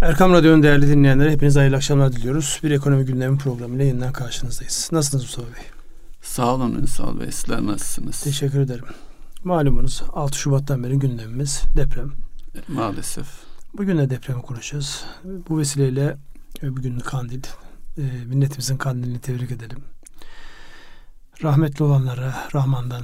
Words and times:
Erkam 0.00 0.32
Radyo'nun 0.32 0.62
değerli 0.62 0.88
dinleyenlere 0.88 1.32
hepinize 1.32 1.60
hayırlı 1.60 1.76
akşamlar 1.76 2.12
diliyoruz. 2.12 2.60
Bir 2.62 2.70
ekonomi 2.70 3.04
gündemi 3.04 3.38
programıyla 3.38 3.84
yeniden 3.84 4.12
karşınızdayız. 4.12 4.88
Nasılsınız 4.92 5.24
Mustafa 5.24 5.46
Bey? 5.46 5.62
Sağ 6.22 6.54
olun 6.54 6.74
Ünsal 6.74 7.20
Bey. 7.20 7.32
Sizler 7.32 7.66
nasılsınız? 7.66 8.20
Teşekkür 8.20 8.60
ederim. 8.60 8.84
Malumunuz 9.44 10.02
6 10.12 10.38
Şubat'tan 10.38 10.84
beri 10.84 10.98
gündemimiz 10.98 11.62
deprem. 11.76 12.12
Maalesef. 12.68 13.26
Bugün 13.74 13.98
de 13.98 14.10
depremi 14.10 14.42
konuşacağız. 14.42 15.04
Bu 15.24 15.58
vesileyle 15.58 16.16
bugün 16.62 16.98
kandil. 16.98 17.42
E, 17.98 18.02
milletimizin 18.02 18.76
kandilini 18.76 19.20
tebrik 19.20 19.50
edelim. 19.50 19.78
Rahmetli 21.42 21.84
olanlara 21.84 22.34
Rahman'dan 22.54 23.02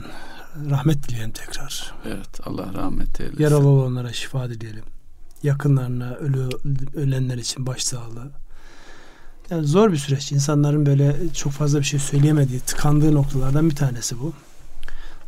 rahmet 0.70 1.08
dileyelim 1.08 1.32
tekrar. 1.32 1.94
Evet 2.06 2.40
Allah 2.44 2.74
rahmet 2.74 3.20
eylesin. 3.20 3.42
Yaralı 3.42 3.68
olanlara 3.68 4.12
şifa 4.12 4.50
dileyelim 4.50 4.84
yakınlarına, 5.46 6.14
ölü, 6.14 6.48
ölenler 6.94 7.38
için 7.38 7.66
başsağlığı. 7.66 8.30
Yani 9.50 9.66
zor 9.66 9.92
bir 9.92 9.96
süreç. 9.96 10.32
İnsanların 10.32 10.86
böyle 10.86 11.16
çok 11.34 11.52
fazla 11.52 11.78
bir 11.78 11.84
şey 11.84 12.00
söyleyemediği, 12.00 12.60
tıkandığı 12.60 13.14
noktalardan 13.14 13.70
bir 13.70 13.76
tanesi 13.76 14.20
bu. 14.20 14.32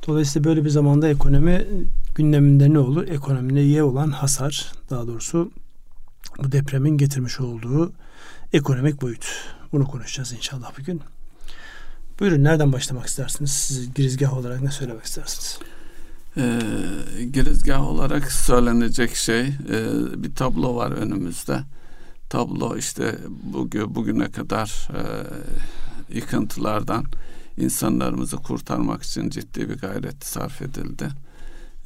Dolayısıyla 0.07 0.49
böyle 0.49 0.65
bir 0.65 0.71
zamanda 0.71 1.09
ekonomi 1.09 1.67
gündeminde 2.15 2.73
ne 2.73 2.79
olur? 2.79 3.09
Ekonomiye 3.09 3.83
olan 3.83 4.11
hasar, 4.11 4.73
daha 4.91 5.07
doğrusu 5.07 5.51
bu 6.39 6.53
depremin 6.53 6.99
getirmiş 6.99 7.41
olduğu 7.41 7.93
ekonomik 8.53 9.03
boyut. 9.03 9.27
Bunu 9.73 9.87
konuşacağız 9.87 10.33
inşallah 10.33 10.73
bugün. 10.79 11.01
Buyurun 12.21 12.45
nereden 12.45 12.73
başlamak 12.73 13.07
istersiniz? 13.07 13.51
Siz 13.51 13.95
girizgah 13.95 14.39
olarak 14.39 14.63
ne 14.63 14.71
söylemek 14.71 15.05
istersiniz? 15.05 15.59
E, 16.39 17.25
girizgah 17.25 17.89
olarak 17.89 18.33
söylenecek 18.33 19.17
şey 19.17 19.41
e, 19.41 19.53
bir 20.23 20.35
tablo 20.35 20.77
var 20.77 20.91
önümüzde. 20.91 21.61
Tablo 22.31 22.77
işte 22.77 23.19
bugün 23.43 23.95
bugüne 23.95 24.31
kadar 24.31 24.89
e, 24.95 25.03
yıkıntılardan 26.17 27.05
insanlarımızı 27.57 28.37
kurtarmak 28.37 29.03
için 29.03 29.31
ciddi 29.31 29.71
bir 29.71 29.79
gayret 29.79 30.25
sarf 30.25 30.63
edildi. 30.63 31.09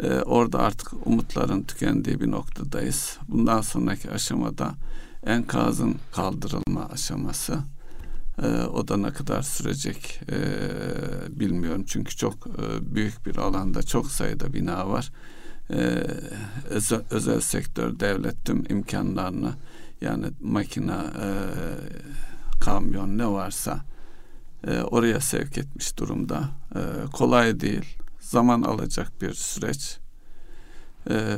E, 0.03 0.09
orada 0.09 0.59
artık 0.59 1.07
umutların 1.07 1.63
tükendiği 1.63 2.21
bir 2.21 2.31
noktadayız. 2.31 3.19
Bundan 3.29 3.61
sonraki 3.61 4.11
aşamada 4.11 4.75
enkazın 5.27 5.97
kaldırılma 6.13 6.89
aşaması. 6.93 7.59
E, 8.39 8.47
o 8.47 8.89
da 8.89 8.97
ne 8.97 9.11
kadar 9.11 9.43
sürecek 9.43 10.21
e, 10.31 10.39
bilmiyorum. 11.41 11.85
Çünkü 11.87 12.17
çok 12.17 12.47
e, 12.47 12.95
büyük 12.95 13.27
bir 13.27 13.37
alanda 13.37 13.83
çok 13.83 14.07
sayıda 14.07 14.53
bina 14.53 14.89
var. 14.89 15.13
E, 15.71 16.07
özel, 17.11 17.41
sektör, 17.41 18.01
devlet 18.01 18.45
tüm 18.45 18.65
imkanlarını 18.71 19.53
yani 20.01 20.27
makine, 20.41 20.93
e, 20.93 21.29
kamyon 22.61 23.19
ne 23.19 23.27
varsa 23.27 23.85
e, 24.67 24.81
oraya 24.81 25.21
sevk 25.21 25.59
etmiş 25.59 25.99
durumda. 25.99 26.49
Kolay 27.13 27.61
değil. 27.61 27.97
Zaman 28.21 28.63
alacak 28.63 29.23
bir 29.23 29.35
süreç. 29.35 29.99
E, 31.11 31.37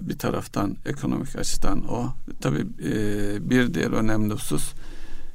bir 0.00 0.18
taraftan 0.18 0.76
ekonomik 0.86 1.36
açıdan 1.36 1.88
o. 1.88 2.14
Tabii 2.40 2.66
e, 2.84 3.50
bir 3.50 3.74
diğer 3.74 3.90
önemli 3.90 4.34
husus 4.34 4.74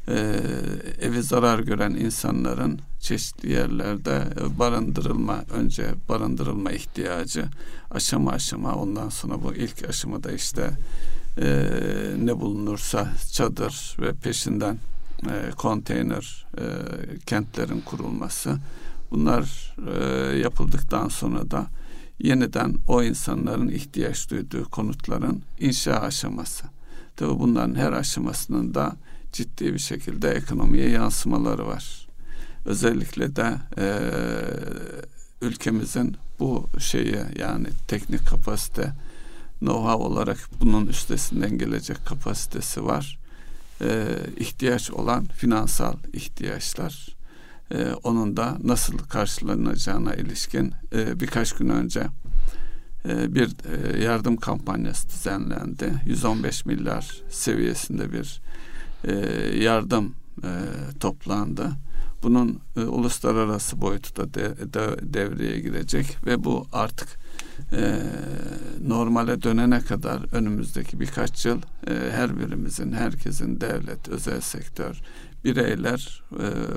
e, 0.08 0.40
evi 1.02 1.24
zarar 1.24 1.60
gören 1.60 1.92
insanların 1.92 2.80
çeşitli 3.00 3.52
yerlerde 3.52 4.24
barındırılma 4.60 5.44
önce 5.54 5.86
barındırılma 6.10 6.72
ihtiyacı 6.72 7.46
aşama 7.92 8.32
aşama 8.32 8.76
ondan 8.76 9.10
sonra 9.10 9.44
bu 9.44 9.54
ilk 9.54 9.90
aşamada 9.90 10.32
işte 10.32 10.72
e, 11.38 11.68
ne 12.20 12.40
bulunursa 12.40 13.10
çadır 13.32 13.98
ve 14.00 14.14
peşinden 14.14 14.78
e, 15.30 15.52
konteyner 15.52 16.46
e, 16.58 16.64
kentlerin 17.26 17.82
kurulması 17.82 18.58
bunlar 19.12 19.76
e, 19.94 20.38
yapıldıktan 20.38 21.08
sonra 21.08 21.52
da 21.52 21.68
yeniden 22.20 22.76
o 22.88 23.04
insanların 23.04 23.68
ihtiyaç 23.68 24.30
duyduğu 24.30 24.70
konutların 24.70 25.42
inşa 25.60 25.94
aşaması. 25.94 26.66
Tabi 27.16 27.40
bunların 27.40 27.76
her 27.76 27.92
aşamasının 27.92 28.74
da 28.74 28.96
ciddi 29.32 29.74
bir 29.74 29.80
şekilde 29.80 30.30
ekonomiye 30.30 30.90
yansımaları 30.90 31.68
var. 31.68 32.08
Özellikle 32.66 33.36
de 33.36 33.54
e, 33.78 34.00
ülkemizin 35.42 36.18
bu 36.40 36.70
şeye 36.80 37.26
yani 37.40 37.68
teknik 37.88 38.28
kapasite 38.28 38.94
know-how 39.62 40.04
olarak 40.04 40.38
bunun 40.62 40.88
üstesinden 40.88 41.58
gelecek 41.58 42.06
kapasitesi 42.06 42.86
var. 42.86 43.20
E, 43.82 44.08
ihtiyaç 44.38 44.92
olan 44.92 45.26
finansal 45.26 45.96
ihtiyaçlar 46.14 47.16
e, 47.72 47.94
onun 48.04 48.38
da 48.38 48.58
nasıl 48.64 48.98
karşılanacağına 48.98 50.14
ilişkin 50.14 50.74
e, 50.94 51.20
birkaç 51.20 51.54
gün 51.54 51.70
önce 51.70 52.04
e, 53.10 53.36
bir 53.36 53.50
e, 53.50 54.04
yardım 54.04 54.38
kampanyası 54.38 55.10
düzenlendi. 55.10 55.94
115 56.06 56.66
milyar 56.66 57.22
seviyesinde 57.30 58.12
bir 58.12 58.42
e, 59.04 59.14
yardım 59.64 60.16
e, 60.44 60.50
toplandı. 61.00 61.70
Bunun 62.24 62.60
e, 62.78 62.80
uluslararası 62.80 63.82
boyutu 63.82 64.16
da 64.16 64.34
de, 64.34 64.74
de, 64.74 65.14
devreye 65.14 65.60
girecek 65.60 66.18
ve 66.26 66.44
bu 66.44 66.68
artık 66.72 67.22
normale 68.88 69.42
dönene 69.42 69.80
kadar 69.80 70.36
önümüzdeki 70.36 71.00
birkaç 71.00 71.46
yıl 71.46 71.62
her 72.12 72.40
birimizin, 72.40 72.92
herkesin 72.92 73.62
devlet, 73.62 74.10
özel 74.10 74.42
sektör, 74.42 75.02
bireyler 75.44 76.24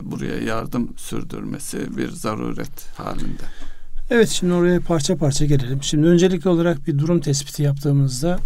buraya 0.03 0.39
yardım 0.39 0.95
sürdürmesi 0.97 1.97
bir 1.97 2.11
zaruret 2.11 2.89
halinde. 2.97 3.43
Evet 4.11 4.29
şimdi 4.29 4.53
oraya 4.53 4.81
parça 4.81 5.17
parça 5.17 5.45
gelelim. 5.45 5.83
Şimdi 5.83 6.07
öncelikli 6.07 6.49
olarak 6.49 6.87
bir 6.87 6.99
durum 6.99 7.21
tespiti 7.21 7.63
yaptığımızda 7.63 8.39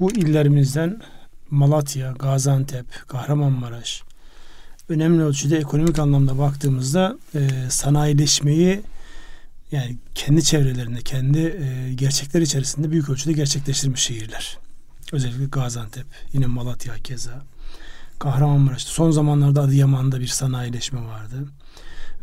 bu 0.00 0.12
illerimizden 0.12 1.00
Malatya, 1.50 2.12
Gaziantep, 2.18 2.86
Kahramanmaraş 3.08 4.02
önemli 4.88 5.22
ölçüde 5.22 5.58
ekonomik 5.58 5.98
anlamda 5.98 6.38
baktığımızda 6.38 7.18
e, 7.34 7.70
sanayileşmeyi 7.70 8.80
yani 9.72 9.96
kendi 10.14 10.44
çevrelerinde, 10.44 11.00
kendi 11.00 11.38
e, 11.38 11.92
gerçekler 11.94 12.40
içerisinde 12.40 12.90
büyük 12.90 13.10
ölçüde 13.10 13.32
gerçekleştirmiş 13.32 14.00
şehirler. 14.00 14.58
Özellikle 15.12 15.44
Gaziantep, 15.44 16.06
yine 16.32 16.46
Malatya 16.46 16.94
keza. 16.94 17.42
Kahramanmaraş'ta 18.18 18.90
son 18.90 19.10
zamanlarda 19.10 19.62
Adıyaman'da 19.62 20.20
bir 20.20 20.26
sanayileşme 20.26 21.00
vardı. 21.00 21.44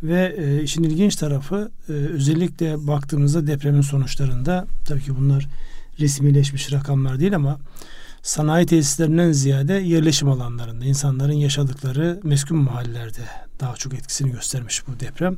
Ve 0.03 0.35
e, 0.37 0.63
işin 0.63 0.83
ilginç 0.83 1.15
tarafı 1.15 1.71
e, 1.89 1.91
özellikle 1.91 2.87
baktığımızda 2.87 3.47
depremin 3.47 3.81
sonuçlarında 3.81 4.67
tabii 4.85 5.03
ki 5.03 5.17
bunlar 5.17 5.47
resmileşmiş 5.99 6.71
rakamlar 6.71 7.19
değil 7.19 7.35
ama 7.35 7.59
sanayi 8.25 8.65
tesislerinden 8.65 9.31
ziyade 9.31 9.73
yerleşim 9.73 10.29
alanlarında 10.29 10.85
insanların 10.85 11.33
yaşadıkları 11.33 12.19
meskun 12.23 12.57
mahallelerde 12.57 13.21
daha 13.59 13.75
çok 13.75 13.93
etkisini 13.93 14.31
göstermiş 14.31 14.87
bu 14.87 14.99
deprem. 14.99 15.37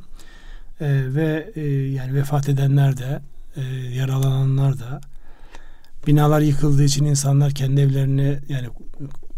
E, 0.80 1.14
ve 1.14 1.52
e, 1.54 1.60
yani 1.70 2.14
vefat 2.14 2.48
edenler 2.48 2.96
de 2.96 3.22
e, 3.56 3.62
yaralananlar 3.94 4.78
da 4.78 5.00
binalar 6.06 6.40
yıkıldığı 6.40 6.84
için 6.84 7.04
insanlar 7.04 7.52
kendi 7.52 7.80
evlerini 7.80 8.38
yani 8.48 8.68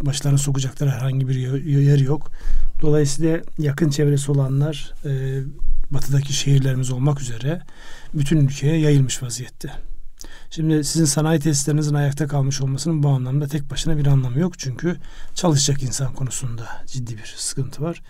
başlarına 0.02 0.38
sokacakları 0.38 0.90
herhangi 0.90 1.28
bir 1.28 1.34
yer 1.64 1.98
yok. 1.98 2.30
Dolayısıyla 2.82 3.40
yakın 3.58 3.90
çevresi 3.90 4.32
olanlar 4.32 4.94
e, 5.04 5.40
batıdaki 5.90 6.32
şehirlerimiz 6.32 6.90
olmak 6.90 7.20
üzere 7.20 7.60
bütün 8.14 8.36
ülkeye 8.36 8.78
yayılmış 8.78 9.22
vaziyette. 9.22 9.89
Şimdi 10.50 10.84
sizin 10.84 11.04
sanayi 11.04 11.40
tesislerinizin 11.40 11.94
ayakta 11.94 12.26
kalmış 12.26 12.60
olmasının 12.60 13.02
bu 13.02 13.08
anlamda 13.08 13.46
tek 13.46 13.70
başına 13.70 13.96
bir 13.98 14.06
anlamı 14.06 14.38
yok. 14.38 14.58
Çünkü 14.58 14.96
çalışacak 15.34 15.82
insan 15.82 16.14
konusunda 16.14 16.68
ciddi 16.86 17.18
bir 17.18 17.34
sıkıntı 17.36 17.82
var. 17.82 18.02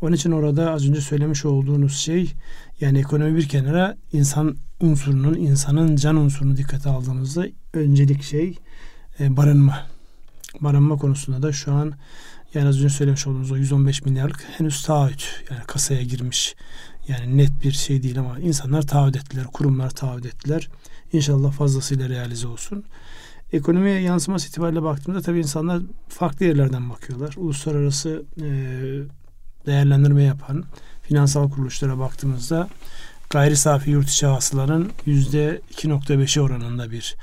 Onun 0.00 0.12
için 0.12 0.32
orada 0.32 0.70
az 0.70 0.88
önce 0.88 1.00
söylemiş 1.00 1.44
olduğunuz 1.44 1.96
şey 1.96 2.32
yani 2.80 2.98
ekonomi 2.98 3.36
bir 3.36 3.48
kenara 3.48 3.96
insan 4.12 4.56
unsurunun, 4.80 5.34
insanın 5.34 5.96
can 5.96 6.16
unsurunu 6.16 6.56
dikkate 6.56 6.90
aldığımızda 6.90 7.46
öncelik 7.72 8.22
şey 8.22 8.58
e, 9.20 9.36
barınma. 9.36 9.86
Barınma 10.60 10.96
konusunda 10.96 11.42
da 11.42 11.52
şu 11.52 11.72
an 11.72 11.92
yani 12.54 12.68
az 12.68 12.76
önce 12.76 12.88
söylemiş 12.88 13.26
olduğumuz 13.26 13.52
o 13.52 13.56
115 13.56 14.04
milyarlık 14.04 14.44
henüz 14.58 14.82
taahhüt 14.82 15.44
yani 15.50 15.60
kasaya 15.66 16.02
girmiş 16.02 16.54
yani 17.08 17.36
net 17.36 17.64
bir 17.64 17.72
şey 17.72 18.02
değil 18.02 18.18
ama 18.18 18.38
insanlar 18.38 18.82
taahhüt 18.82 19.16
ettiler, 19.16 19.44
kurumlar 19.44 19.90
taahhüt 19.90 20.26
ettiler. 20.26 20.68
İnşallah 21.12 21.52
fazlasıyla 21.52 22.08
realize 22.08 22.46
olsun. 22.46 22.84
Ekonomiye 23.52 24.00
yansıması 24.00 24.48
itibariyle 24.48 24.82
baktığımda 24.82 25.20
tabii 25.20 25.38
insanlar 25.38 25.82
farklı 26.08 26.46
yerlerden 26.46 26.90
bakıyorlar. 26.90 27.34
Uluslararası 27.36 28.24
e, 28.36 28.46
değerlendirme 29.66 30.22
yapan 30.22 30.64
finansal 31.02 31.50
kuruluşlara 31.50 31.98
baktığımızda 31.98 32.68
gayri 33.30 33.56
safi 33.56 33.90
yurt 33.90 34.08
içi 34.08 34.26
hasılanın 34.26 34.90
yüzde 35.06 35.60
2.5'i 35.72 36.42
oranında 36.42 36.90
bir 36.90 37.16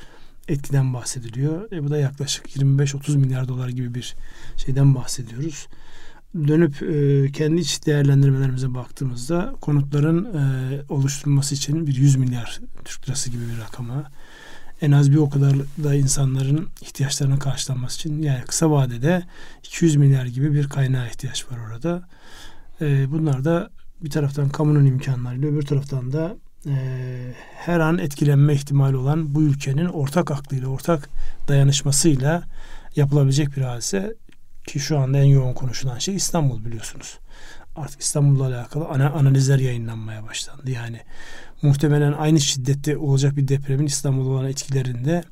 etkiden 0.48 0.94
bahsediliyor. 0.94 1.72
E 1.72 1.84
bu 1.84 1.90
da 1.90 1.98
yaklaşık 1.98 2.56
25-30 2.56 3.18
milyar 3.18 3.48
dolar 3.48 3.70
gibi 3.70 3.96
bir 3.96 4.16
şeyden 4.58 4.96
bahsediyoruz. 4.96 5.68
Dönüp 6.36 6.84
e, 6.84 7.32
kendi 7.32 7.62
iç 7.62 7.86
değerlendirmelerimize 7.86 8.74
baktığımızda 8.74 9.56
konutların 9.62 10.26
e, 10.26 10.82
oluşturulması 10.90 11.56
için 11.56 11.88
bir 11.88 11.96
100 11.96 12.16
milyar 12.16 12.60
Türk 12.86 13.08
lirası 13.08 13.30
gibi 13.30 13.42
bir 13.54 13.62
rakama 13.62 14.12
en 14.82 14.92
az 14.92 15.12
bir 15.12 15.18
o 15.18 15.30
kadar 15.30 15.54
da 15.84 15.96
insanların 15.96 16.68
ihtiyaçlarının 16.82 17.38
karşılanması 17.38 17.96
için 17.96 18.22
yani 18.22 18.42
kısa 18.42 18.72
vadede 18.72 19.24
200 19.64 19.96
milyar 19.96 20.26
gibi 20.26 20.54
bir 20.54 20.70
kaynağa 20.70 21.08
ihtiyaç 21.08 21.52
var 21.52 21.58
orada. 21.68 22.08
E, 22.82 23.12
bunlar 23.12 23.46
da 23.46 23.70
bir 24.02 24.10
taraftan 24.10 24.50
kamunun 24.50 24.86
imkanlarıyla 24.86 25.50
öbür 25.50 25.66
taraftan 25.66 26.14
da 26.14 26.36
her 27.56 27.80
an 27.80 27.98
etkilenme 27.98 28.54
ihtimali 28.54 28.98
olan 28.98 29.36
bu 29.36 29.42
ülkenin 29.42 29.86
ortak 29.86 30.32
aklıyla, 30.32 30.68
ortak 30.68 31.10
dayanışmasıyla 31.48 32.44
yapılabilecek 32.96 33.58
bir 33.58 33.62
hadise 33.62 34.16
ki 34.68 34.80
şu 34.80 35.00
anda 35.00 35.18
en 35.18 35.24
yoğun 35.24 35.54
konuşulan 35.54 35.98
şey 36.00 36.16
İstanbul 36.16 36.66
biliyorsunuz. 36.66 37.20
Artık 37.76 38.02
İstanbul'la 38.02 38.48
alakalı 38.48 38.86
ana, 38.86 39.10
analizler 39.12 39.60
yayınlanmaya 39.60 40.24
başlandı. 40.24 40.72
Yani 40.72 41.00
muhtemelen 41.62 42.14
aynı 42.14 42.40
şiddette 42.40 42.98
olacak 42.98 43.36
bir 43.38 43.48
depremin 43.48 43.86
İstanbul'a 43.86 44.30
olan 44.30 44.46
etkilerinde 44.46 45.24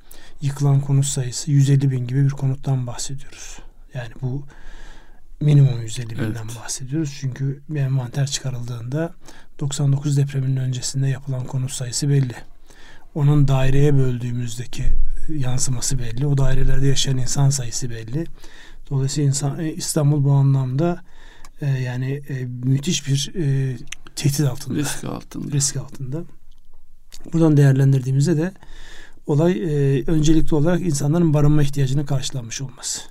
yıkılan 0.42 0.82
konut 0.82 1.06
sayısı 1.06 1.52
150 1.52 1.92
bin 1.92 2.08
gibi 2.08 2.26
bir 2.26 2.30
konuttan 2.30 2.88
bahsediyoruz. 2.88 3.58
Yani 3.94 4.12
bu 4.22 4.46
minimum 5.42 5.82
150 5.82 6.10
binden 6.10 6.26
evet. 6.26 6.60
bahsediyoruz. 6.64 7.18
Çünkü 7.20 7.62
bir 7.70 7.80
envanter 7.80 8.28
çıkarıldığında 8.28 9.14
99 9.60 10.18
depreminin 10.18 10.58
öncesinde 10.58 11.08
yapılan 11.08 11.46
konut 11.46 11.72
sayısı 11.72 12.10
belli. 12.10 12.36
Onun 13.16 13.48
daireye 13.48 13.98
böldüğümüzdeki 13.98 14.84
yansıması 15.30 16.00
belli. 16.00 16.28
O 16.28 16.38
dairelerde 16.38 16.88
yaşayan 16.88 17.18
insan 17.18 17.50
sayısı 17.50 17.90
belli. 17.90 18.26
Dolayısıyla 18.90 19.28
insan, 19.28 19.60
e, 19.60 19.74
İstanbul 19.74 20.24
bu 20.24 20.32
anlamda 20.32 21.04
e, 21.62 21.66
yani 21.68 22.22
e, 22.30 22.46
müthiş 22.46 23.08
bir 23.08 23.32
e, 23.36 23.78
tehdit 24.16 24.40
altında. 24.40 24.80
Risk 24.80 25.04
altında. 25.04 25.52
Risk 25.58 25.78
altında. 25.78 26.24
Buradan 27.34 27.58
değerlendirdiğimizde 27.58 28.38
de 28.38 28.52
olay 29.28 29.52
e, 29.52 30.04
öncelikli 30.08 30.56
olarak 30.56 30.82
insanların 30.82 31.34
barınma 31.34 31.64
ihtiyacını 31.64 32.06
karşılanmış 32.06 32.62
olması. 32.62 33.02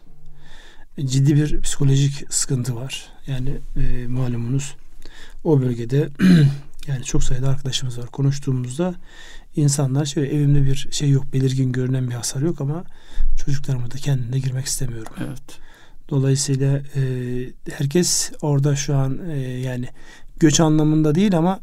E, 0.99 1.07
ciddi 1.07 1.35
bir 1.35 1.61
psikolojik 1.61 2.33
sıkıntı 2.33 2.77
var. 2.77 3.09
Yani 3.27 3.59
e, 3.77 4.07
malumunuz 4.07 4.75
o 5.45 5.61
bölgede 5.63 6.09
yani 6.87 7.05
çok 7.05 7.25
sayıda 7.25 7.49
arkadaşımız 7.49 7.99
var. 7.99 8.07
Konuştuğumuzda 8.07 8.95
insanlar 9.57 10.05
şöyle 10.05 10.35
evimde 10.35 10.65
bir 10.65 10.89
şey 10.91 11.11
yok, 11.11 11.33
belirgin 11.33 11.73
görünen 11.73 12.11
bir 12.11 12.15
hasar 12.15 12.41
yok 12.41 12.61
ama 12.61 12.85
çocuklarıma 13.45 13.91
da 13.91 13.97
kendine 13.97 14.39
girmek 14.39 14.67
istemiyorum. 14.67 15.13
Evet. 15.19 15.59
Dolayısıyla 16.11 16.83
e, 16.97 17.03
herkes 17.73 18.33
orada 18.43 18.77
şu 18.77 18.97
an 18.97 19.19
e, 19.31 19.39
yani 19.39 19.89
göç 20.41 20.61
anlamında 20.61 21.15
değil 21.15 21.39
ama 21.39 21.61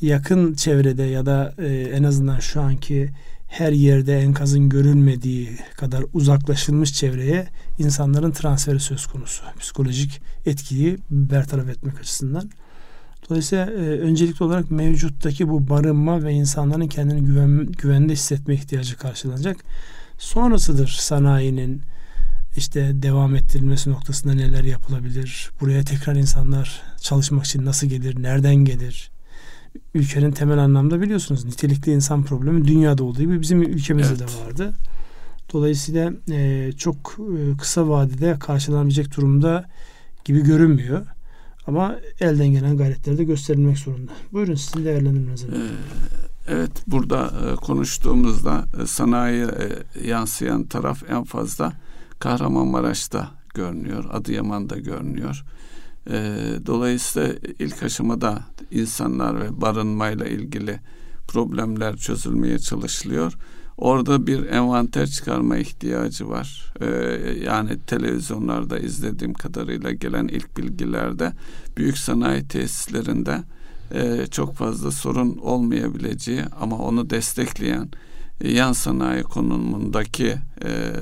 yakın 0.00 0.54
çevrede 0.54 1.02
ya 1.02 1.26
da 1.26 1.54
e, 1.58 1.66
en 1.68 2.02
azından 2.02 2.38
şu 2.38 2.60
anki 2.60 3.10
her 3.48 3.72
yerde 3.72 4.18
enkazın 4.18 4.68
görülmediği 4.68 5.58
kadar 5.76 6.04
uzaklaşılmış 6.12 6.92
çevreye 6.94 7.48
insanların 7.78 8.30
transferi 8.30 8.80
söz 8.80 9.06
konusu. 9.06 9.44
Psikolojik 9.58 10.20
etkiyi 10.46 10.98
bertaraf 11.10 11.68
etmek 11.68 12.00
açısından. 12.00 12.50
Dolayısıyla 13.28 13.66
e, 13.66 14.00
öncelikli 14.00 14.44
olarak 14.44 14.70
mevcuttaki 14.70 15.48
bu 15.48 15.68
barınma 15.68 16.22
ve 16.22 16.32
insanların 16.32 16.86
kendini 16.86 17.24
güven, 17.24 17.66
güvende 17.66 18.12
hissetme 18.12 18.54
ihtiyacı 18.54 18.96
karşılanacak. 18.96 19.56
Sonrasıdır 20.18 20.88
sanayinin 20.88 21.82
işte 22.56 23.02
devam 23.02 23.34
ettirilmesi 23.36 23.90
noktasında 23.90 24.34
neler 24.34 24.64
yapılabilir? 24.64 25.50
Buraya 25.60 25.84
tekrar 25.84 26.16
insanlar 26.16 26.82
çalışmak 27.00 27.44
için 27.44 27.64
nasıl 27.64 27.86
gelir? 27.86 28.22
Nereden 28.22 28.54
gelir? 28.54 29.10
Ülkenin 29.94 30.30
temel 30.30 30.58
anlamda 30.58 31.00
biliyorsunuz 31.00 31.44
nitelikli 31.44 31.92
insan 31.92 32.22
problemi 32.22 32.68
dünyada 32.68 33.04
olduğu 33.04 33.20
gibi 33.20 33.40
bizim 33.40 33.62
ülkemizde 33.62 34.14
evet. 34.18 34.28
de 34.28 34.46
vardı. 34.46 34.74
Dolayısıyla 35.52 36.12
e, 36.30 36.72
çok 36.72 37.18
e, 37.18 37.56
kısa 37.56 37.88
vadede 37.88 38.38
karşılanabilecek 38.38 39.16
durumda 39.16 39.64
gibi 40.24 40.40
görünmüyor. 40.42 41.06
Ama 41.66 41.96
elden 42.20 42.48
gelen 42.48 42.76
gayretler 42.76 43.18
de 43.18 43.24
gösterilmek 43.24 43.78
zorunda. 43.78 44.12
Buyurun 44.32 44.54
sizin 44.54 44.84
değerlendirmenizi. 44.84 45.46
Ee, 45.46 45.50
evet 46.48 46.70
burada 46.86 47.26
e, 47.26 47.56
konuştuğumuzda 47.56 48.64
e, 48.82 48.86
sanayiye 48.86 49.46
e, 49.46 50.08
yansıyan 50.08 50.64
taraf 50.64 51.02
en 51.10 51.24
fazla 51.24 51.72
Kahramanmaraş'ta 52.18 53.30
görünüyor, 53.54 54.04
Adıyaman'da 54.12 54.78
görünüyor. 54.78 55.44
E, 56.10 56.36
dolayısıyla 56.66 57.34
ilk 57.58 57.82
aşamada 57.82 58.38
insanlar 58.70 59.40
ve 59.40 59.60
barınmayla 59.60 60.26
ilgili 60.26 60.80
problemler 61.28 61.96
çözülmeye 61.96 62.58
çalışılıyor. 62.58 63.32
Orada 63.76 64.26
bir 64.26 64.46
envanter 64.46 65.06
çıkarma 65.06 65.56
ihtiyacı 65.56 66.28
var. 66.28 66.74
Ee, 66.80 66.86
yani 67.44 67.78
televizyonlarda 67.86 68.78
izlediğim 68.78 69.34
kadarıyla 69.34 69.92
gelen 69.92 70.28
ilk 70.28 70.56
bilgilerde 70.56 71.32
büyük 71.76 71.98
sanayi 71.98 72.48
tesislerinde 72.48 73.42
e, 73.94 74.26
çok 74.26 74.54
fazla 74.54 74.90
sorun 74.90 75.38
olmayabileceği 75.38 76.42
ama 76.60 76.78
onu 76.78 77.10
destekleyen 77.10 77.88
e, 78.40 78.52
yan 78.52 78.72
sanayi 78.72 79.22
konumundaki 79.22 80.36
e, 80.64 80.92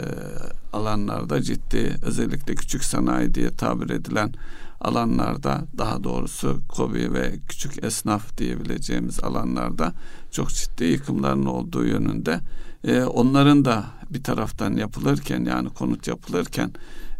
alanlarda 0.72 1.42
ciddi 1.42 1.96
özellikle 2.02 2.54
küçük 2.54 2.84
sanayi 2.84 3.34
diye 3.34 3.50
tabir 3.50 3.90
edilen 3.90 4.34
alanlarda 4.80 5.64
daha 5.78 6.04
doğrusu 6.04 6.60
kobi 6.68 7.12
ve 7.12 7.32
küçük 7.48 7.84
esnaf 7.84 8.38
diyebileceğimiz 8.38 9.20
alanlarda 9.20 9.92
çok 10.30 10.48
ciddi 10.48 10.84
yıkımların 10.84 11.46
olduğu 11.46 11.86
yönünde 11.86 12.40
e, 12.84 13.02
onların 13.02 13.64
da 13.64 13.84
bir 14.10 14.22
taraftan 14.22 14.72
yapılırken 14.76 15.44
yani 15.44 15.68
konut 15.68 16.08
yapılırken 16.08 16.70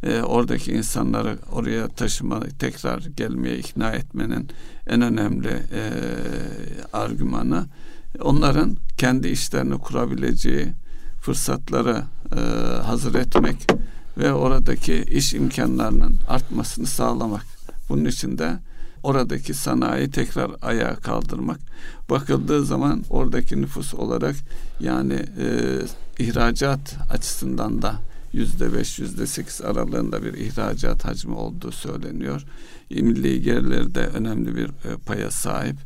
e, 0.03 0.23
oradaki 0.23 0.73
insanları 0.73 1.39
oraya 1.53 1.89
taşıma 1.89 2.41
tekrar 2.59 2.99
gelmeye 2.99 3.59
ikna 3.59 3.91
etmenin 3.91 4.49
en 4.87 5.01
önemli 5.01 5.49
e, 5.49 5.83
argümanı 6.93 7.67
onların 8.21 8.77
kendi 8.97 9.29
işlerini 9.29 9.79
kurabileceği 9.79 10.73
fırsatları 11.21 12.03
e, 12.37 12.41
hazır 12.83 13.15
etmek 13.15 13.67
ve 14.19 14.33
oradaki 14.33 15.03
iş 15.03 15.35
imkanlarının 15.35 16.17
artmasını 16.29 16.87
sağlamak. 16.87 17.47
Bunun 17.89 18.05
için 18.05 18.39
de 18.39 18.59
oradaki 19.03 19.55
sanayi 19.55 20.11
tekrar 20.11 20.51
ayağa 20.63 20.97
kaldırmak. 20.97 21.61
Bakıldığı 22.11 22.65
zaman 22.65 23.05
oradaki 23.11 23.63
nüfus 23.63 23.95
olarak 23.95 24.37
yani 24.81 25.15
e, 25.15 25.79
ihracat 26.19 26.97
açısından 27.11 27.83
da 27.83 27.95
yüzde 28.33 28.75
beş, 28.75 28.99
yüzde 28.99 29.27
sekiz 29.27 29.63
aralığında 29.63 30.25
bir 30.25 30.35
ihracat 30.35 31.05
hacmi 31.05 31.35
olduğu 31.35 31.73
söyleniyor. 31.73 32.45
Milli 32.91 33.43
gelirleri 33.43 33.95
de 33.95 34.07
önemli 34.07 34.57
bir 34.57 34.69
e, 34.69 34.97
paya 35.07 35.31
sahip. 35.31 35.77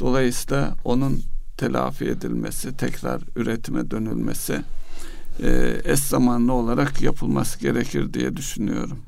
Dolayısıyla 0.00 0.74
onun 0.84 1.22
telafi 1.56 2.04
edilmesi, 2.04 2.76
tekrar 2.76 3.22
üretime 3.36 3.90
dönülmesi 3.90 4.62
e, 5.42 5.80
eş 5.84 6.00
zamanlı 6.00 6.52
olarak 6.52 7.02
yapılması 7.02 7.60
gerekir 7.60 8.12
diye 8.12 8.36
düşünüyorum. 8.36 8.98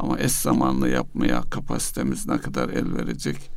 Ama 0.00 0.18
eş 0.18 0.32
zamanlı 0.32 0.88
yapmaya 0.88 1.42
kapasitemiz 1.50 2.26
ne 2.26 2.38
kadar 2.38 2.68
el 2.68 2.96
verecek? 2.96 3.50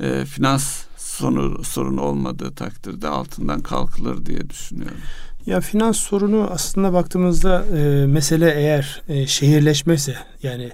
E, 0.00 0.24
finans 0.24 0.84
sonu, 0.96 1.64
sorunu 1.64 2.00
olmadığı 2.00 2.54
takdirde 2.54 3.08
altından 3.08 3.60
kalkılır 3.60 4.26
diye 4.26 4.50
düşünüyorum. 4.50 4.96
Ya 5.46 5.60
finans 5.60 5.96
sorunu 5.96 6.48
aslında 6.50 6.92
baktığımızda 6.92 7.64
e, 7.76 8.06
mesele 8.06 8.54
eğer 8.56 9.02
e, 9.08 9.26
şehirleşmese 9.26 10.16
yani 10.42 10.70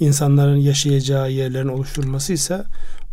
insanların 0.00 0.56
yaşayacağı 0.56 1.30
yerlerin 1.30 1.68
oluşturulması 1.68 2.32
ise 2.32 2.64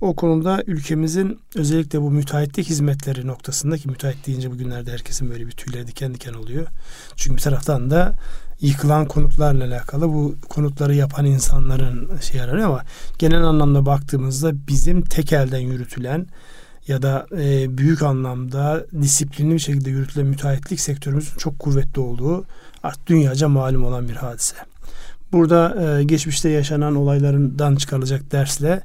o 0.02 0.16
konuda 0.16 0.64
ülkemizin 0.68 1.40
özellikle 1.56 2.02
bu 2.02 2.12
müteahhitlik 2.12 2.70
hizmetleri 2.70 3.28
noktasında 3.28 3.78
ki 3.78 3.90
müteahhit 3.90 4.28
deyince 4.28 4.52
bugünlerde 4.52 4.92
herkesin 4.92 5.30
böyle 5.30 5.48
bir 5.48 5.52
tüyleri 5.52 5.88
diken 5.88 6.14
diken 6.14 6.34
oluyor. 6.34 6.68
Çünkü 7.16 7.38
bir 7.38 7.42
taraftan 7.42 7.92
da 7.92 8.16
yıkılan 8.62 9.08
konutlarla 9.08 9.66
alakalı 9.66 10.10
bu 10.10 10.36
konutları 10.50 10.96
yapan 10.96 11.26
insanların 11.26 12.18
şey 12.22 12.42
aranıyor 12.42 12.68
ama 12.68 12.84
genel 13.20 13.44
anlamda 13.44 13.86
baktığımızda 13.86 14.68
bizim 14.68 15.02
tek 15.02 15.34
elden 15.34 15.60
yürütülen 15.60 16.28
ya 16.88 17.02
da 17.02 17.26
e, 17.38 17.78
büyük 17.78 18.02
anlamda 18.02 18.86
disiplinli 19.02 19.54
bir 19.54 19.60
şekilde 19.60 19.90
yürütülen 19.90 20.28
müteahhitlik 20.28 20.80
sektörümüzün 20.80 21.38
çok 21.38 21.60
kuvvetli 21.60 22.02
olduğu 22.02 22.46
artık 22.84 23.08
dünyaca 23.08 23.48
malum 23.48 23.86
olan 23.86 24.10
bir 24.10 24.16
hadise. 24.16 24.56
Burada 25.36 25.76
e, 26.00 26.04
geçmişte 26.04 26.50
yaşanan 26.50 26.96
olaylarından 26.96 27.76
çıkarılacak 27.76 28.32
dersle 28.32 28.82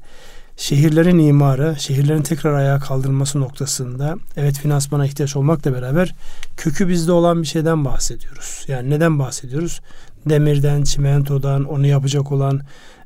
şehirlerin 0.57 1.19
imarı, 1.19 1.75
şehirlerin 1.79 2.21
tekrar 2.21 2.53
ayağa 2.53 2.79
kaldırılması 2.79 3.41
noktasında 3.41 4.15
evet 4.37 4.57
finansmana 4.57 5.05
ihtiyaç 5.05 5.35
olmakla 5.35 5.73
beraber 5.73 6.15
kökü 6.57 6.87
bizde 6.89 7.11
olan 7.11 7.41
bir 7.41 7.47
şeyden 7.47 7.85
bahsediyoruz. 7.85 8.65
Yani 8.67 8.89
neden 8.89 9.19
bahsediyoruz? 9.19 9.81
Demirden, 10.25 10.83
çimentodan, 10.83 11.63
onu 11.63 11.87
yapacak 11.87 12.31
olan 12.31 12.61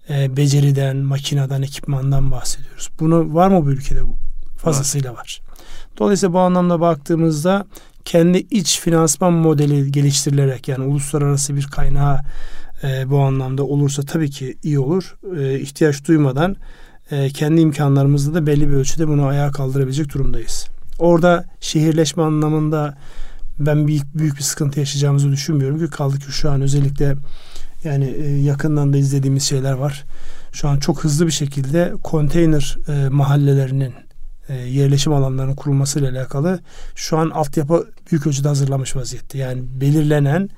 e, 0.10 0.38
beceriden, 0.38 0.98
makineden, 0.98 1.62
ekipmandan 1.62 2.32
bahsediyoruz. 2.32 2.90
Bunu 3.00 3.34
var 3.34 3.48
mı 3.48 3.66
bu 3.66 3.72
ülkede? 3.72 4.00
Fazlasıyla 4.58 5.14
var. 5.14 5.42
Dolayısıyla 5.98 6.34
bu 6.34 6.40
anlamda 6.40 6.80
baktığımızda 6.80 7.66
kendi 8.06 8.38
iç 8.38 8.80
finansman 8.80 9.34
modeli 9.34 9.92
geliştirilerek 9.92 10.68
yani 10.68 10.84
uluslararası 10.84 11.56
bir 11.56 11.68
kaynağı 11.68 12.20
e, 12.84 13.10
bu 13.10 13.20
anlamda 13.20 13.64
olursa 13.64 14.04
tabii 14.04 14.30
ki 14.30 14.58
iyi 14.64 14.80
olur. 14.80 15.18
E, 15.38 15.60
ihtiyaç 15.60 16.08
duymadan 16.08 16.56
e, 17.12 17.30
kendi 17.30 17.62
imkanlarımızla 17.62 18.34
da 18.34 18.48
belli 18.48 18.70
bir 18.70 18.74
ölçüde 18.74 19.08
bunu 19.08 19.26
ayağa 19.26 19.52
kaldırabilecek 19.52 20.14
durumdayız. 20.14 20.68
Orada 21.00 21.46
şehirleşme 21.60 22.24
anlamında 22.24 22.98
ben 23.60 23.88
büyük, 23.88 24.18
büyük 24.18 24.38
bir 24.38 24.42
sıkıntı 24.42 24.80
yaşayacağımızı 24.80 25.32
düşünmüyorum 25.32 25.80
ki 25.80 25.92
kaldı 25.92 26.20
ki 26.20 26.32
şu 26.32 26.52
an 26.52 26.62
özellikle 26.62 27.16
yani 27.84 28.06
e, 28.06 28.28
yakından 28.28 28.94
da 28.94 28.98
izlediğimiz 28.98 29.44
şeyler 29.44 29.74
var. 29.74 30.04
Şu 30.52 30.68
an 30.68 30.80
çok 30.80 31.04
hızlı 31.04 31.26
bir 31.26 31.32
şekilde 31.32 31.94
konteyner 32.04 32.78
e, 32.88 33.10
mahallelerinin 33.10 33.94
e, 34.50 34.54
yerleşim 34.54 35.14
alanlarının 35.14 35.56
kurulmasıyla 35.56 36.12
alakalı 36.12 36.60
şu 36.96 37.18
an 37.18 37.30
altyapı 37.30 37.88
büyük 38.12 38.28
ölçüde 38.28 38.48
hazırlamış 38.48 38.96
vaziyette. 38.96 39.38
Yani 39.38 39.64
belirlenen 39.82 40.50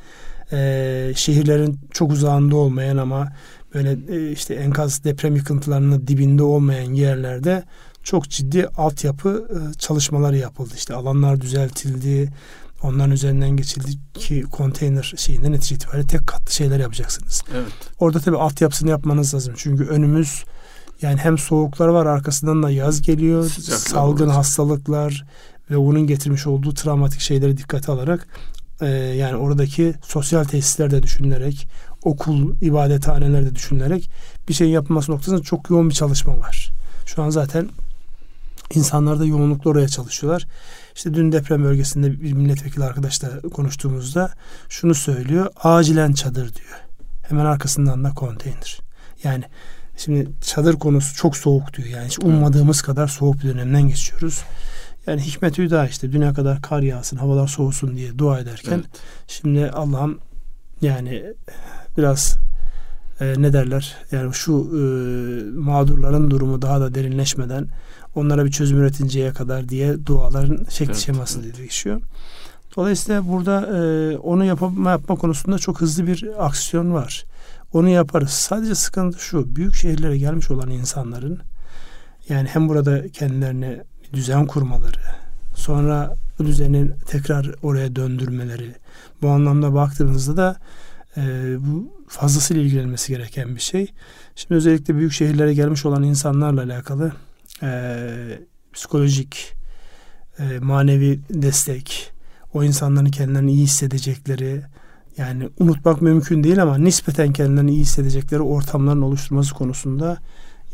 e, 0.52 1.12
şehirlerin 1.16 1.80
çok 1.92 2.12
uzağında 2.12 2.56
olmayan 2.56 2.98
ama 2.98 3.28
böyle 3.74 4.16
e, 4.16 4.32
işte 4.32 4.54
enkaz 4.54 5.04
deprem 5.04 5.36
yıkıntılarının 5.36 6.08
dibinde 6.08 6.44
olmayan 6.44 6.94
yerlerde 6.94 7.64
çok 8.04 8.30
ciddi 8.30 8.68
altyapı 8.68 9.48
e, 9.50 9.80
çalışmaları 9.80 10.38
yapıldı. 10.38 10.74
İşte 10.76 10.94
alanlar 10.94 11.42
düzeltildi. 11.42 12.34
Onların 12.84 13.12
üzerinden 13.12 13.50
geçildi 13.50 13.92
ki 14.14 14.44
konteyner 14.52 15.14
şeyinden 15.18 15.52
netice 15.52 15.76
itibariyle 15.76 16.08
tek 16.08 16.28
katlı 16.28 16.54
şeyler 16.54 16.80
yapacaksınız. 16.80 17.44
Evet. 17.56 17.72
Orada 18.00 18.20
tabii 18.20 18.38
altyapısını 18.38 18.90
yapmanız 18.90 19.34
lazım. 19.34 19.54
Çünkü 19.58 19.84
önümüz 19.84 20.44
yani 21.02 21.18
hem 21.18 21.38
soğuklar 21.38 21.88
var 21.88 22.06
arkasından 22.06 22.64
da 22.64 22.70
yaz 22.70 23.02
geliyor. 23.02 23.50
Sıcaklar 23.50 23.78
salgın 23.78 24.24
olacak. 24.24 24.38
hastalıklar 24.38 25.26
ve 25.72 25.78
onun 25.78 26.08
getirmiş 26.08 26.48
olduğu 26.48 26.74
travmatik 26.74 27.22
şeyleri 27.22 27.58
dikkate 27.58 27.92
alarak 27.92 28.28
e, 28.82 28.88
yani 28.96 29.36
oradaki 29.36 29.94
sosyal 30.02 30.44
tesisler 30.44 30.92
de 30.92 31.04
düşünülerek 31.04 31.68
okul, 32.04 32.56
ibadethaneler 32.62 33.46
de 33.46 33.56
düşünülerek 33.56 34.10
bir 34.50 34.54
şeyin 34.54 34.72
yapılması 34.72 35.12
noktasında 35.12 35.42
çok 35.42 35.70
yoğun 35.70 35.90
bir 35.90 35.96
çalışma 35.96 36.38
var. 36.38 36.72
Şu 37.06 37.24
an 37.24 37.30
zaten 37.30 37.70
insanlar 38.74 39.20
da 39.20 39.26
yoğunlukla 39.26 39.70
oraya 39.70 39.88
çalışıyorlar. 39.88 40.48
İşte 40.96 41.14
dün 41.14 41.32
deprem 41.32 41.64
bölgesinde 41.64 42.22
bir 42.22 42.34
milletvekili 42.34 42.84
arkadaşla 42.84 43.42
konuştuğumuzda 43.42 44.32
şunu 44.70 44.96
söylüyor. 44.96 45.48
Acilen 45.64 46.14
çadır 46.14 46.56
diyor. 46.56 46.82
Hemen 47.30 47.46
arkasından 47.46 48.04
da 48.04 48.14
konteyner. 48.14 48.80
Yani 49.24 49.44
şimdi 49.98 50.28
çadır 50.42 50.74
konusu 50.74 51.16
çok 51.16 51.38
soğuk 51.38 51.74
diyor. 51.74 51.88
Yani 51.88 52.08
hiç 52.08 52.20
ummadığımız 52.20 52.82
kadar 52.82 53.08
soğuk 53.08 53.44
bir 53.44 53.48
dönemden 53.48 53.88
geçiyoruz. 53.88 54.44
Yani 55.08 55.22
hikmet 55.22 55.58
hüda 55.58 55.88
işte 55.88 56.12
düne 56.12 56.34
kadar 56.34 56.62
kar 56.62 56.82
yağsın, 56.82 57.18
havalar 57.18 57.48
soğusun 57.48 57.96
diye 57.96 58.18
dua 58.18 58.40
ederken 58.40 58.74
evet. 58.74 59.02
şimdi 59.28 59.70
Allah'ım 59.70 60.20
yani 60.82 61.24
biraz 61.98 62.38
e, 63.20 63.34
ne 63.38 63.54
derler 63.54 63.96
yani 64.12 64.34
şu 64.34 64.54
e, 64.54 64.82
mağdurların 65.60 66.32
durumu 66.32 66.62
daha 66.62 66.82
da 66.82 66.96
derinleşmeden 66.96 67.68
onlara 68.16 68.46
bir 68.46 68.52
çözüm 68.52 68.78
üretinceye 68.78 69.34
kadar 69.34 69.70
diye 69.70 70.06
duaların 70.06 70.66
şekli 70.70 70.92
evet, 70.92 71.02
şeması 71.02 71.40
evet. 71.46 71.58
değişiyor. 71.58 72.02
Dolayısıyla 72.76 73.28
burada 73.28 73.78
e, 73.78 74.18
onu 74.18 74.46
yapma, 74.46 74.92
yapma 74.92 75.16
konusunda 75.16 75.58
çok 75.58 75.82
hızlı 75.82 76.08
bir 76.08 76.46
aksiyon 76.46 76.94
var. 76.94 77.26
Onu 77.74 77.90
yaparız. 77.90 78.30
Sadece 78.30 78.76
sıkıntı 78.76 79.20
şu. 79.20 79.56
Büyük 79.56 79.76
şehirlere 79.76 80.18
gelmiş 80.18 80.52
olan 80.52 80.70
insanların 80.70 81.40
yani 82.30 82.48
hem 82.48 82.70
burada 82.70 83.08
kendilerine 84.08 84.18
düzen 84.18 84.48
kurmaları, 84.48 85.02
sonra 85.56 86.16
bu 86.40 86.46
düzeni 86.46 86.92
tekrar 87.08 87.56
oraya 87.62 87.96
döndürmeleri. 87.96 88.76
Bu 89.22 89.30
anlamda 89.30 89.74
baktığımızda 89.74 90.38
da 90.38 90.60
e, 91.18 91.22
bu 91.60 91.94
fazlasıyla 92.08 92.64
ilgilenmesi 92.64 93.14
gereken 93.14 93.56
bir 93.56 93.62
şey. 93.62 93.94
Şimdi 94.36 94.54
özellikle 94.54 94.96
büyük 94.96 95.12
şehirlere 95.12 95.54
gelmiş 95.54 95.86
olan 95.86 96.04
insanlarla 96.04 96.64
alakalı 96.64 97.12
e, 97.64 98.40
psikolojik, 98.74 99.54
e, 100.40 100.60
manevi 100.60 101.20
destek, 101.30 102.14
o 102.54 102.64
insanların 102.64 103.12
kendilerini 103.12 103.52
iyi 103.52 103.64
hissedecekleri, 103.64 104.62
yani 105.18 105.50
unutmak 105.60 106.02
mümkün 106.02 106.44
değil 106.44 106.62
ama 106.62 106.78
nispeten 106.78 107.34
kendilerini 107.34 107.72
iyi 107.72 107.82
hissedecekleri 107.82 108.42
ortamların 108.42 109.02
oluşturması 109.02 109.54
konusunda 109.54 110.18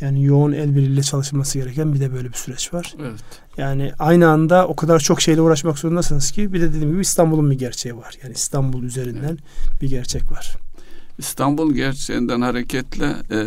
yani 0.04 0.24
yoğun 0.24 0.52
el 0.52 0.76
birliğiyle 0.76 1.04
çalışılması 1.04 1.58
gereken 1.58 1.94
bir 1.94 2.00
de 2.00 2.14
böyle 2.14 2.28
bir 2.28 2.38
süreç 2.38 2.74
var. 2.74 2.96
Evet. 3.00 3.24
Yani 3.58 3.92
aynı 4.00 4.30
anda 4.30 4.68
o 4.68 4.76
kadar 4.76 5.00
çok 5.00 5.22
şeyle 5.22 5.42
uğraşmak 5.42 5.80
zorundasınız 5.80 6.32
ki 6.32 6.54
bir 6.54 6.62
de 6.62 6.70
dediğim 6.74 6.92
gibi 6.92 7.02
İstanbul'un 7.02 7.52
bir 7.52 7.60
gerçeği 7.60 7.98
var. 7.98 8.16
Yani 8.24 8.34
İstanbul 8.34 8.84
üzerinden 8.84 9.24
evet. 9.30 9.82
bir 9.82 9.90
gerçek 9.90 10.32
var. 10.32 10.56
İstanbul 11.18 11.74
gerçeğinden 11.74 12.42
hareketle 12.42 13.06
e, 13.06 13.38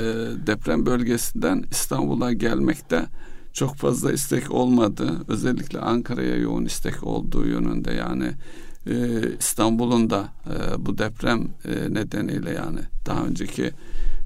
deprem 0.46 0.86
bölgesinden 0.86 1.64
İstanbul'a 1.70 2.32
gelmekte 2.32 3.06
çok 3.52 3.76
fazla 3.76 4.12
istek 4.12 4.50
olmadı. 4.50 5.12
Özellikle 5.28 5.78
Ankara'ya 5.78 6.36
yoğun 6.36 6.64
istek 6.64 7.04
olduğu 7.04 7.46
yönünde 7.46 7.92
yani 7.92 8.32
e, 8.86 8.96
İstanbul'un 9.38 10.10
da 10.10 10.28
e, 10.46 10.86
bu 10.86 10.98
deprem 10.98 11.48
e, 11.64 11.94
nedeniyle 11.94 12.50
yani 12.50 12.80
daha 13.06 13.24
önceki 13.24 13.72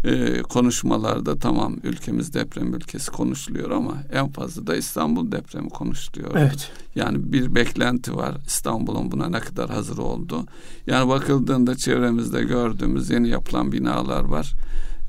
e, 0.05 0.43
konuşmalarda 0.43 1.39
tamam 1.39 1.77
ülkemiz 1.83 2.35
deprem 2.35 2.75
ülkesi 2.75 3.11
konuşuluyor 3.11 3.71
ama 3.71 3.95
en 4.13 4.29
fazla 4.29 4.67
da 4.67 4.77
İstanbul 4.77 5.33
depremi 5.33 5.69
konuşuluyor. 5.69 6.31
Evet. 6.37 6.71
Yani 6.95 7.33
bir 7.33 7.55
beklenti 7.55 8.17
var 8.17 8.37
İstanbul'un 8.47 9.13
buna 9.13 9.29
ne 9.29 9.41
kadar 9.41 9.71
hazır 9.71 9.99
oldu. 9.99 10.47
Yani 10.87 11.09
bakıldığında 11.09 11.77
çevremizde 11.77 12.43
gördüğümüz 12.43 13.11
yeni 13.11 13.29
yapılan 13.29 13.73
binalar 13.73 14.25
var. 14.25 14.55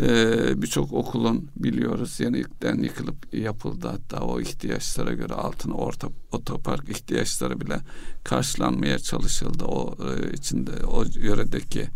Ee, 0.01 0.61
Birçok 0.61 0.93
okulun 0.93 1.49
biliyoruz 1.55 2.19
yeniden 2.19 2.83
yıkılıp 2.83 3.33
yapıldı. 3.33 3.87
Hatta 3.87 4.25
o 4.25 4.41
ihtiyaçlara 4.41 5.13
göre 5.13 5.33
altın 5.33 5.71
orta 5.71 6.07
otopark 6.31 6.89
ihtiyaçları 6.89 7.61
bile 7.61 7.79
karşılanmaya 8.23 8.99
çalışıldı. 8.99 9.65
O 9.65 9.95
e, 10.03 10.33
içinde 10.33 10.71
o 10.85 11.03
yöredeki 11.15 11.87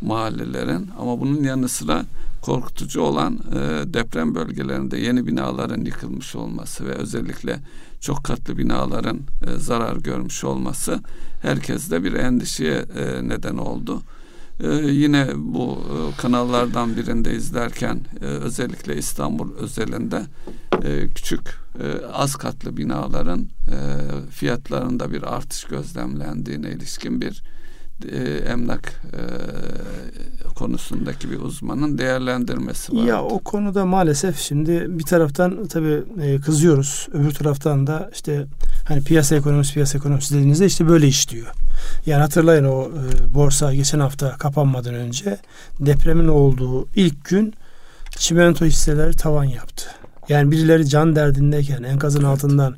mahallelerin 0.00 0.90
ama 0.98 1.20
bunun 1.20 1.42
yanı 1.42 1.68
sıra 1.68 2.04
korkutucu 2.42 3.00
olan 3.00 3.38
e, 3.52 3.94
deprem 3.94 4.34
bölgelerinde 4.34 4.98
yeni 4.98 5.26
binaların 5.26 5.84
yıkılmış 5.84 6.36
olması 6.36 6.86
ve 6.86 6.92
özellikle 6.92 7.60
çok 8.00 8.24
katlı 8.24 8.58
binaların 8.58 9.18
e, 9.46 9.56
zarar 9.58 9.96
görmüş 9.96 10.44
olması 10.44 11.00
herkeste 11.42 12.04
bir 12.04 12.12
endişeye 12.12 12.78
e, 12.78 13.28
neden 13.28 13.56
oldu. 13.56 14.02
E, 14.60 14.68
yine 14.76 15.28
bu 15.36 15.78
e, 15.78 16.20
kanallardan 16.20 16.96
birinde 16.96 17.34
izlerken 17.34 18.00
e, 18.20 18.24
özellikle 18.24 18.96
İstanbul 18.96 19.54
özelinde 19.54 20.22
e, 20.84 21.08
küçük 21.14 21.40
e, 21.82 22.06
az 22.12 22.36
katlı 22.36 22.76
binaların 22.76 23.40
e, 23.40 23.78
fiyatlarında 24.30 25.12
bir 25.12 25.34
artış 25.34 25.64
gözlemlendiğine 25.64 26.70
ilişkin 26.70 27.20
bir 27.20 27.42
e, 28.12 28.18
emlak 28.24 29.02
e, 29.12 29.20
konusundaki 30.54 31.30
bir 31.30 31.40
uzmanın 31.40 31.98
değerlendirmesi 31.98 32.96
var. 32.96 33.04
Ya 33.04 33.22
o 33.22 33.38
konuda 33.38 33.86
maalesef 33.86 34.38
şimdi 34.38 34.98
bir 34.98 35.04
taraftan 35.04 35.66
tabii 35.66 36.02
e, 36.22 36.40
kızıyoruz. 36.40 37.08
Öbür 37.12 37.30
taraftan 37.30 37.86
da 37.86 38.10
işte 38.14 38.46
hani 38.88 39.02
piyasa 39.02 39.36
ekonomisi 39.36 39.74
piyasa 39.74 39.98
ekonomisi 39.98 40.34
dediğinizde 40.34 40.66
işte 40.66 40.88
böyle 40.88 41.08
işliyor. 41.08 41.46
Yani 42.06 42.20
hatırlayın 42.20 42.64
o 42.64 42.84
e, 42.84 43.34
borsa 43.34 43.74
geçen 43.74 44.00
hafta 44.00 44.36
kapanmadan 44.36 44.94
önce 44.94 45.38
depremin 45.80 46.28
olduğu 46.28 46.88
ilk 46.94 47.24
gün 47.24 47.54
çimento 48.10 48.64
hisseler 48.64 49.12
tavan 49.12 49.44
yaptı. 49.44 49.84
Yani 50.28 50.50
birileri 50.50 50.88
can 50.88 51.16
derdindeyken 51.16 51.82
enkazın 51.82 52.20
evet. 52.20 52.28
altından 52.28 52.76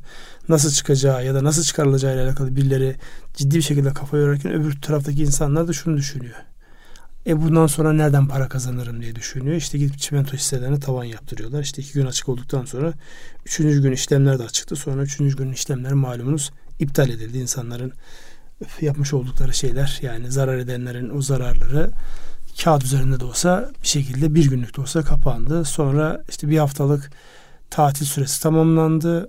nasıl 0.48 0.70
çıkacağı 0.70 1.24
ya 1.24 1.34
da 1.34 1.44
nasıl 1.44 1.62
çıkarılacağı 1.62 2.14
ile 2.14 2.22
alakalı 2.22 2.56
birileri 2.56 2.96
ciddi 3.34 3.56
bir 3.56 3.62
şekilde 3.62 3.92
kafa 3.92 4.16
yorarken 4.16 4.52
öbür 4.52 4.80
taraftaki 4.80 5.22
insanlar 5.22 5.68
da 5.68 5.72
şunu 5.72 5.96
düşünüyor. 5.96 6.36
E 7.26 7.42
bundan 7.42 7.66
sonra 7.66 7.92
nereden 7.92 8.28
para 8.28 8.48
kazanırım 8.48 9.02
diye 9.02 9.14
düşünüyor. 9.14 9.56
İşte 9.56 9.78
gidip 9.78 9.98
çimento 9.98 10.32
hisselerine 10.32 10.80
tavan 10.80 11.04
yaptırıyorlar. 11.04 11.62
İşte 11.62 11.82
iki 11.82 11.92
gün 11.92 12.06
açık 12.06 12.28
olduktan 12.28 12.64
sonra 12.64 12.92
üçüncü 13.46 13.82
gün 13.82 13.92
işlemler 13.92 14.38
de 14.38 14.42
açıktı. 14.42 14.76
Sonra 14.76 15.02
üçüncü 15.02 15.36
gün 15.36 15.52
işlemler 15.52 15.92
malumunuz 15.92 16.50
iptal 16.78 17.08
edildi. 17.08 17.38
İnsanların 17.38 17.92
yapmış 18.80 19.14
oldukları 19.14 19.54
şeyler 19.54 19.98
yani 20.02 20.30
zarar 20.30 20.58
edenlerin 20.58 21.16
o 21.16 21.22
zararları 21.22 21.90
kağıt 22.64 22.84
üzerinde 22.84 23.20
de 23.20 23.24
olsa 23.24 23.70
bir 23.82 23.88
şekilde 23.88 24.34
bir 24.34 24.50
günlük 24.50 24.76
de 24.76 24.80
olsa 24.80 25.02
kapandı. 25.02 25.64
Sonra 25.64 26.22
işte 26.28 26.48
bir 26.48 26.58
haftalık 26.58 27.10
tatil 27.70 28.06
süresi 28.06 28.42
tamamlandı. 28.42 29.28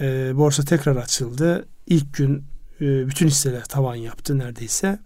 E, 0.00 0.36
borsa 0.36 0.62
tekrar 0.62 0.96
açıldı. 0.96 1.66
İlk 1.86 2.14
gün 2.14 2.42
e, 2.80 3.08
bütün 3.08 3.26
hisseler 3.26 3.64
tavan 3.64 3.94
yaptı 3.94 4.38
neredeyse. 4.38 4.98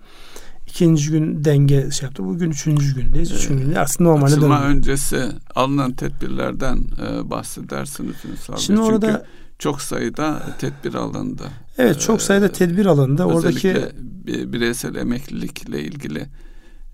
İkinci 0.67 1.11
gün 1.11 1.45
denge 1.45 1.91
şey 1.91 2.07
yaptı. 2.07 2.25
Bugün 2.25 2.51
üçüncü 2.51 2.95
gündeyiz. 2.95 3.33
Üçüncü 3.33 3.65
günde 3.65 3.81
aslında 3.81 4.11
normale 4.11 4.35
Açılma 4.35 4.63
döndü. 4.63 4.77
öncesi 4.77 5.29
alınan 5.55 5.93
tedbirlerden 5.93 6.77
e, 6.77 7.31
bahsedersiniz. 7.31 8.17
Şimdi 8.47 8.61
Çünkü 8.61 8.81
orada 8.81 9.27
çok 9.59 9.83
sayıda 9.83 10.43
tedbir 10.59 10.95
alındı. 10.95 11.43
evet 11.79 12.01
çok 12.01 12.23
sayıda 12.23 12.47
Ee, 12.47 12.53
tedbir 12.53 12.87
alındı. 12.87 13.25
Oradaki 13.25 13.69
Özellikle 13.71 13.93
bi- 14.27 14.53
bireysel 14.53 14.95
emeklilikle 14.95 15.83
ilgili 15.83 16.27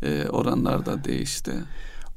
e, 0.03 0.25
oranlar 0.29 0.87
da 0.87 1.05
değişti. 1.05 1.53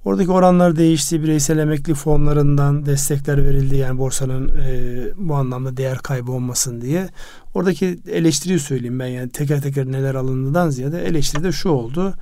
Oradaki 0.06 0.32
oranlar 0.32 0.76
değişti. 0.76 1.24
Bireysel 1.24 1.58
emekli 1.58 1.94
fonlarından 1.94 2.86
destekler 2.86 3.46
verildi. 3.46 3.76
Yani 3.76 3.98
borsanın 3.98 4.48
e, 4.50 5.04
bu 5.16 5.36
anlamda 5.36 5.78
değer 5.78 5.98
kaybı 5.98 6.32
olmasın 6.32 6.82
diye. 6.82 7.10
Oradaki 7.54 8.00
eleştiriyi 8.12 8.60
söyleyeyim 8.60 9.00
ben 9.00 9.08
yani 9.08 9.30
teker 9.30 9.62
teker 9.62 9.86
neler 9.86 10.16
alındığından 10.16 10.70
ziyade 10.70 11.06
eleştiri 11.06 11.44
de 11.44 11.52
şu 11.52 11.70
oldu. 11.70 12.14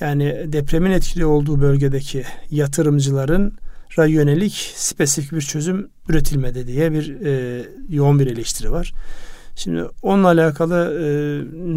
Yani 0.00 0.46
depremin 0.46 0.90
etkili 0.90 1.26
olduğu 1.26 1.60
bölgedeki 1.60 2.24
yatırımcıların 2.50 3.52
yönelik 3.98 4.72
spesifik 4.76 5.32
bir 5.32 5.40
çözüm 5.40 5.88
üretilmedi 6.08 6.66
diye 6.66 6.92
bir 6.92 7.20
e, 7.20 7.62
yoğun 7.88 8.18
bir 8.18 8.26
eleştiri 8.26 8.72
var. 8.72 8.92
Şimdi 9.56 9.84
onunla 10.02 10.28
alakalı 10.28 10.98
e, 11.00 11.06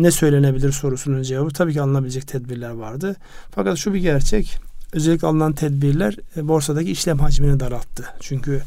ne 0.02 0.12
söylenebilir 0.12 0.72
sorusunun 0.72 1.22
cevabı 1.22 1.50
tabii 1.50 1.74
ki 1.74 1.82
alınabilecek 1.82 2.28
tedbirler 2.28 2.70
vardı. 2.70 3.16
Fakat 3.52 3.78
şu 3.78 3.94
bir 3.94 4.00
gerçek 4.00 4.60
özellikle 4.94 5.28
alınan 5.28 5.54
tedbirler 5.54 6.16
e, 6.38 6.48
borsadaki 6.48 6.92
işlem 6.92 7.20
hacmini 7.20 7.60
daralttı. 7.60 8.06
Çünkü 8.20 8.62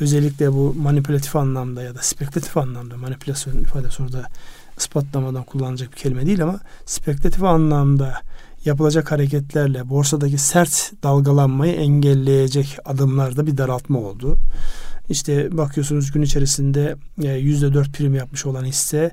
özellikle 0.00 0.52
bu 0.52 0.74
manipülatif 0.74 1.36
anlamda 1.36 1.82
ya 1.82 1.94
da 1.94 2.02
spekülatif 2.02 2.56
anlamda 2.56 2.96
manipülasyon 2.96 3.60
ifadesi 3.62 4.02
orada 4.02 4.26
ispatlamadan 4.78 5.42
kullanılacak 5.44 5.92
bir 5.92 5.96
kelime 5.96 6.26
değil 6.26 6.42
ama 6.42 6.60
spekülatif 6.86 7.42
anlamda 7.42 8.20
yapılacak 8.64 9.12
hareketlerle 9.12 9.88
borsadaki 9.88 10.38
sert 10.38 10.92
dalgalanmayı 11.02 11.72
engelleyecek 11.72 12.78
adımlarda 12.84 13.46
bir 13.46 13.56
daraltma 13.56 13.98
oldu. 13.98 14.36
İşte 15.08 15.56
bakıyorsunuz 15.58 16.12
gün 16.12 16.22
içerisinde 16.22 16.96
e, 17.22 17.28
yüzde 17.28 17.74
dört 17.74 17.92
prim 17.92 18.14
yapmış 18.14 18.46
olan 18.46 18.64
hisse 18.64 19.10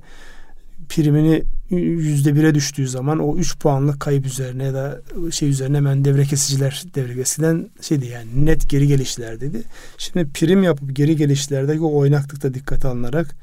primini 0.89 1.43
yüzde 1.69 2.35
bire 2.35 2.55
düştüğü 2.55 2.87
zaman 2.87 3.19
o 3.19 3.37
3 3.37 3.59
puanlık 3.59 3.99
kayıp 3.99 4.25
üzerine 4.25 4.63
ya 4.63 4.73
da 4.73 5.01
şey 5.31 5.49
üzerine 5.49 5.77
hemen 5.77 6.05
devre 6.05 6.23
kesiciler 6.23 6.83
devre 6.95 7.21
eskiden 7.21 7.69
şeydi 7.81 8.05
yani 8.05 8.45
net 8.45 8.69
geri 8.69 8.87
gelişler 8.87 9.41
dedi. 9.41 9.61
Şimdi 9.97 10.29
prim 10.29 10.63
yapıp 10.63 10.95
geri 10.95 11.15
gelişlerdeki 11.15 11.81
o 11.81 11.97
oynaklıkta 11.97 12.53
dikkate 12.53 12.87
alınarak 12.87 13.35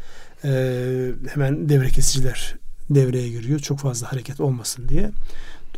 e, 0.44 1.10
hemen 1.34 1.68
devre 1.68 1.88
kesiciler 1.88 2.54
devreye 2.90 3.28
giriyor. 3.28 3.58
Çok 3.58 3.78
fazla 3.78 4.12
hareket 4.12 4.40
olmasın 4.40 4.88
diye. 4.88 5.10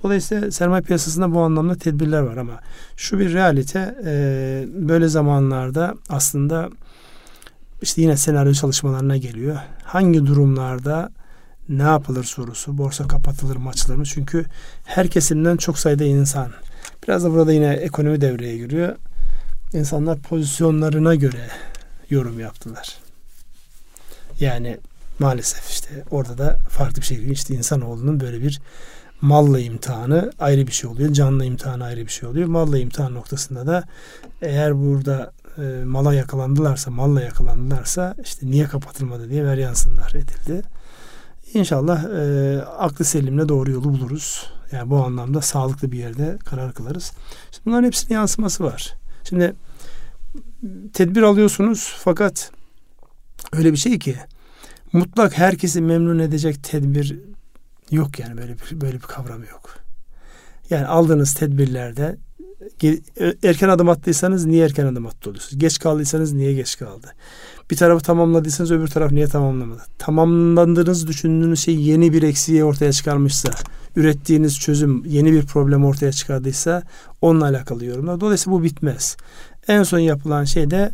Dolayısıyla 0.02 0.50
sermaye 0.50 0.82
piyasasında 0.82 1.34
bu 1.34 1.40
anlamda 1.40 1.74
tedbirler 1.74 2.20
var 2.20 2.36
ama 2.36 2.60
şu 2.96 3.18
bir 3.18 3.32
realite 3.32 3.94
e, 4.04 4.64
böyle 4.74 5.08
zamanlarda 5.08 5.94
aslında 6.08 6.70
işte 7.82 8.02
yine 8.02 8.16
senaryo 8.16 8.52
çalışmalarına 8.52 9.16
geliyor. 9.16 9.56
Hangi 9.84 10.26
durumlarda 10.26 11.10
ne 11.68 11.82
yapılır 11.82 12.24
sorusu. 12.24 12.78
Borsa 12.78 13.08
kapatılır 13.08 13.56
mı 13.56 13.68
açılır 13.68 13.96
mı? 13.96 14.04
Çünkü 14.04 14.44
her 14.84 15.08
kesimden 15.08 15.56
çok 15.56 15.78
sayıda 15.78 16.04
insan. 16.04 16.52
Biraz 17.02 17.24
da 17.24 17.32
burada 17.32 17.52
yine 17.52 17.72
ekonomi 17.72 18.20
devreye 18.20 18.56
giriyor. 18.56 18.96
İnsanlar 19.72 20.18
pozisyonlarına 20.18 21.14
göre 21.14 21.48
yorum 22.10 22.40
yaptılar. 22.40 22.96
Yani 24.40 24.78
maalesef 25.18 25.70
işte 25.70 26.04
orada 26.10 26.38
da 26.38 26.58
farklı 26.68 27.02
bir 27.02 27.08
giriyor. 27.08 27.30
İşte 27.30 27.54
insanoğlunun 27.54 28.20
böyle 28.20 28.42
bir 28.42 28.60
malla 29.20 29.60
imtihanı 29.60 30.32
ayrı 30.38 30.66
bir 30.66 30.72
şey 30.72 30.90
oluyor. 30.90 31.12
Canlı 31.12 31.44
imtihanı 31.44 31.84
ayrı 31.84 32.00
bir 32.00 32.12
şey 32.12 32.28
oluyor. 32.28 32.48
Malla 32.48 32.78
imtihan 32.78 33.14
noktasında 33.14 33.66
da 33.66 33.84
eğer 34.42 34.76
burada 34.76 35.32
e, 35.58 35.84
mala 35.84 36.14
yakalandılarsa, 36.14 36.90
malla 36.90 37.20
yakalandılarsa 37.20 38.14
işte 38.24 38.46
niye 38.46 38.64
kapatılmadı 38.64 39.30
diye 39.30 39.44
veryansınlar 39.44 40.10
edildi. 40.10 40.62
İnşallah 41.54 42.04
e, 42.04 42.58
aklı 42.62 43.04
selimle 43.04 43.48
doğru 43.48 43.70
yolu 43.70 43.84
buluruz. 43.84 44.50
Yani 44.72 44.90
bu 44.90 45.04
anlamda 45.04 45.40
sağlıklı 45.40 45.92
bir 45.92 45.98
yerde 45.98 46.38
karar 46.44 46.72
kılarız. 46.72 47.12
Şimdi 47.52 47.66
bunların 47.66 47.86
hepsinin 47.86 48.14
yansıması 48.14 48.64
var. 48.64 48.94
Şimdi 49.24 49.54
tedbir 50.92 51.22
alıyorsunuz 51.22 51.94
fakat 51.98 52.50
öyle 53.52 53.72
bir 53.72 53.76
şey 53.76 53.98
ki 53.98 54.16
mutlak 54.92 55.38
herkesi 55.38 55.80
memnun 55.80 56.18
edecek 56.18 56.64
tedbir 56.64 57.18
yok 57.90 58.18
yani 58.18 58.38
böyle 58.38 58.56
bir 58.58 58.80
böyle 58.80 58.94
bir 58.94 59.00
kavram 59.00 59.44
yok. 59.44 59.76
Yani 60.70 60.86
aldığınız 60.86 61.34
tedbirlerde 61.34 62.16
erken 63.42 63.68
adım 63.68 63.88
attıysanız 63.88 64.46
niye 64.46 64.64
erken 64.64 64.86
adım 64.86 65.06
attı 65.06 65.30
oluyorsunuz? 65.30 65.58
Geç 65.58 65.78
kaldıysanız 65.78 66.32
niye 66.32 66.54
geç 66.54 66.78
kaldı? 66.78 67.06
Bir 67.70 67.76
tarafı 67.76 68.04
tamamladıysanız 68.04 68.70
öbür 68.70 68.88
taraf 68.88 69.12
niye 69.12 69.26
tamamlamadı? 69.26 69.82
Tamamlandığınız 69.98 71.06
düşündüğünüz 71.06 71.60
şey 71.60 71.76
yeni 71.76 72.12
bir 72.12 72.22
eksiği 72.22 72.64
ortaya 72.64 72.92
çıkarmışsa, 72.92 73.50
ürettiğiniz 73.96 74.58
çözüm 74.60 75.04
yeni 75.04 75.32
bir 75.32 75.46
problem 75.46 75.84
ortaya 75.84 76.12
çıkardıysa 76.12 76.82
onunla 77.20 77.44
alakalı 77.44 77.84
yorumlar. 77.84 78.20
Dolayısıyla 78.20 78.58
bu 78.58 78.62
bitmez. 78.62 79.16
En 79.68 79.82
son 79.82 79.98
yapılan 79.98 80.44
şey 80.44 80.70
de 80.70 80.92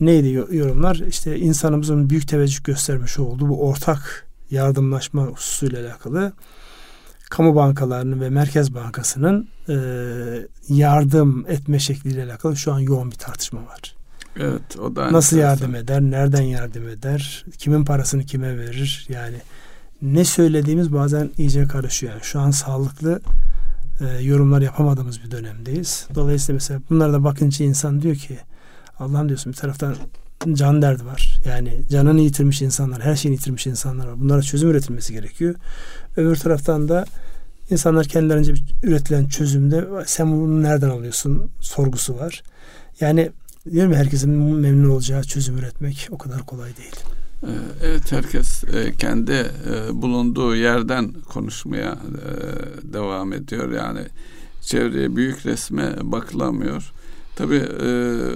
neydi 0.00 0.32
yorumlar? 0.50 0.96
İşte 0.96 1.38
insanımızın 1.38 2.10
büyük 2.10 2.28
teveccüh 2.28 2.64
göstermiş 2.64 3.18
olduğu 3.18 3.48
bu 3.48 3.68
ortak 3.68 4.26
yardımlaşma 4.50 5.22
hususuyla 5.22 5.86
alakalı 5.86 6.32
kamu 7.32 7.54
bankalarının 7.54 8.20
ve 8.20 8.30
Merkez 8.30 8.74
Bankası'nın 8.74 9.48
e, 9.68 9.76
yardım 10.68 11.44
etme 11.48 11.78
şekliyle 11.78 12.24
alakalı 12.24 12.56
şu 12.56 12.72
an 12.72 12.78
yoğun 12.78 13.10
bir 13.10 13.16
tartışma 13.16 13.60
var. 13.60 13.94
Evet, 14.36 14.78
o 14.80 14.96
da 14.96 15.12
nasıl 15.12 15.36
yardım 15.36 15.74
eder, 15.74 16.00
nereden 16.00 16.42
yardım 16.42 16.88
eder, 16.88 17.44
kimin 17.58 17.84
parasını 17.84 18.24
kime 18.24 18.58
verir? 18.58 19.06
Yani 19.08 19.36
ne 20.02 20.24
söylediğimiz 20.24 20.92
bazen 20.92 21.30
iyice 21.38 21.64
karışıyor. 21.64 22.12
Yani 22.12 22.22
şu 22.24 22.40
an 22.40 22.50
sağlıklı 22.50 23.20
e, 24.00 24.22
yorumlar 24.22 24.60
yapamadığımız 24.60 25.24
bir 25.24 25.30
dönemdeyiz. 25.30 26.06
Dolayısıyla 26.14 26.54
mesela 26.54 26.80
bunlara 26.90 27.12
da 27.12 27.24
bakınca 27.24 27.64
insan 27.64 28.02
diyor 28.02 28.16
ki 28.16 28.38
Allah'ım 28.98 29.28
diyorsun 29.28 29.52
bir 29.52 29.58
taraftan 29.58 29.94
can 30.52 30.82
derdi 30.82 31.06
var. 31.06 31.40
Yani 31.44 31.82
canını 31.90 32.20
yitirmiş 32.20 32.62
insanlar, 32.62 33.02
her 33.02 33.16
şeyini 33.16 33.36
yitirmiş 33.36 33.66
insanlar 33.66 34.06
var. 34.06 34.20
Bunlara 34.20 34.42
çözüm 34.42 34.70
üretilmesi 34.70 35.12
gerekiyor. 35.12 35.54
Öbür 36.16 36.36
taraftan 36.36 36.88
da 36.88 37.04
insanlar 37.70 38.06
kendilerince 38.06 38.54
üretilen 38.82 39.24
çözümde 39.24 39.84
sen 40.06 40.32
bunu 40.32 40.62
nereden 40.62 40.90
alıyorsun 40.90 41.50
sorgusu 41.60 42.16
var. 42.16 42.42
Yani 43.00 43.30
diyorum 43.70 43.92
ya 43.92 43.98
herkesin 43.98 44.30
memnun 44.30 44.90
olacağı 44.90 45.22
çözüm 45.22 45.58
üretmek 45.58 46.08
o 46.10 46.18
kadar 46.18 46.46
kolay 46.46 46.76
değil. 46.76 46.96
Evet 47.82 48.12
herkes 48.12 48.64
e, 48.64 48.92
kendi 48.98 49.32
e, 49.32 50.02
bulunduğu 50.02 50.56
yerden 50.56 51.12
konuşmaya 51.12 51.92
e, 51.92 52.92
devam 52.92 53.32
ediyor. 53.32 53.72
Yani 53.72 54.00
çevreye 54.60 55.16
büyük 55.16 55.46
resme 55.46 55.94
bakılamıyor. 56.02 56.92
Tabii 57.36 57.62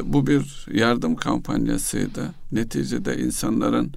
bu 0.05 0.27
bir 0.27 0.67
yardım 0.73 1.17
kampanyasıydı. 1.17 2.35
Neticede 2.53 3.19
insanların 3.19 3.93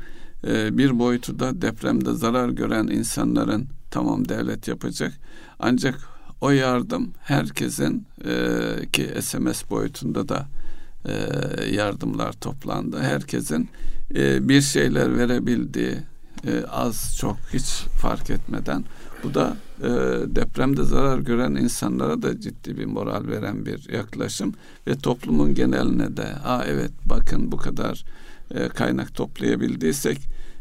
bir 0.47 0.99
boyutu 0.99 1.39
da 1.39 1.61
depremde 1.61 2.13
zarar 2.13 2.49
gören 2.49 2.87
insanların 2.87 3.67
tamam 3.91 4.29
devlet 4.29 4.67
yapacak. 4.67 5.13
Ancak 5.59 5.99
o 6.41 6.49
yardım 6.49 7.13
herkesin 7.19 8.07
ki 8.93 9.09
SMS 9.21 9.69
boyutunda 9.69 10.29
da 10.29 10.47
yardımlar 11.71 12.33
toplandı. 12.33 12.99
Herkesin 12.99 13.69
bir 14.39 14.61
şeyler 14.61 15.17
verebildiği 15.17 15.95
az 16.71 17.17
çok 17.19 17.37
hiç 17.53 17.65
fark 18.01 18.29
etmeden 18.29 18.83
bu 19.23 19.33
da 19.33 19.57
depremde 20.35 20.83
zarar 20.83 21.19
gören 21.19 21.55
insanlara 21.55 22.21
da 22.21 22.41
ciddi 22.41 22.77
bir 22.77 22.85
moral 22.85 23.27
veren 23.27 23.65
bir 23.65 23.89
yaklaşım 23.93 24.53
ve 24.87 24.97
toplumun 24.97 25.55
geneline 25.55 26.17
de 26.17 26.25
Aa, 26.25 26.63
evet 26.65 26.91
bakın 27.05 27.51
bu 27.51 27.57
kadar 27.57 28.03
kaynak 28.75 29.15
toplayabildiysek 29.15 30.19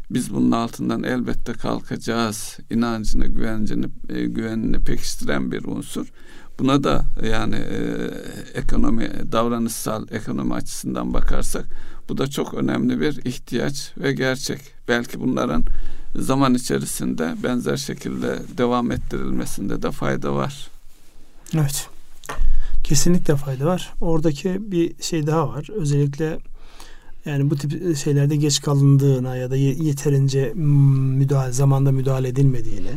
biz 0.09 0.33
bunun 0.33 0.51
altından 0.51 1.03
elbette 1.03 1.53
kalkacağız 1.53 2.57
inancını 2.69 3.25
güvencini 3.25 3.85
güvenini 4.07 4.79
pekiştiren 4.79 5.51
bir 5.51 5.65
unsur. 5.65 6.11
Buna 6.59 6.83
da 6.83 7.05
yani 7.29 7.55
e, 7.55 7.79
ekonomi 8.53 9.09
davranışsal 9.31 10.05
ekonomi 10.11 10.53
açısından 10.53 11.13
bakarsak 11.13 11.65
bu 12.09 12.17
da 12.17 12.27
çok 12.27 12.53
önemli 12.53 13.01
bir 13.01 13.25
ihtiyaç 13.25 13.93
ve 13.97 14.13
gerçek. 14.13 14.59
Belki 14.87 15.19
bunların 15.19 15.63
zaman 16.15 16.53
içerisinde 16.53 17.35
benzer 17.43 17.77
şekilde 17.77 18.39
devam 18.57 18.91
ettirilmesinde 18.91 19.81
de 19.81 19.91
fayda 19.91 20.35
var. 20.35 20.67
Evet. 21.53 21.87
Kesinlikle 22.83 23.35
fayda 23.35 23.65
var. 23.65 23.93
Oradaki 24.01 24.71
bir 24.71 25.03
şey 25.03 25.27
daha 25.27 25.49
var. 25.49 25.67
Özellikle 25.75 26.39
Yani 27.25 27.49
bu 27.49 27.55
tip 27.55 27.97
şeylerde 27.97 28.35
geç 28.35 28.61
kalındığına 28.61 29.35
ya 29.35 29.51
da 29.51 29.55
yeterince 29.55 30.53
müdahale 30.55 31.51
zamanda 31.51 31.91
müdahale 31.91 32.27
edilmediğine, 32.27 32.91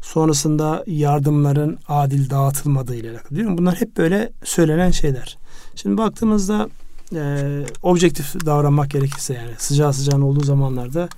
sonrasında 0.00 0.84
yardımların 0.86 1.78
adil 1.88 2.30
dağıtılmadığı 2.30 2.96
ile 2.96 3.10
alakalı. 3.10 3.38
Mi? 3.38 3.58
Bunlar 3.58 3.80
hep 3.80 3.96
böyle 3.96 4.32
söylenen 4.44 4.90
şeyler. 4.90 5.38
Şimdi 5.74 5.98
baktığımızda 5.98 6.68
e, 7.14 7.64
objektif 7.82 8.46
davranmak 8.46 8.90
gerekirse 8.90 9.34
yani 9.34 9.50
sıcağı 9.58 9.92
sıcağın 9.92 10.22
olduğu 10.22 10.44
zamanlarda 10.44 11.08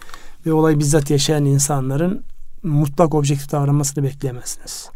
ve 0.47 0.53
olay 0.53 0.79
bizzat 0.79 1.11
yaşayan 1.11 1.45
insanların 1.45 2.25
mutlak 2.63 3.15
objektif 3.15 3.53
davranmasını 3.53 4.05
bekleyemezsiniz. 4.05 4.91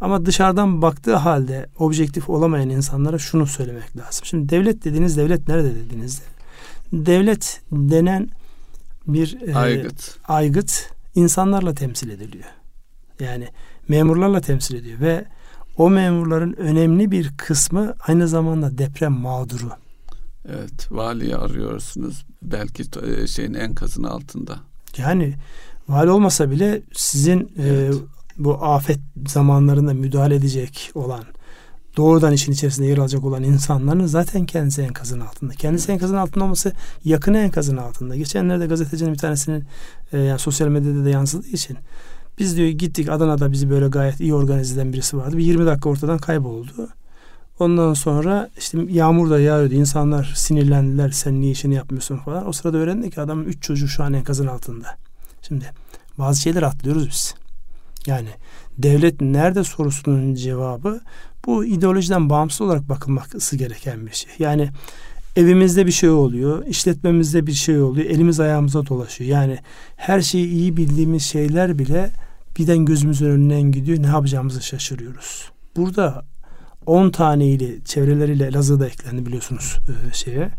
Ama 0.00 0.26
dışarıdan 0.26 0.82
baktığı 0.82 1.16
halde 1.16 1.66
objektif 1.78 2.28
olamayan 2.28 2.70
insanlara 2.70 3.18
şunu 3.18 3.46
söylemek 3.46 3.96
lazım. 3.96 4.24
Şimdi 4.24 4.48
devlet 4.48 4.84
dediğiniz 4.84 5.16
devlet 5.16 5.48
nerede 5.48 5.74
dediğinizde 5.74 6.24
devlet 6.92 7.60
denen 7.72 8.28
bir 9.06 9.48
e, 9.48 9.54
aygıt. 9.54 10.18
aygıt 10.28 10.90
insanlarla 11.14 11.74
temsil 11.74 12.10
ediliyor. 12.10 12.44
Yani 13.20 13.48
memurlarla 13.88 14.40
temsil 14.40 14.74
ediyor 14.74 15.00
ve 15.00 15.24
o 15.76 15.90
memurların 15.90 16.52
önemli 16.52 17.10
bir 17.10 17.36
kısmı 17.36 17.94
aynı 18.06 18.28
zamanda 18.28 18.78
deprem 18.78 19.12
mağduru. 19.12 19.70
Evet, 20.48 20.92
valiyi 20.92 21.36
arıyorsunuz. 21.36 22.26
Belki 22.42 22.82
e, 23.02 23.26
şeyin 23.26 23.54
enkazın 23.54 24.02
altında. 24.02 24.56
Yani 24.98 25.34
vali 25.88 26.10
olmasa 26.10 26.50
bile 26.50 26.82
sizin 26.92 27.40
e, 27.40 27.46
evet. 27.58 27.94
e, 27.94 27.98
bu 28.38 28.64
afet 28.64 28.98
zamanlarında 29.26 29.94
müdahale 29.94 30.34
edecek 30.34 30.90
olan 30.94 31.24
doğrudan 31.96 32.32
işin 32.32 32.52
içerisinde 32.52 32.86
yer 32.86 32.98
alacak 32.98 33.24
olan 33.24 33.42
insanların 33.42 34.06
zaten 34.06 34.46
kendisi 34.46 34.82
enkazın 34.82 35.20
altında. 35.20 35.52
Kendisi 35.52 35.92
enkazın 35.92 36.16
altında 36.16 36.44
olması 36.44 36.72
yakın 37.04 37.34
enkazın 37.34 37.76
altında. 37.76 38.16
Geçenlerde 38.16 38.66
gazetecinin 38.66 39.12
bir 39.12 39.18
tanesinin 39.18 39.64
e, 40.12 40.18
yani 40.18 40.38
sosyal 40.38 40.68
medyada 40.68 41.04
da 41.04 41.08
yansıdığı 41.08 41.48
için 41.48 41.76
biz 42.38 42.56
diyor 42.56 42.68
gittik 42.68 43.08
Adana'da 43.08 43.52
bizi 43.52 43.70
böyle 43.70 43.88
gayet 43.88 44.20
iyi 44.20 44.34
organize 44.34 44.74
eden 44.74 44.92
birisi 44.92 45.16
vardı. 45.16 45.38
Bir 45.38 45.44
20 45.44 45.66
dakika 45.66 45.88
ortadan 45.88 46.18
kayboldu. 46.18 46.88
Ondan 47.58 47.94
sonra 47.94 48.50
işte 48.58 48.78
yağmur 48.88 49.30
da 49.30 49.40
yağıyordu. 49.40 49.74
İnsanlar 49.74 50.32
sinirlendiler. 50.36 51.10
Sen 51.10 51.40
niye 51.40 51.52
işini 51.52 51.74
yapmıyorsun 51.74 52.16
falan. 52.16 52.48
O 52.48 52.52
sırada 52.52 52.78
öğrendik 52.78 53.14
ki 53.14 53.20
adamın 53.20 53.44
üç 53.44 53.62
çocuğu 53.62 53.88
şu 53.88 54.04
an 54.04 54.12
enkazın 54.12 54.46
altında. 54.46 54.96
Şimdi 55.42 55.72
bazı 56.18 56.40
şeyler 56.40 56.62
atlıyoruz 56.62 57.08
biz. 57.08 57.34
Yani 58.06 58.28
devlet 58.78 59.20
nerede 59.20 59.64
sorusunun 59.64 60.34
cevabı 60.34 61.00
bu 61.46 61.64
ideolojiden 61.64 62.30
bağımsız 62.30 62.60
olarak 62.60 62.88
bakılması 62.88 63.56
gereken 63.56 64.06
bir 64.06 64.12
şey. 64.12 64.32
Yani 64.38 64.70
evimizde 65.36 65.86
bir 65.86 65.92
şey 65.92 66.10
oluyor, 66.10 66.66
işletmemizde 66.66 67.46
bir 67.46 67.52
şey 67.52 67.80
oluyor, 67.80 68.10
elimiz 68.10 68.40
ayağımıza 68.40 68.86
dolaşıyor. 68.86 69.30
Yani 69.30 69.58
her 69.96 70.20
şeyi 70.20 70.48
iyi 70.48 70.76
bildiğimiz 70.76 71.22
şeyler 71.22 71.78
bile 71.78 72.10
birden 72.58 72.84
gözümüzün 72.84 73.26
önünden 73.26 73.62
gidiyor. 73.62 74.02
Ne 74.02 74.06
yapacağımızı 74.06 74.62
şaşırıyoruz. 74.62 75.50
Burada 75.76 76.24
10 76.86 77.10
taneyle 77.10 77.84
çevreleriyle 77.84 78.46
Elazığ'da 78.46 78.86
eklendi 78.86 79.26
biliyorsunuz 79.26 79.76
e, 79.88 80.14
şeye. 80.14 80.50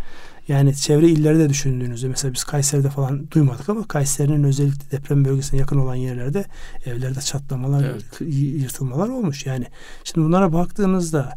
Yani 0.47 0.75
çevre 0.75 1.09
illeri 1.09 1.39
de 1.39 1.49
düşündüğünüzde 1.49 2.07
mesela 2.07 2.33
biz 2.33 2.43
Kayseri'de 2.43 2.89
falan 2.89 3.31
duymadık 3.31 3.69
ama 3.69 3.87
Kayseri'nin 3.87 4.43
özellikle 4.43 4.97
deprem 4.97 5.25
bölgesine 5.25 5.59
yakın 5.59 5.77
olan 5.77 5.95
yerlerde 5.95 6.45
evlerde 6.85 7.21
çatlamalar, 7.21 7.83
evet. 7.83 8.21
yırtılmalar 8.61 9.09
olmuş. 9.09 9.45
Yani 9.45 9.65
şimdi 10.03 10.27
bunlara 10.27 10.53
baktığınızda 10.53 11.33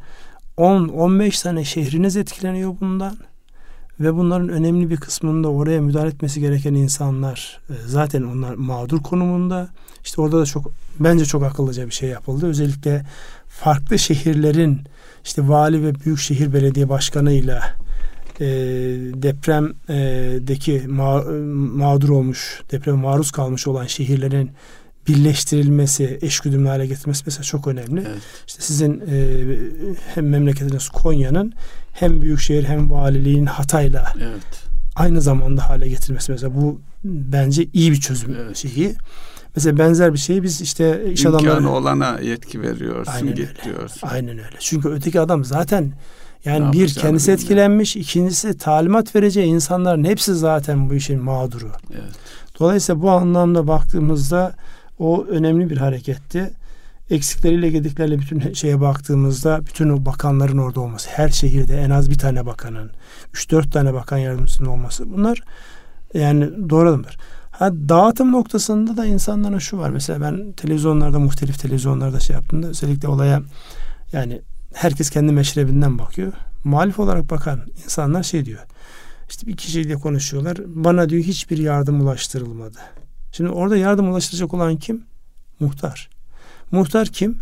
10-15 0.59 1.43
tane 1.43 1.65
şehriniz 1.65 2.17
etkileniyor 2.17 2.77
bundan 2.81 3.17
ve 4.01 4.15
bunların 4.15 4.49
önemli 4.49 4.91
bir 4.91 4.97
kısmında 4.97 5.49
oraya 5.49 5.81
müdahale 5.81 6.09
etmesi 6.09 6.41
gereken 6.41 6.75
insanlar 6.75 7.61
e, 7.71 7.75
zaten 7.87 8.23
onlar 8.23 8.55
mağdur 8.55 9.03
konumunda. 9.03 9.69
İşte 10.05 10.21
orada 10.21 10.41
da 10.41 10.45
çok 10.45 10.71
bence 11.01 11.25
çok 11.25 11.43
akıllıca 11.43 11.87
bir 11.87 11.93
şey 11.93 12.09
yapıldı. 12.09 12.47
Özellikle 12.47 13.07
farklı 13.49 13.99
şehirlerin 13.99 14.81
işte 15.25 15.49
vali 15.49 15.85
ve 15.85 15.95
büyükşehir 15.95 16.53
belediye 16.53 16.89
başkanıyla 16.89 17.63
e, 18.41 18.47
depremdeki 19.23 20.83
ma, 20.89 21.23
mağdur 21.77 22.09
olmuş, 22.09 22.63
depreme 22.73 23.03
maruz 23.03 23.31
kalmış 23.31 23.67
olan 23.67 23.87
şehirlerin 23.87 24.51
birleştirilmesi, 25.09 26.19
eşgüdümlü 26.23 26.69
hale 26.69 26.87
getirmesi 26.87 27.23
mesela 27.27 27.43
çok 27.43 27.67
önemli. 27.67 28.01
Evet. 28.01 28.23
İşte 28.47 28.63
sizin 28.63 29.01
e, 29.01 29.47
hem 30.15 30.29
memleketiniz 30.29 30.89
Konya'nın 30.89 31.53
hem 31.93 32.23
büyükşehir 32.23 32.65
hem 32.65 32.91
valiliğin 32.91 33.47
Hatay'la 33.47 34.13
evet. 34.17 34.65
aynı 34.97 35.21
zamanda 35.21 35.69
hale 35.69 35.89
getirmesi 35.89 36.33
mesela 36.33 36.55
bu 36.55 36.81
bence 37.05 37.67
iyi 37.73 37.93
bir 37.93 38.01
çözüm 38.01 38.37
evet. 38.41 38.57
şeyi. 38.57 38.95
Mesela 39.57 39.79
benzer 39.79 40.13
bir 40.13 40.19
şeyi 40.19 40.43
biz 40.43 40.61
işte 40.61 41.13
iş 41.13 41.25
İmkanı 41.25 41.53
adamları... 41.53 41.69
olana 41.69 42.19
yetki 42.21 42.63
veriyorsun, 42.63 43.13
Aynen 43.13 43.35
git 43.35 43.49
öyle. 43.49 43.65
diyorsun. 43.65 44.09
Aynen 44.09 44.39
öyle. 44.39 44.57
Çünkü 44.59 44.89
öteki 44.89 45.21
adam 45.21 45.45
zaten 45.45 45.93
yani 46.45 46.69
ne 46.69 46.73
bir 46.73 46.95
kendisi 46.95 47.27
bilmiyorum. 47.27 47.45
etkilenmiş, 47.45 47.97
ikincisi 47.97 48.59
talimat 48.59 49.15
vereceği 49.17 49.47
insanların 49.47 50.05
hepsi 50.05 50.35
zaten 50.35 50.91
bu 50.91 50.95
işin 50.95 51.23
mağduru. 51.23 51.71
Evet. 51.93 52.15
Dolayısıyla 52.61 53.03
bu 53.03 53.11
anlamda 53.11 53.67
baktığımızda 53.67 54.55
o 55.01 55.25
önemli 55.25 55.71
bir 55.71 55.77
hareketti. 55.77 56.51
Eksikleriyle 57.11 57.71
gediklerle 57.71 58.19
bütün 58.19 58.53
şeye 58.53 58.81
baktığımızda 58.81 59.61
bütün 59.67 59.89
o 59.89 60.07
bakanların 60.07 60.59
orada 60.59 60.81
olması, 60.81 61.11
her 61.11 61.29
şehirde 61.29 61.77
en 61.77 61.91
az 61.91 62.11
bir 62.11 62.19
tane 62.19 62.47
bakanın, 62.47 62.91
üç 63.35 63.51
dört 63.51 63.73
tane 63.73 63.95
bakan 63.95 64.19
yardımcısının 64.19 64.69
olması 64.69 65.13
bunlar 65.13 65.43
yani 66.15 66.71
doğru. 66.71 67.03
Ha, 67.51 67.73
dağıtım 67.73 68.33
noktasında 68.33 68.97
da 68.97 69.07
insanların 69.07 69.59
şu 69.59 69.79
var. 69.79 69.91
Mesela 69.91 70.21
ben 70.21 70.53
televizyonlarda, 70.53 71.19
muhtelif 71.19 71.59
televizyonlarda 71.59 72.21
şey 72.21 72.35
yaptığımda 72.35 72.67
özellikle 72.67 73.09
olaya 73.09 73.43
yani 74.13 74.41
herkes 74.75 75.11
kendi 75.11 75.33
meşrebinden 75.33 75.99
bakıyor. 75.99 76.33
Muhalif 76.65 76.99
olarak 76.99 77.31
bakan 77.31 77.61
insanlar 77.85 78.23
şey 78.23 78.45
diyor. 78.45 78.61
İşte 79.29 79.47
bir 79.47 79.57
kişiyle 79.57 79.95
konuşuyorlar. 79.95 80.59
Bana 80.67 81.09
diyor 81.09 81.23
hiçbir 81.23 81.59
yardım 81.59 82.01
ulaştırılmadı. 82.01 82.79
Şimdi 83.33 83.51
orada 83.51 83.77
yardım 83.77 84.11
ulaştıracak 84.11 84.55
olan 84.55 84.77
kim? 84.77 85.05
Muhtar. 85.61 86.11
Muhtar 86.71 87.09
kim? 87.09 87.39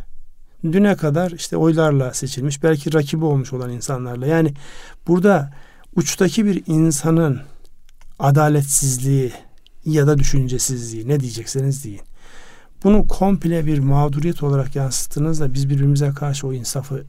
Düne 0.64 0.96
kadar 0.96 1.30
işte 1.30 1.56
oylarla 1.56 2.14
seçilmiş, 2.14 2.62
belki 2.62 2.94
rakibi 2.94 3.24
olmuş 3.24 3.52
olan 3.52 3.70
insanlarla. 3.70 4.26
Yani 4.26 4.54
burada 5.06 5.52
uçtaki 5.96 6.44
bir 6.44 6.62
insanın 6.66 7.40
adaletsizliği 8.18 9.32
ya 9.84 10.06
da 10.06 10.18
düşüncesizliği 10.18 11.08
ne 11.08 11.20
diyecekseniz 11.20 11.84
deyin. 11.84 12.00
Bunu 12.84 13.06
komple 13.06 13.66
bir 13.66 13.78
mağduriyet 13.78 14.42
olarak 14.42 14.76
yansıttığınızda 14.76 15.54
biz 15.54 15.70
birbirimize 15.70 16.10
karşı 16.10 16.46
o 16.46 16.52
insafı 16.52 17.04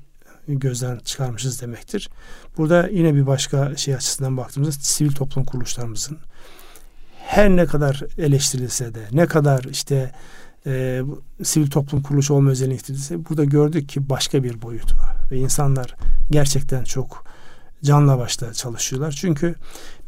gözden 0.48 1.00
çıkarmışız 1.06 1.62
demektir. 1.62 2.10
Burada 2.58 2.88
yine 2.88 3.16
bir 3.16 3.28
başka 3.28 3.76
şey 3.76 3.96
açısından 3.96 4.38
baktığımızda 4.38 4.72
sivil 4.72 5.12
toplum 5.12 5.46
kuruluşlarımızın 5.46 6.18
her 7.30 7.50
ne 7.50 7.66
kadar 7.66 8.04
eleştirilse 8.18 8.96
de 8.96 9.00
ne 9.12 9.26
kadar 9.26 9.64
işte 9.64 10.12
e, 10.66 11.02
sivil 11.44 11.70
toplum 11.70 12.02
kuruluşu 12.02 12.34
olma 12.34 12.50
özelliği 12.50 12.80
burada 13.30 13.44
gördük 13.44 13.90
ki 13.90 14.10
başka 14.10 14.44
bir 14.44 14.62
boyutu 14.62 14.96
ve 15.32 15.38
insanlar 15.38 15.96
gerçekten 16.32 16.84
çok 16.84 17.26
canla 17.84 18.18
başla 18.18 18.54
çalışıyorlar. 18.54 19.12
Çünkü 19.12 19.56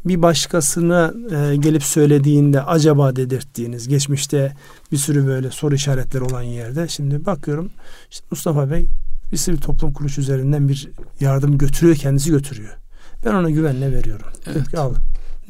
bir 0.04 0.22
başkasına 0.22 1.14
e, 1.36 1.56
gelip 1.56 1.82
söylediğinde 1.82 2.62
acaba 2.62 3.16
dedirttiğiniz 3.16 3.88
geçmişte 3.88 4.56
bir 4.92 4.96
sürü 4.96 5.26
böyle 5.26 5.50
soru 5.50 5.74
işaretleri 5.74 6.24
olan 6.24 6.42
yerde 6.42 6.88
şimdi 6.88 7.26
bakıyorum 7.26 7.70
işte 8.10 8.26
Mustafa 8.30 8.70
Bey 8.70 8.86
bir 9.32 9.36
sivil 9.36 9.58
toplum 9.58 9.92
kuruluşu 9.92 10.20
üzerinden 10.20 10.68
bir 10.68 10.90
yardım 11.20 11.58
götürüyor 11.58 11.96
kendisi 11.96 12.30
götürüyor. 12.30 12.76
Ben 13.24 13.34
ona 13.34 13.50
güvenle 13.50 13.92
veriyorum. 13.92 14.26
Evet. 14.46 14.70
Ki, 14.70 14.78
al 14.78 14.94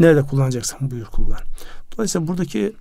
nerede 0.02 0.22
kullanacaksan 0.22 0.90
buyur 0.90 1.06
kullan. 1.06 1.40
Dolayısıyla 1.92 2.28
buradaki 2.28 2.72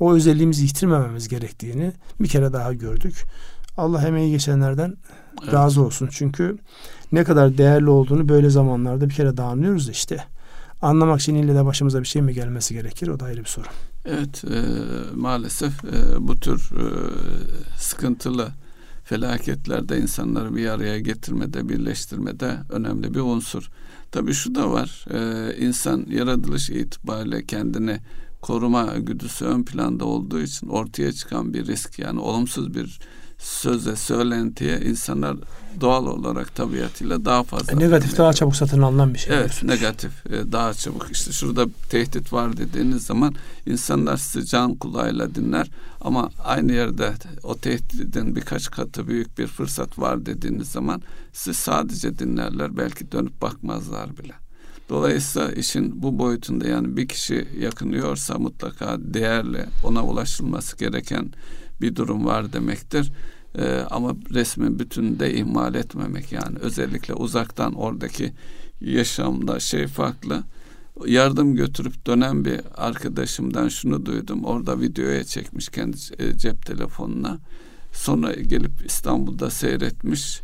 o 0.00 0.14
özelliğimizi 0.14 0.62
yitirmememiz 0.62 1.28
gerektiğini 1.28 1.92
bir 2.20 2.28
kere 2.28 2.52
daha 2.52 2.72
gördük. 2.72 3.24
Allah 3.76 4.02
emeği 4.08 4.30
geçenlerden 4.30 4.96
evet. 5.42 5.54
razı 5.54 5.82
olsun. 5.82 6.08
Çünkü 6.12 6.58
ne 7.12 7.24
kadar 7.24 7.58
değerli 7.58 7.90
olduğunu 7.90 8.28
böyle 8.28 8.50
zamanlarda 8.50 9.08
bir 9.08 9.14
kere 9.14 9.36
daha 9.36 9.48
anlıyoruz 9.48 9.88
işte. 9.88 10.24
Anlamak 10.82 11.20
için 11.20 11.34
ille 11.34 11.54
de 11.54 11.64
başımıza 11.64 12.00
bir 12.00 12.06
şey 12.06 12.22
mi 12.22 12.34
gelmesi 12.34 12.74
gerekir? 12.74 13.08
O 13.08 13.20
da 13.20 13.24
ayrı 13.24 13.40
bir 13.40 13.48
soru. 13.48 13.66
Evet 14.04 14.44
e, 14.44 14.62
maalesef 15.14 15.84
e, 15.84 16.28
bu 16.28 16.36
tür 16.36 16.70
e, 16.72 16.86
sıkıntılı 17.78 18.48
felaketlerde 19.04 19.98
insanları 19.98 20.56
bir 20.56 20.68
araya 20.68 21.00
getirmede, 21.00 21.68
birleştirmede 21.68 22.56
önemli 22.70 23.14
bir 23.14 23.20
unsur. 23.20 23.70
Tabii 24.14 24.34
şu 24.34 24.54
da 24.54 24.70
var. 24.70 25.04
E, 25.10 25.56
insan 25.58 26.06
yaratılış 26.08 26.70
itibariyle 26.70 27.46
kendini 27.46 28.00
koruma 28.42 28.96
güdüsü 28.98 29.44
ön 29.44 29.64
planda 29.64 30.04
olduğu 30.04 30.40
için 30.40 30.68
ortaya 30.68 31.12
çıkan 31.12 31.54
bir 31.54 31.66
risk 31.66 31.98
yani 31.98 32.20
olumsuz 32.20 32.74
bir 32.74 33.00
söze, 33.44 33.96
söylentiye 33.96 34.80
insanlar 34.80 35.36
doğal 35.80 36.06
olarak 36.06 36.54
tabiatıyla 36.54 37.24
daha 37.24 37.42
fazla. 37.42 37.72
E, 37.72 37.78
negatif 37.78 38.18
daha 38.18 38.32
çabuk 38.32 38.56
satın 38.56 38.82
alınan 38.82 39.14
bir 39.14 39.18
şey. 39.18 39.36
Evet, 39.36 39.44
diyorsun. 39.44 39.68
negatif 39.68 40.26
e, 40.26 40.52
daha 40.52 40.74
çabuk. 40.74 41.08
İşte 41.12 41.32
şurada 41.32 41.66
tehdit 41.90 42.32
var 42.32 42.56
dediğiniz 42.56 43.06
zaman 43.06 43.34
insanlar 43.66 44.16
sizi 44.16 44.46
can 44.46 44.74
kulağıyla 44.74 45.34
dinler 45.34 45.70
ama 46.00 46.30
aynı 46.44 46.72
yerde 46.72 47.12
o 47.42 47.58
tehditin 47.58 48.36
birkaç 48.36 48.70
katı 48.70 49.08
büyük 49.08 49.38
bir 49.38 49.46
fırsat 49.46 49.98
var 49.98 50.26
dediğiniz 50.26 50.68
zaman 50.68 51.02
sizi 51.32 51.54
sadece 51.60 52.18
dinlerler, 52.18 52.76
belki 52.76 53.12
dönüp 53.12 53.42
bakmazlar 53.42 54.16
bile. 54.18 54.32
Dolayısıyla 54.88 55.52
işin 55.52 56.02
bu 56.02 56.18
boyutunda 56.18 56.68
yani 56.68 56.96
bir 56.96 57.08
kişi 57.08 57.48
yakınıyorsa 57.58 58.38
mutlaka 58.38 58.96
değerli 58.98 59.66
ona 59.84 60.04
ulaşılması 60.04 60.76
gereken 60.76 61.32
bir 61.80 61.96
durum 61.96 62.24
var 62.24 62.52
demektir. 62.52 63.12
Ee, 63.58 63.84
ama 63.90 64.16
resmin 64.34 64.78
bütünü 64.78 65.18
de 65.18 65.34
ihmal 65.34 65.74
etmemek 65.74 66.32
yani 66.32 66.58
özellikle 66.58 67.14
uzaktan 67.14 67.74
oradaki 67.74 68.32
yaşamda 68.80 69.60
şey 69.60 69.86
farklı. 69.86 70.42
Yardım 71.06 71.54
götürüp 71.56 72.06
dönen 72.06 72.44
bir 72.44 72.60
arkadaşımdan 72.74 73.68
şunu 73.68 74.06
duydum. 74.06 74.44
Orada 74.44 74.80
videoya 74.80 75.24
çekmiş 75.24 75.68
kendi 75.68 75.96
e, 76.18 76.38
cep 76.38 76.66
telefonuna. 76.66 77.38
Sonra 77.92 78.32
gelip 78.32 78.86
İstanbul'da 78.86 79.50
seyretmiş 79.50 80.40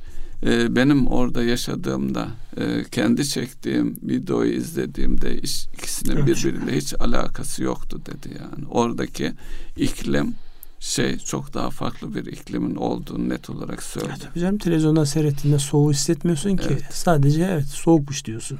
e, 0.46 0.77
benim 0.77 1.07
orada 1.07 1.44
yaşadığımda 1.44 2.29
e, 2.57 2.85
kendi 2.90 3.29
çektiğim 3.29 3.96
videoyu 4.03 4.53
izlediğimde 4.53 5.38
iş, 5.40 5.66
ikisinin 5.66 6.27
birbiriyle 6.27 6.77
hiç 6.77 6.94
alakası 7.01 7.62
yoktu 7.62 8.01
dedi 8.07 8.37
yani. 8.40 8.66
Oradaki 8.68 9.33
iklim 9.77 10.35
şey 10.81 11.19
çok 11.19 11.55
daha 11.55 11.71
farklı 11.71 12.14
bir 12.14 12.27
iklimin 12.27 12.75
olduğunu 12.75 13.29
net 13.29 13.51
olarak 13.51 13.83
söyledi. 13.83 14.12
Evet, 14.23 14.43
canım 14.43 14.59
televizyondan 14.59 15.05
seyrettiğinde 15.05 15.59
soğuğu 15.59 15.90
hissetmiyorsun 15.90 16.57
ki. 16.57 16.66
Evet. 16.71 16.85
Sadece 16.90 17.43
evet 17.45 17.66
soğukmuş 17.66 18.25
diyorsun. 18.25 18.59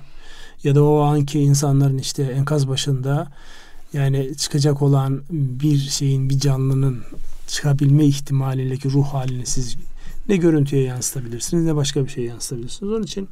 Ya 0.65 0.75
da 0.75 0.85
o 0.85 1.01
anki 1.01 1.41
insanların 1.41 1.99
işte 1.99 2.23
enkaz 2.23 2.69
başında 2.69 3.33
yani 3.93 4.37
çıkacak 4.37 4.83
olan 4.83 5.23
bir 5.31 5.79
şeyin 5.79 6.31
bir 6.31 6.39
canlının 6.39 7.03
çıkabilme 7.47 8.05
ihtimaliyle 8.05 8.79
ruh 8.85 9.07
halini 9.07 9.47
siz 9.47 9.77
ne 10.29 10.37
görüntüye 10.37 10.83
yansıtabilirsiniz 10.83 11.65
ne 11.65 11.77
başka 11.77 12.05
bir 12.05 12.11
şey 12.11 12.25
yansıtabilirsiniz. 12.25 12.93
Onun 12.93 13.03
için 13.03 13.29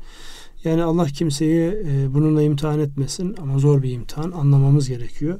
yani 0.64 0.83
Allah 0.83 1.07
kimseyi 1.07 1.68
e, 1.68 2.14
bununla 2.14 2.42
imtihan 2.42 2.81
etmesin 2.81 3.37
ama 3.42 3.59
zor 3.59 3.83
bir 3.83 3.90
imtihan 3.90 4.31
anlamamız 4.31 4.88
gerekiyor. 4.88 5.38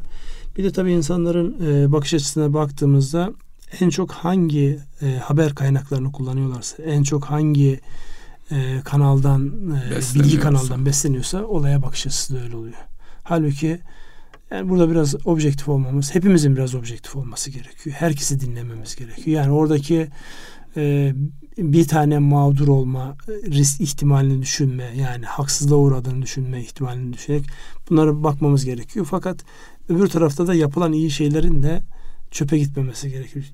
Bir 0.57 0.65
de 0.65 0.73
tabii 0.73 0.93
insanların 0.93 1.57
e, 1.67 1.93
bakış 1.93 2.15
açısına 2.15 2.55
baktığımızda 2.55 3.33
en 3.81 3.91
çok 3.91 4.11
hangi 4.11 4.79
e, 5.03 5.17
haber 5.17 5.55
kaynaklarını 5.55 6.13
kullanıyorlarsa, 6.13 6.83
en 6.83 7.03
çok 7.03 7.25
hangi 7.25 7.81
e, 8.51 8.81
kanaldan, 8.85 9.53
e, 9.91 10.15
bilgi 10.15 10.41
kanaldan 10.41 10.87
besleniyorsa 10.87 11.45
olaya 11.45 11.83
bakış 11.83 12.07
açısı 12.07 12.35
da 12.35 12.43
öyle 12.43 12.57
oluyor. 12.57 12.77
Halbuki 13.23 13.81
yani 14.51 14.69
burada 14.69 14.91
biraz 14.91 15.27
objektif 15.27 15.69
olmamız, 15.69 16.15
hepimizin 16.15 16.57
biraz 16.57 16.75
objektif 16.75 17.17
olması 17.17 17.51
gerekiyor. 17.51 17.97
Herkesi 17.99 18.41
dinlememiz 18.41 18.97
gerekiyor. 18.97 19.27
Yani 19.43 19.53
oradaki 19.53 20.09
e, 20.77 21.15
bir 21.59 21.89
tane 21.89 22.19
mağdur 22.19 22.69
olma 22.69 23.17
risk 23.29 23.81
ihtimalini 23.81 24.43
düşünme 24.43 24.93
yani 24.97 25.25
haksızlığa 25.25 25.79
uğradığını 25.79 26.23
düşünme 26.23 26.61
ihtimalini 26.61 27.13
düşünerek 27.13 27.47
bunlara 27.91 28.25
bakmamız 28.25 28.65
gerekiyor. 28.65 29.07
Fakat 29.11 29.45
öbür 29.89 30.09
tarafta 30.09 30.47
da 30.47 30.55
yapılan 30.55 30.93
iyi 30.93 31.11
şeylerin 31.11 31.63
de 31.63 31.83
çöpe 32.31 32.59
gitmemesi 32.59 33.11
gerekiyor. 33.11 33.45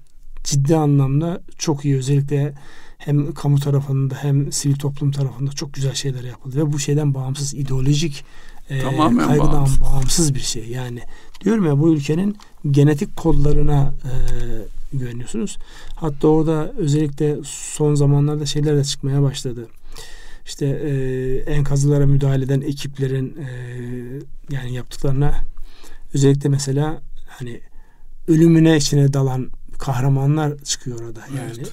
Ciddi 0.45 0.77
anlamda 0.77 1.41
çok 1.59 1.85
iyi 1.85 1.97
özellikle 1.97 2.55
hem 2.99 3.35
kamu 3.35 3.61
tarafında 3.61 4.15
hem 4.15 4.53
sivil 4.53 4.77
toplum 4.77 5.11
tarafında 5.11 5.51
çok 5.51 5.75
güzel 5.75 5.95
şeyler 5.95 6.25
yapıldı 6.25 6.57
ve 6.57 6.73
bu 6.73 6.79
şeyden 6.79 7.15
bağımsız 7.15 7.55
ideolojik 7.55 8.25
e, 8.71 8.79
kaygıdan 8.79 9.53
bağımsız. 9.53 9.81
bağımsız 9.81 10.35
bir 10.35 10.41
şey. 10.41 10.67
Yani 10.67 11.01
diyorum 11.45 11.67
ya 11.67 11.79
bu 11.79 11.95
ülkenin 11.95 12.37
genetik 12.71 13.17
kodlarına 13.17 13.95
e, 14.05 14.13
güveniyorsunuz. 14.97 15.59
Hatta 15.95 16.29
orada 16.29 16.73
özellikle 16.77 17.37
son 17.45 17.95
zamanlarda 17.95 18.47
şeyler 18.47 18.77
de 18.77 18.85
çıkmaya 18.85 19.23
başladı. 19.23 19.67
İşte 20.47 20.67
e, 20.67 21.53
enkazlara 21.53 22.07
müdahale 22.07 22.45
eden 22.45 22.61
ekiplerin 22.61 23.37
e, 23.37 23.49
yani 24.51 24.75
yaptıklarına 24.75 25.35
özellikle 26.15 26.49
mesela 26.49 27.03
hani 27.27 27.61
ölümüne 28.29 28.77
içine 28.77 29.13
dalan 29.13 29.51
kahramanlar 29.79 30.59
çıkıyor 30.59 31.01
orada. 31.01 31.21
Yani 31.37 31.53
evet. 31.57 31.73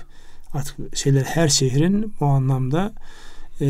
artık 0.54 0.98
şeyler 0.98 1.24
her 1.24 1.48
şehrin 1.48 2.14
bu 2.20 2.26
anlamda 2.26 2.94
e, 3.62 3.68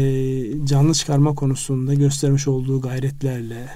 canlı 0.66 0.94
çıkarma 0.94 1.36
konusunda 1.36 1.94
göstermiş 1.94 2.48
olduğu 2.48 2.82
gayretlerle 2.82 3.68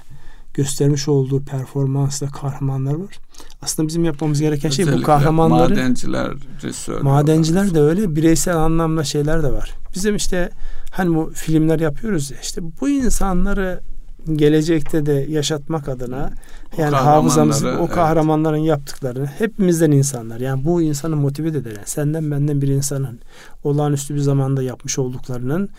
göstermiş 0.54 1.08
olduğu 1.08 1.44
performansla 1.44 2.28
kahramanlar 2.28 2.94
var. 2.94 3.20
Aslında 3.62 3.88
bizim 3.88 4.06
yapmamız 4.06 4.42
gereken 4.42 4.70
şey 4.70 4.94
bu 4.94 5.02
kahramanları 5.02 5.70
madenciler 5.70 6.32
madenciler 7.02 7.74
de 7.74 7.82
öyle 7.82 8.16
bireysel 8.16 8.58
anlamda 8.58 9.04
şeyler 9.04 9.44
de 9.44 9.52
var. 9.54 9.72
Bizim 9.96 10.16
işte 10.16 10.50
hani 10.92 11.16
bu 11.16 11.32
filmler 11.36 11.80
yapıyoruz 11.80 12.32
ya 12.32 12.38
işte 12.42 12.62
bu 12.82 12.90
insanları 12.90 13.82
gelecekte 14.34 15.06
de 15.06 15.26
yaşatmak 15.30 15.90
adına 15.90 16.32
o 16.78 16.82
yani 16.82 16.96
hafızamızı 16.96 17.78
o 17.80 17.88
kahramanların 17.88 18.58
evet. 18.58 18.68
yaptıklarını 18.68 19.26
hepimizden 19.26 19.92
insanlar 19.92 20.40
yani 20.40 20.66
bu 20.66 20.82
insanı 20.82 21.16
motive 21.16 21.48
eden 21.48 21.78
senden 21.86 22.32
benden 22.32 22.62
bir 22.62 22.68
insanın 22.68 23.20
olağanüstü 23.64 24.16
bir 24.16 24.20
zamanda 24.20 24.64
yapmış 24.64 25.00
olduklarının 25.00 25.70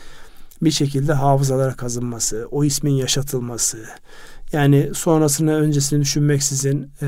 bir 0.62 0.70
şekilde 0.70 1.12
hafızalara 1.12 1.74
kazınması, 1.74 2.48
o 2.50 2.64
ismin 2.64 2.92
yaşatılması, 2.92 3.78
yani 4.52 4.90
sonrasını 4.94 5.54
öncesini 5.54 6.00
düşünmeksizin 6.00 6.90
e, 7.02 7.06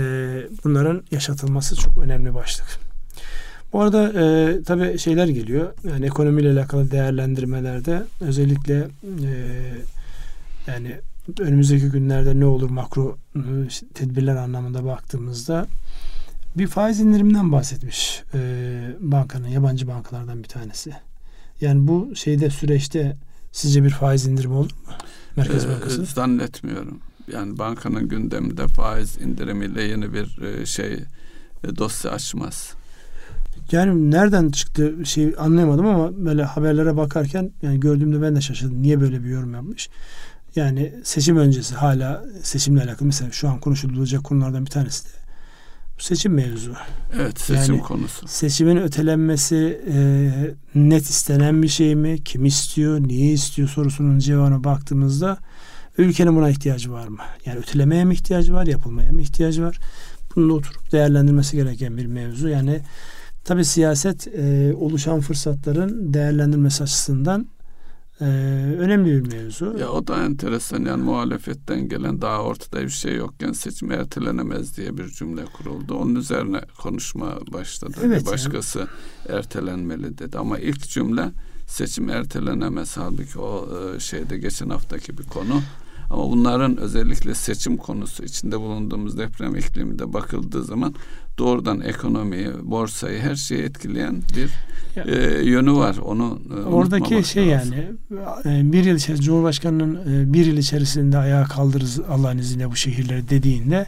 bunların 0.64 1.02
yaşatılması 1.10 1.76
çok 1.76 1.98
önemli 1.98 2.34
başlık. 2.34 2.66
Bu 3.72 3.80
arada 3.80 4.12
e, 4.22 4.56
tabii 4.62 4.98
şeyler 4.98 5.28
geliyor. 5.28 5.72
Yani 5.90 6.06
ekonomiyle 6.06 6.50
alakalı 6.50 6.90
değerlendirmelerde 6.90 8.02
özellikle 8.20 8.88
e, 9.04 9.30
yani 10.66 10.96
önümüzdeki 11.40 11.88
günlerde 11.88 12.40
ne 12.40 12.44
olur 12.44 12.70
makro 12.70 13.18
e, 13.36 13.40
tedbirler 13.94 14.36
anlamında 14.36 14.84
baktığımızda 14.84 15.66
bir 16.56 16.66
faiz 16.66 17.00
indiriminden 17.00 17.52
bahsetmiş 17.52 18.22
e, 18.34 18.40
bankanın 19.00 19.48
yabancı 19.48 19.88
bankalardan 19.88 20.42
bir 20.42 20.48
tanesi. 20.48 20.92
Yani 21.60 21.88
bu 21.88 22.16
şeyde 22.16 22.50
süreçte 22.50 23.16
sizce 23.52 23.84
bir 23.84 23.90
faiz 23.90 24.26
indirimi 24.26 24.54
olur 24.54 24.70
mu? 24.70 24.92
Merkez 25.36 25.64
ee, 25.64 25.68
Bankası? 25.68 26.04
Zannetmiyorum 26.04 27.00
yani 27.32 27.58
bankanın 27.58 28.08
gündeminde 28.08 28.66
faiz 28.66 29.18
indirimiyle 29.18 29.82
yeni 29.82 30.12
bir 30.12 30.42
e, 30.42 30.66
şey 30.66 30.92
e, 31.64 31.76
dosya 31.76 32.10
açmaz. 32.10 32.72
Yani 33.72 34.10
nereden 34.10 34.50
çıktı 34.50 34.94
şey 35.04 35.34
anlayamadım 35.38 35.86
ama 35.86 36.24
böyle 36.24 36.44
haberlere 36.44 36.96
bakarken 36.96 37.50
yani 37.62 37.80
gördüğümde 37.80 38.22
ben 38.22 38.36
de 38.36 38.40
şaşırdım. 38.40 38.82
Niye 38.82 39.00
böyle 39.00 39.24
bir 39.24 39.28
yorum 39.28 39.54
yapmış? 39.54 39.88
Yani 40.58 40.92
seçim 41.04 41.36
öncesi 41.36 41.74
hala 41.74 42.24
seçimle 42.42 42.82
alakalı 42.82 43.06
mesela 43.06 43.30
şu 43.32 43.48
an 43.48 43.60
konuşulacak 43.60 44.24
konulardan 44.24 44.66
bir 44.66 44.70
tanesi 44.70 45.04
de 45.04 45.08
bu 45.98 46.02
seçim 46.02 46.34
mevzu. 46.34 46.74
Evet 47.14 47.40
seçim 47.40 47.74
yani 47.74 47.82
konusu. 47.82 48.28
Seçimin 48.28 48.76
ötelenmesi 48.76 49.80
e, 49.92 50.30
net 50.74 51.02
istenen 51.02 51.62
bir 51.62 51.68
şey 51.68 51.94
mi? 51.94 52.24
Kim 52.24 52.44
istiyor? 52.44 53.00
Niye 53.00 53.32
istiyor 53.32 53.68
sorusunun 53.68 54.18
cevabına 54.18 54.64
baktığımızda 54.64 55.38
Ülkenin 55.98 56.36
buna 56.36 56.50
ihtiyacı 56.50 56.92
var 56.92 57.08
mı? 57.08 57.18
Yani 57.46 57.58
ötelemeye 57.58 58.04
mi 58.04 58.14
ihtiyacı 58.14 58.54
var, 58.54 58.66
yapılmaya 58.66 59.12
mı 59.12 59.22
ihtiyacı 59.22 59.62
var? 59.62 59.78
Bunu 60.36 60.48
da 60.48 60.54
oturup 60.54 60.92
değerlendirmesi 60.92 61.56
gereken 61.56 61.96
bir 61.96 62.06
mevzu. 62.06 62.48
Yani 62.48 62.80
tabi 63.44 63.64
siyaset 63.64 64.28
e, 64.28 64.74
oluşan 64.74 65.20
fırsatların 65.20 66.14
değerlendirmesi 66.14 66.82
açısından 66.82 67.46
e, 68.20 68.24
önemli 68.78 69.24
bir 69.24 69.32
mevzu. 69.32 69.76
Ya 69.80 69.88
o 69.88 70.06
da 70.06 70.24
enteresan 70.24 70.84
yani 70.84 71.02
muhalefetten 71.02 71.88
gelen 71.88 72.20
daha 72.22 72.42
ortada 72.42 72.82
bir 72.82 72.88
şey 72.88 73.16
yokken 73.16 73.52
seçim 73.52 73.92
ertelenemez 73.92 74.76
diye 74.76 74.98
bir 74.98 75.08
cümle 75.08 75.44
kuruldu. 75.44 75.94
Onun 75.94 76.14
üzerine 76.14 76.60
konuşma 76.78 77.38
başladı. 77.52 77.96
Evet, 78.04 78.20
bir 78.20 78.26
başkası 78.26 78.78
yani. 78.78 79.38
ertelenmeli 79.38 80.18
dedi 80.18 80.38
ama 80.38 80.58
ilk 80.58 80.88
cümle 80.88 81.30
seçim 81.66 82.10
ertelenemez 82.10 82.96
halbuki 82.96 83.38
o 83.38 83.68
e, 83.96 84.00
şeyde 84.00 84.38
geçen 84.38 84.70
haftaki 84.70 85.18
bir 85.18 85.24
konu. 85.24 85.62
Ama 86.10 86.30
bunların 86.30 86.76
özellikle 86.76 87.34
seçim 87.34 87.76
konusu 87.76 88.24
içinde 88.24 88.60
bulunduğumuz 88.60 89.18
deprem 89.18 89.56
ikliminde 89.56 90.12
bakıldığı 90.12 90.64
zaman 90.64 90.94
doğrudan 91.38 91.80
ekonomiyi, 91.80 92.48
borsayı, 92.62 93.20
her 93.20 93.34
şeyi 93.34 93.62
etkileyen 93.62 94.22
bir 94.36 94.50
e, 95.06 95.44
yönü 95.44 95.72
var. 95.72 95.96
Onu 95.96 96.40
e, 96.56 96.60
oradaki 96.60 97.24
şey 97.24 97.48
lazım. 97.48 97.74
yani 98.44 98.60
e, 98.60 98.72
bir 98.72 98.84
yıl 98.84 98.96
içerisinde 98.96 99.26
Cumhurbaşkanı'nın 99.26 100.24
e, 100.24 100.32
bir 100.32 100.46
yıl 100.46 100.56
içerisinde 100.56 101.18
ayağa 101.18 101.44
kaldırırız 101.44 102.00
Allah'ın 102.00 102.38
izniyle 102.38 102.70
bu 102.70 102.76
şehirleri 102.76 103.28
dediğinde 103.28 103.86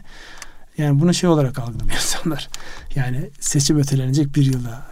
Yani 0.77 0.99
bunu 0.99 1.13
şey 1.13 1.29
olarak 1.29 1.59
algılıyor 1.59 1.95
insanlar. 1.95 2.49
Yani 2.95 3.29
seçim 3.39 3.77
ötelenecek 3.77 4.35
bir 4.35 4.45
yılda. 4.45 4.85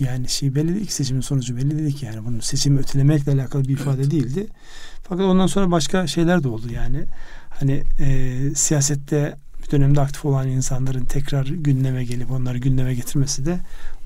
Yani 0.00 0.28
şey 0.28 0.54
belli 0.54 0.74
değil 0.74 0.86
ki 0.86 0.92
seçimin 0.92 1.20
sonucu 1.20 1.56
belli 1.56 1.78
değil 1.78 1.96
ki 1.96 2.06
yani. 2.06 2.24
Bunun 2.24 2.40
seçimi 2.40 2.78
ötelemekle 2.78 3.32
alakalı 3.32 3.64
bir 3.64 3.72
ifade 3.72 4.02
evet. 4.02 4.10
değildi. 4.10 4.46
Fakat 5.08 5.24
ondan 5.24 5.46
sonra 5.46 5.70
başka 5.70 6.06
şeyler 6.06 6.42
de 6.42 6.48
oldu 6.48 6.66
yani. 6.72 7.04
Hani 7.50 7.82
e, 8.00 8.38
siyasette 8.54 9.36
bir 9.62 9.70
dönemde 9.70 10.00
aktif 10.00 10.24
olan 10.24 10.48
insanların 10.48 11.04
tekrar 11.04 11.46
gündeme 11.46 12.04
gelip 12.04 12.30
onları 12.30 12.58
gündeme 12.58 12.94
getirmesi 12.94 13.46
de 13.46 13.58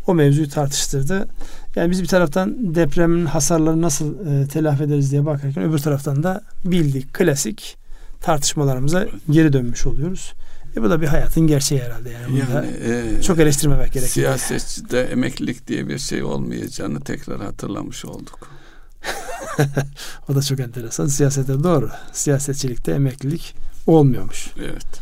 o 0.07 0.15
mevzuyu 0.15 0.49
tartıştırdı. 0.49 1.29
Yani 1.77 1.91
biz 1.91 2.03
bir 2.03 2.09
taraftan 2.09 2.75
depremin 2.75 3.27
hasarları 3.27 3.83
nasıl 3.83 4.27
e, 4.27 4.49
telafi 4.49 4.83
ederiz 4.83 5.11
diye 5.11 5.27
bakarken 5.27 5.65
öbür 5.65 5.79
taraftan 5.79 6.23
da 6.23 6.43
bildik 6.65 7.15
klasik 7.15 7.77
tartışmalarımıza 8.21 9.07
geri 9.31 9.53
dönmüş 9.53 9.87
oluyoruz. 9.87 10.33
E 10.77 10.83
bu 10.83 10.91
da 10.91 11.01
bir 11.01 11.07
hayatın 11.07 11.47
gerçeği 11.47 11.83
herhalde 11.83 12.11
yani. 12.11 12.43
yani 12.55 12.71
e, 13.19 13.23
çok 13.23 13.39
eleştirmemek 13.39 13.93
gerekiyor. 13.93 14.39
Siyasetçide 14.39 15.03
emeklilik 15.03 15.67
diye 15.67 15.89
bir 15.89 15.99
şey 15.99 16.23
olmayacağını 16.23 17.01
tekrar 17.01 17.41
hatırlamış 17.41 18.05
olduk. 18.05 18.60
o 20.29 20.35
da 20.35 20.43
çok 20.43 20.61
enteresan. 20.61 21.07
Siyasete 21.07 21.65
doğru. 21.65 21.91
Siyasetçilikte 22.13 22.93
emeklilik 22.93 23.55
olmuyormuş. 23.87 24.51
Evet. 24.59 25.01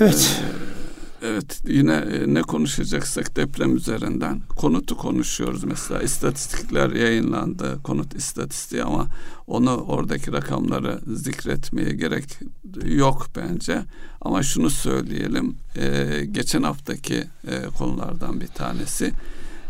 Evet. 0.00 0.40
Ee, 0.42 0.78
Evet 1.22 1.60
yine 1.68 1.94
e, 1.94 2.34
ne 2.34 2.42
konuşacaksak 2.42 3.36
deprem 3.36 3.76
üzerinden 3.76 4.40
konutu 4.48 4.96
konuşuyoruz 4.96 5.64
mesela 5.64 6.02
istatistikler 6.02 6.90
yayınlandı 6.90 7.82
konut 7.82 8.14
istatistiği 8.14 8.82
ama 8.82 9.06
onu 9.46 9.76
oradaki 9.76 10.32
rakamları 10.32 11.00
zikretmeye 11.06 11.90
gerek 11.90 12.38
yok 12.84 13.26
bence 13.36 13.82
ama 14.20 14.42
şunu 14.42 14.70
söyleyelim 14.70 15.56
e, 15.76 16.24
geçen 16.30 16.62
haftaki 16.62 17.24
e, 17.48 17.62
konulardan 17.78 18.40
bir 18.40 18.46
tanesi 18.46 19.12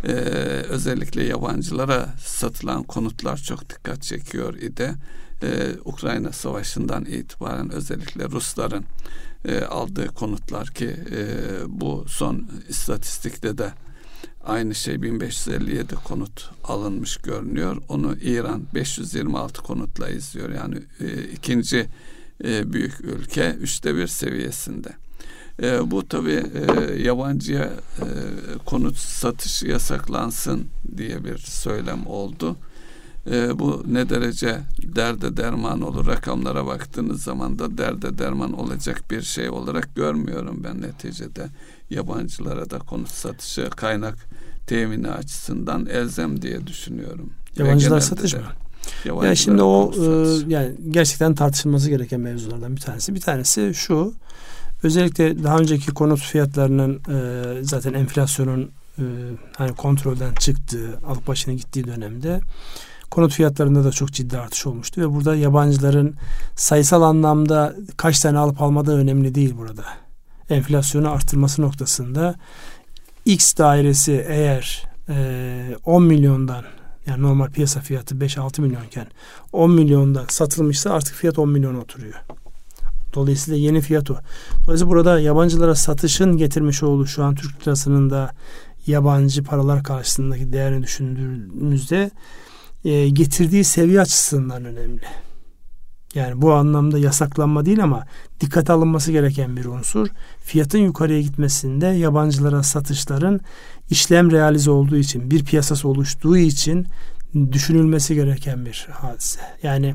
e, 0.04 0.10
özellikle 0.68 1.24
yabancılara 1.24 2.08
satılan 2.24 2.82
konutlar 2.82 3.36
çok 3.36 3.70
dikkat 3.70 4.02
çekiyor 4.02 4.54
idi 4.54 4.94
e, 5.42 5.72
Ukrayna 5.84 6.32
Savaşı'ndan 6.32 7.04
itibaren 7.04 7.72
özellikle 7.72 8.24
Rusların 8.24 8.84
e, 9.44 9.60
aldığı 9.60 10.08
konutlar 10.08 10.68
ki 10.68 10.96
e, 11.10 11.26
bu 11.66 12.04
son 12.08 12.48
istatistikte 12.68 13.58
de 13.58 13.72
aynı 14.44 14.74
şey 14.74 15.02
1557 15.02 15.94
konut 15.94 16.50
alınmış 16.64 17.16
görünüyor. 17.16 17.82
Onu 17.88 18.16
İran 18.16 18.62
526 18.74 19.62
konutla 19.62 20.08
izliyor. 20.08 20.50
Yani 20.50 20.78
e, 21.00 21.22
ikinci 21.22 21.86
e, 22.44 22.72
büyük 22.72 23.00
ülke 23.00 23.50
üçte 23.50 23.94
bir 23.96 24.06
seviyesinde. 24.06 24.88
E, 25.62 25.90
bu 25.90 26.08
tabi 26.08 26.30
e, 26.32 27.02
yabancıya 27.02 27.64
e, 27.64 28.06
konut 28.66 28.96
satışı 28.96 29.66
yasaklansın 29.66 30.66
diye 30.96 31.24
bir 31.24 31.38
söylem 31.38 32.06
oldu. 32.06 32.56
E, 33.30 33.58
bu 33.58 33.84
ne 33.86 34.08
derece 34.08 34.58
derde 34.82 35.36
derman 35.36 35.80
olur 35.80 36.06
rakamlara 36.06 36.66
baktığınız 36.66 37.22
zaman 37.22 37.58
da 37.58 37.78
derde 37.78 38.18
derman 38.18 38.52
olacak 38.52 39.02
bir 39.10 39.22
şey 39.22 39.50
olarak 39.50 39.94
görmüyorum 39.94 40.64
ben 40.64 40.82
neticede 40.82 41.48
yabancılara 41.90 42.70
da 42.70 42.78
konut 42.78 43.10
satışı 43.10 43.70
kaynak 43.70 44.16
temini 44.66 45.10
açısından 45.10 45.86
elzem 45.86 46.42
diye 46.42 46.66
düşünüyorum. 46.66 47.30
Yabancılar 47.56 48.00
satış 48.00 48.34
mı? 48.34 48.40
Yani 49.04 49.36
şimdi 49.36 49.62
o 49.62 49.92
e, 49.96 50.06
yani 50.48 50.72
gerçekten 50.90 51.34
tartışılması 51.34 51.90
gereken 51.90 52.20
mevzulardan 52.20 52.76
bir 52.76 52.80
tanesi. 52.80 53.14
Bir 53.14 53.20
tanesi 53.20 53.72
şu. 53.74 54.14
Özellikle 54.82 55.44
daha 55.44 55.58
önceki 55.58 55.90
konut 55.90 56.20
fiyatlarının 56.20 57.00
e, 57.08 57.62
zaten 57.62 57.94
enflasyonun 57.94 58.70
e, 58.98 59.02
hani 59.56 59.74
kontrolden 59.74 60.34
çıktığı, 60.34 60.98
alıp 61.06 61.28
başına 61.28 61.54
gittiği 61.54 61.86
dönemde 61.86 62.40
konut 63.10 63.32
fiyatlarında 63.32 63.84
da 63.84 63.90
çok 63.90 64.12
ciddi 64.12 64.38
artış 64.38 64.66
olmuştu 64.66 65.00
ve 65.00 65.14
burada 65.14 65.36
yabancıların 65.36 66.14
sayısal 66.56 67.02
anlamda 67.02 67.74
kaç 67.96 68.20
tane 68.20 68.38
alıp 68.38 68.62
almadığı 68.62 68.96
önemli 68.96 69.34
değil 69.34 69.54
burada. 69.58 69.84
Enflasyonu 70.50 71.10
arttırması 71.10 71.62
noktasında 71.62 72.34
X 73.24 73.56
dairesi 73.56 74.24
eğer 74.28 74.82
e, 75.08 75.76
10 75.84 76.02
milyondan 76.02 76.64
yani 77.06 77.22
normal 77.22 77.50
piyasa 77.50 77.80
fiyatı 77.80 78.14
5-6 78.14 78.60
milyonken 78.60 79.06
10 79.52 79.70
milyondan 79.70 80.24
satılmışsa 80.28 80.90
artık 80.90 81.14
fiyat 81.14 81.38
10 81.38 81.48
milyon 81.48 81.74
oturuyor. 81.74 82.14
Dolayısıyla 83.14 83.60
yeni 83.60 83.80
fiyat 83.80 84.10
o. 84.10 84.16
Dolayısıyla 84.64 84.90
burada 84.90 85.20
yabancılara 85.20 85.74
satışın 85.74 86.36
getirmiş 86.36 86.82
olduğu 86.82 87.06
şu 87.06 87.24
an 87.24 87.34
Türk 87.34 87.62
lirasının 87.62 88.10
da 88.10 88.30
yabancı 88.86 89.44
paralar 89.44 89.82
karşısındaki 89.82 90.52
değerini 90.52 90.82
düşündüğümüzde 90.82 92.10
e, 92.84 93.08
getirdiği 93.08 93.64
seviye 93.64 94.00
açısından 94.00 94.64
önemli. 94.64 95.02
Yani 96.14 96.42
bu 96.42 96.52
anlamda 96.52 96.98
yasaklanma 96.98 97.66
değil 97.66 97.82
ama 97.82 98.06
dikkate 98.40 98.72
alınması 98.72 99.12
gereken 99.12 99.56
bir 99.56 99.64
unsur. 99.64 100.08
Fiyatın 100.44 100.78
yukarıya 100.78 101.20
gitmesinde 101.20 101.86
yabancılara 101.86 102.62
satışların 102.62 103.40
işlem 103.90 104.30
realize 104.30 104.70
olduğu 104.70 104.96
için, 104.96 105.30
bir 105.30 105.44
piyasası 105.44 105.88
oluştuğu 105.88 106.36
için 106.36 106.86
düşünülmesi 107.52 108.14
gereken 108.14 108.66
bir 108.66 108.88
hadise. 108.90 109.40
Yani 109.62 109.94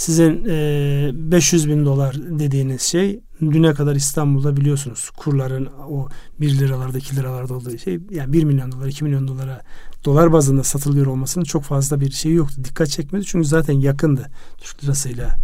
sizin 0.00 0.44
e, 0.48 1.10
500 1.14 1.68
bin 1.68 1.84
dolar 1.84 2.16
dediğiniz 2.16 2.82
şey 2.82 3.20
düne 3.40 3.74
kadar 3.74 3.94
İstanbul'da 3.94 4.56
biliyorsunuz 4.56 5.10
kurların 5.10 5.68
o 5.88 6.08
1 6.40 6.58
liralarda 6.58 6.98
2 6.98 7.16
liralarda 7.16 7.54
olduğu 7.54 7.78
şey 7.78 8.00
yani 8.10 8.32
1 8.32 8.44
milyon 8.44 8.72
dolar 8.72 8.86
2 8.86 9.04
milyon 9.04 9.28
dolara 9.28 9.62
dolar 10.04 10.32
bazında 10.32 10.62
satılıyor 10.62 11.06
olmasının 11.06 11.44
çok 11.44 11.62
fazla 11.62 12.00
bir 12.00 12.10
şey 12.10 12.32
yoktu. 12.32 12.56
Dikkat 12.64 12.88
çekmedi 12.88 13.24
çünkü 13.24 13.48
zaten 13.48 13.74
yakındı 13.74 14.30
Türk 14.58 14.84
lirasıyla 14.84 15.36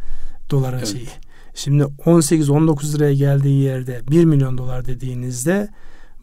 doların 0.50 0.78
evet. 0.78 0.88
şeyi. 0.88 1.08
Şimdi 1.54 1.82
18-19 1.82 2.94
liraya 2.94 3.14
geldiği 3.14 3.62
yerde 3.62 4.00
1 4.10 4.24
milyon 4.24 4.58
dolar 4.58 4.86
dediğinizde 4.86 5.68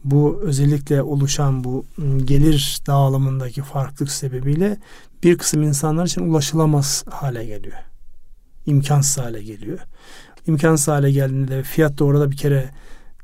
bu 0.04 0.40
özellikle 0.42 1.02
oluşan 1.02 1.64
bu 1.64 1.84
gelir 2.24 2.78
dağılımındaki 2.86 3.62
farklılık 3.62 4.12
sebebiyle 4.12 4.78
bir 5.22 5.38
kısım 5.38 5.62
insanlar 5.62 6.06
için 6.06 6.30
ulaşılamaz 6.30 7.04
hale 7.10 7.44
geliyor. 7.44 7.93
İmkansız 8.66 9.18
hale 9.18 9.42
geliyor. 9.42 9.78
İmkansız 10.46 10.88
hale 10.88 11.10
geldiğinde 11.10 11.62
fiyat 11.62 11.98
da 11.98 12.04
orada 12.04 12.30
bir 12.30 12.36
kere 12.36 12.70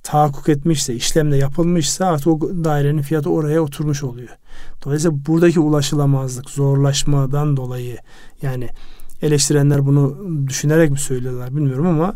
tahakkuk 0.03 0.49
etmişse, 0.49 0.95
işlemde 0.95 1.37
yapılmışsa 1.37 2.07
artık 2.07 2.27
o 2.27 2.41
dairenin 2.65 3.03
fiyatı 3.03 3.31
oraya 3.31 3.61
oturmuş 3.61 4.03
oluyor. 4.03 4.29
Dolayısıyla 4.85 5.17
buradaki 5.27 5.61
ulaşılamazlık, 5.61 6.51
zorlaşmadan 6.51 7.57
dolayı 7.57 7.97
yani 8.43 8.69
eleştirenler 9.23 9.87
bunu 9.87 10.17
düşünerek 10.49 10.91
mi 10.91 10.99
söylüyorlar 10.99 11.57
bilmiyorum 11.57 11.87
ama 11.87 12.15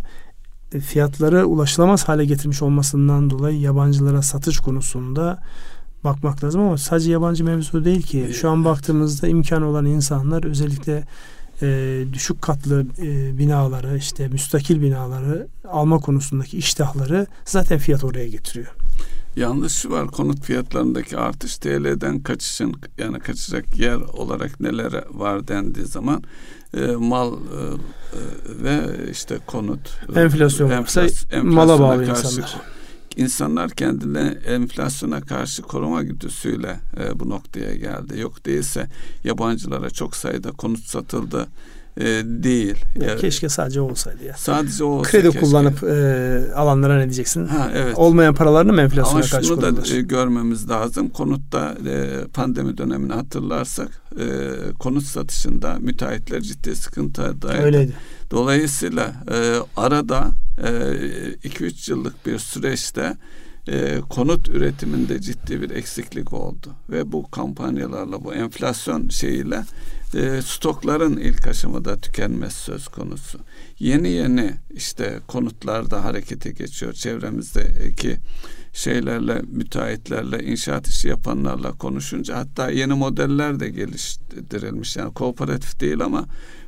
fiyatları 0.81 1.47
ulaşılamaz 1.47 2.09
hale 2.09 2.25
getirmiş 2.25 2.63
olmasından 2.63 3.31
dolayı 3.31 3.61
yabancılara 3.61 4.23
satış 4.23 4.59
konusunda 4.59 5.43
bakmak 6.05 6.45
lazım 6.45 6.61
ama 6.61 6.79
sadece 6.79 7.11
yabancı 7.11 7.45
mevzu 7.45 7.85
değil 7.85 8.03
ki. 8.03 8.31
Şu 8.35 8.51
an 8.51 8.65
baktığımızda 8.65 9.29
imkan 9.29 9.63
olan 9.63 9.85
insanlar 9.85 10.45
özellikle 10.45 11.05
e, 11.63 12.05
düşük 12.13 12.43
katlı 12.43 12.87
e, 12.99 13.39
binaları 13.39 13.97
işte 13.97 14.29
müstakil 14.29 14.83
binaları 14.83 15.47
alma 15.69 15.99
konusundaki 15.99 16.59
iştahları 16.59 17.27
zaten 17.45 17.79
fiyat 17.79 18.05
oraya 18.05 18.29
getiriyor. 18.29 18.75
Yanlış 19.37 19.87
var 19.87 20.07
konut 20.07 20.45
fiyatlarındaki 20.45 21.19
artış 21.19 21.57
TL'den 21.57 22.21
kaçışın 22.21 22.75
yani 22.99 23.19
kaçacak 23.19 23.79
yer 23.79 23.97
olarak 23.97 24.61
neler 24.61 25.05
var 25.11 25.49
dendiği 25.49 25.87
zaman 25.87 26.23
e, 26.77 26.87
mal 26.87 27.33
e, 27.33 27.37
e 27.37 28.65
ve 28.65 28.81
işte 29.11 29.39
konut 29.47 30.01
enflasyon 30.17 30.71
e, 30.71 30.75
enflasyon, 30.75 31.47
mala 31.47 31.81
bağlı 31.81 32.07
karşı, 32.07 32.27
insanlar 32.27 32.74
insanlar 33.17 33.71
kendine 33.71 34.39
enflasyona 34.47 35.21
karşı 35.21 35.63
koruma 35.63 36.03
güdüsüyle 36.03 36.81
e, 37.01 37.21
bu 37.21 37.29
noktaya 37.29 37.77
geldi. 37.77 38.21
Yok 38.21 38.47
değilse 38.47 38.89
yabancılara 39.25 39.91
çok 39.91 40.17
sayıda 40.17 40.53
konut 40.53 40.85
satıldı 40.85 41.49
e, 41.97 42.05
değil. 42.25 42.77
Ya 43.01 43.09
yani, 43.09 43.21
keşke 43.21 43.49
sadece 43.49 43.81
olsaydı 43.81 44.25
ya. 44.25 44.35
Sadece 44.37 44.85
olsa 44.85 45.11
Kredi 45.11 45.27
keşke. 45.27 45.41
kullanıp 45.41 45.83
e, 45.83 46.55
alanlara 46.55 46.97
ne 46.97 47.05
diyeceksin? 47.05 47.47
Ha, 47.47 47.71
evet. 47.75 47.99
Olmayan 47.99 48.35
paralarını 48.35 48.73
mı 48.73 48.81
enflasyona 48.81 49.19
Ama 49.19 49.31
karşı 49.31 49.49
şunu 49.49 49.63
da 49.63 49.97
e, 49.97 50.01
görmemiz 50.01 50.71
lazım. 50.71 51.09
Konutta 51.09 51.77
e, 51.87 52.25
pandemi 52.35 52.79
dönemini 52.79 53.13
hatırlarsak 53.13 54.03
e, 54.19 54.25
konut 54.79 55.05
satışında 55.05 55.77
müteahhitler 55.81 56.41
ciddi 56.41 56.77
sıkıntı 56.77 57.35
Öyleydi. 57.63 57.93
Dolayısıyla 58.31 59.13
e, 59.31 59.57
arada 59.77 60.31
2-3 60.57 61.91
e, 61.91 61.93
yıllık 61.93 62.27
bir 62.27 62.39
süreçte 62.39 63.17
e, 63.69 64.01
konut 64.09 64.49
üretiminde 64.49 65.21
ciddi 65.21 65.63
bir 65.63 65.71
eksiklik 65.71 66.33
oldu 66.33 66.73
ve 66.91 67.13
bu 67.13 67.31
kampanyalarla 67.31 68.25
bu 68.25 68.35
enflasyon 68.35 69.09
şeyiyle 69.09 69.65
e, 70.15 70.43
stokların 70.43 71.17
ilk 71.17 71.47
aşamada 71.47 72.01
tükenmesi 72.01 72.57
söz 72.57 72.89
konusu. 72.89 73.39
Yeni 73.79 74.09
yeni 74.09 74.55
işte 74.71 75.21
konutlarda 75.27 76.05
harekete 76.05 76.51
geçiyor 76.51 76.93
çevremizdeki 76.93 78.17
şeylerle, 78.73 79.43
müteahhitlerle, 79.53 80.45
inşaat 80.45 80.89
işi 80.89 81.09
yapanlarla 81.09 81.73
konuşunca 81.73 82.37
hatta 82.37 82.71
yeni 82.71 82.95
modeller 82.95 83.61
de 83.61 83.69
geliştirilmiş. 83.69 84.97
Yani 84.97 85.15
kooperatif 85.15 85.81
değil 85.81 86.01
ama 86.01 86.27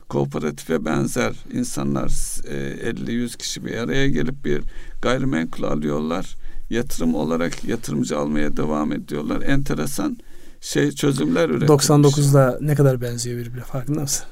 kooperatife 0.08 0.84
benzer 0.84 1.34
insanlar 1.52 2.08
50-100 2.08 3.34
e, 3.34 3.38
kişi 3.38 3.64
bir 3.64 3.76
araya 3.76 4.08
gelip 4.08 4.44
bir 4.44 4.62
gayrimenkul 5.02 5.62
alıyorlar. 5.62 6.36
Yatırım 6.70 7.14
olarak 7.14 7.64
yatırımcı 7.64 8.18
almaya 8.18 8.56
devam 8.56 8.92
ediyorlar. 8.92 9.42
Enteresan 9.42 10.18
şey 10.60 10.92
çözümler 10.92 11.48
üretilmiş. 11.48 11.84
99'da 11.84 12.58
ne 12.60 12.74
kadar 12.74 13.00
benziyor 13.00 13.38
birbirine 13.38 13.64
farkında 13.64 14.00
mısın? 14.00 14.24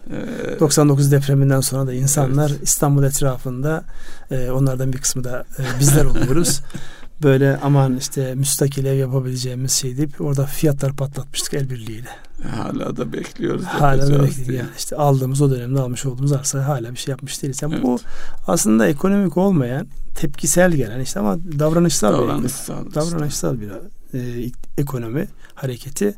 Ee, 0.56 0.60
99 0.60 1.12
depreminden 1.12 1.60
sonra 1.60 1.86
da 1.86 1.92
insanlar 1.92 2.50
evet. 2.50 2.62
İstanbul 2.62 3.04
etrafında 3.04 3.84
e, 4.30 4.50
onlardan 4.50 4.92
bir 4.92 4.98
kısmı 4.98 5.24
da 5.24 5.44
e, 5.58 5.80
bizler 5.80 6.04
oluyoruz. 6.04 6.60
Böyle 7.22 7.58
aman 7.62 7.96
işte 7.96 8.34
müstakil 8.34 8.84
ev 8.84 8.94
yapabileceğimiz 8.94 9.72
şey 9.72 9.96
deyip 9.96 10.20
orada 10.20 10.46
fiyatlar 10.46 10.96
patlatmıştık 10.96 11.54
el 11.54 11.70
birliğiyle. 11.70 12.08
Hala 12.50 12.96
da 12.96 13.12
bekliyoruz. 13.12 13.64
Hala 13.64 14.06
da 14.06 14.22
bekliyoruz. 14.22 14.54
Yani 14.54 14.68
işte 14.78 14.96
aldığımız 14.96 15.42
o 15.42 15.50
dönemde 15.50 15.80
almış 15.80 16.06
olduğumuz 16.06 16.32
arsa 16.32 16.68
hala 16.68 16.92
bir 16.92 16.96
şey 16.96 17.12
yapmış 17.12 17.42
değiliz. 17.42 17.62
Yani 17.62 17.74
evet. 17.74 17.84
Bu 17.84 17.98
aslında 18.46 18.86
ekonomik 18.86 19.36
olmayan, 19.36 19.86
tepkisel 20.14 20.72
gelen 20.72 21.00
işte 21.00 21.20
ama 21.20 21.38
davranışsal, 21.58 22.12
davranışsal 22.12 22.86
bir, 22.86 22.94
davranışsal 22.94 23.60
bir 23.60 23.70
e, 24.14 24.50
ekonomi 24.78 25.28
hareketi. 25.54 26.14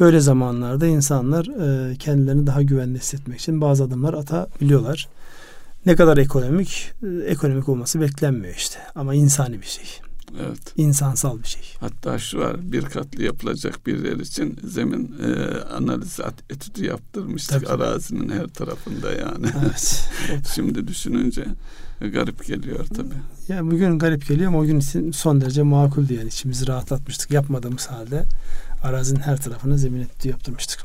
Böyle 0.00 0.20
zamanlarda 0.20 0.86
insanlar 0.86 1.46
e, 1.46 1.96
kendilerini 1.96 2.46
daha 2.46 2.62
güvenli 2.62 2.98
hissetmek 2.98 3.40
için 3.40 3.60
bazı 3.60 3.84
adımlar 3.84 4.14
atabiliyorlar. 4.14 5.08
Ne 5.86 5.96
kadar 5.96 6.16
ekonomik, 6.16 6.92
e, 7.02 7.24
ekonomik 7.24 7.68
olması 7.68 8.00
beklenmiyor 8.00 8.54
işte. 8.54 8.78
Ama 8.94 9.14
insani 9.14 9.60
bir 9.60 9.66
şey. 9.66 10.05
Evet. 10.40 10.72
İnsansal 10.76 11.42
bir 11.42 11.48
şey. 11.48 11.62
Hatta 11.80 12.18
şu 12.18 12.38
var 12.38 12.72
bir 12.72 12.82
katlı 12.82 13.22
yapılacak 13.22 13.86
bir 13.86 14.04
yer 14.04 14.16
için 14.16 14.58
zemin 14.64 15.14
e, 15.24 15.60
analizi 15.60 16.22
etüdü 16.50 16.84
yaptırmıştık 16.84 17.66
Tabii. 17.66 17.82
arazinin 17.82 18.28
her 18.28 18.46
tarafında 18.48 19.12
yani. 19.12 19.46
Evet. 19.62 20.10
Şimdi 20.54 20.88
düşününce 20.88 21.44
garip 22.00 22.46
geliyor 22.46 22.86
tabii. 22.86 23.14
Ya 23.48 23.66
bugün 23.66 23.98
garip 23.98 24.28
geliyor 24.28 24.48
ama 24.48 24.58
o 24.58 24.64
gün 24.64 24.80
için 24.80 25.12
son 25.12 25.40
derece 25.40 25.62
makul 25.62 26.10
yani 26.10 26.28
içimizi 26.28 26.66
rahatlatmıştık. 26.66 27.30
Yapmadığımız 27.30 27.86
halde 27.86 28.24
arazinin 28.82 29.20
her 29.20 29.36
tarafına 29.36 29.76
zemin 29.76 30.00
etüdü 30.00 30.28
yaptırmıştık. 30.28 30.80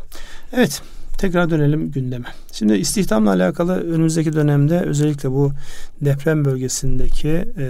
Evet 0.51 0.81
tekrar 1.21 1.49
dönelim 1.49 1.91
gündeme. 1.91 2.25
Şimdi 2.51 2.73
istihdamla 2.73 3.29
alakalı 3.29 3.73
önümüzdeki 3.93 4.33
dönemde 4.33 4.81
özellikle 4.81 5.31
bu 5.31 5.51
deprem 6.01 6.45
bölgesindeki 6.45 7.29
e, 7.57 7.65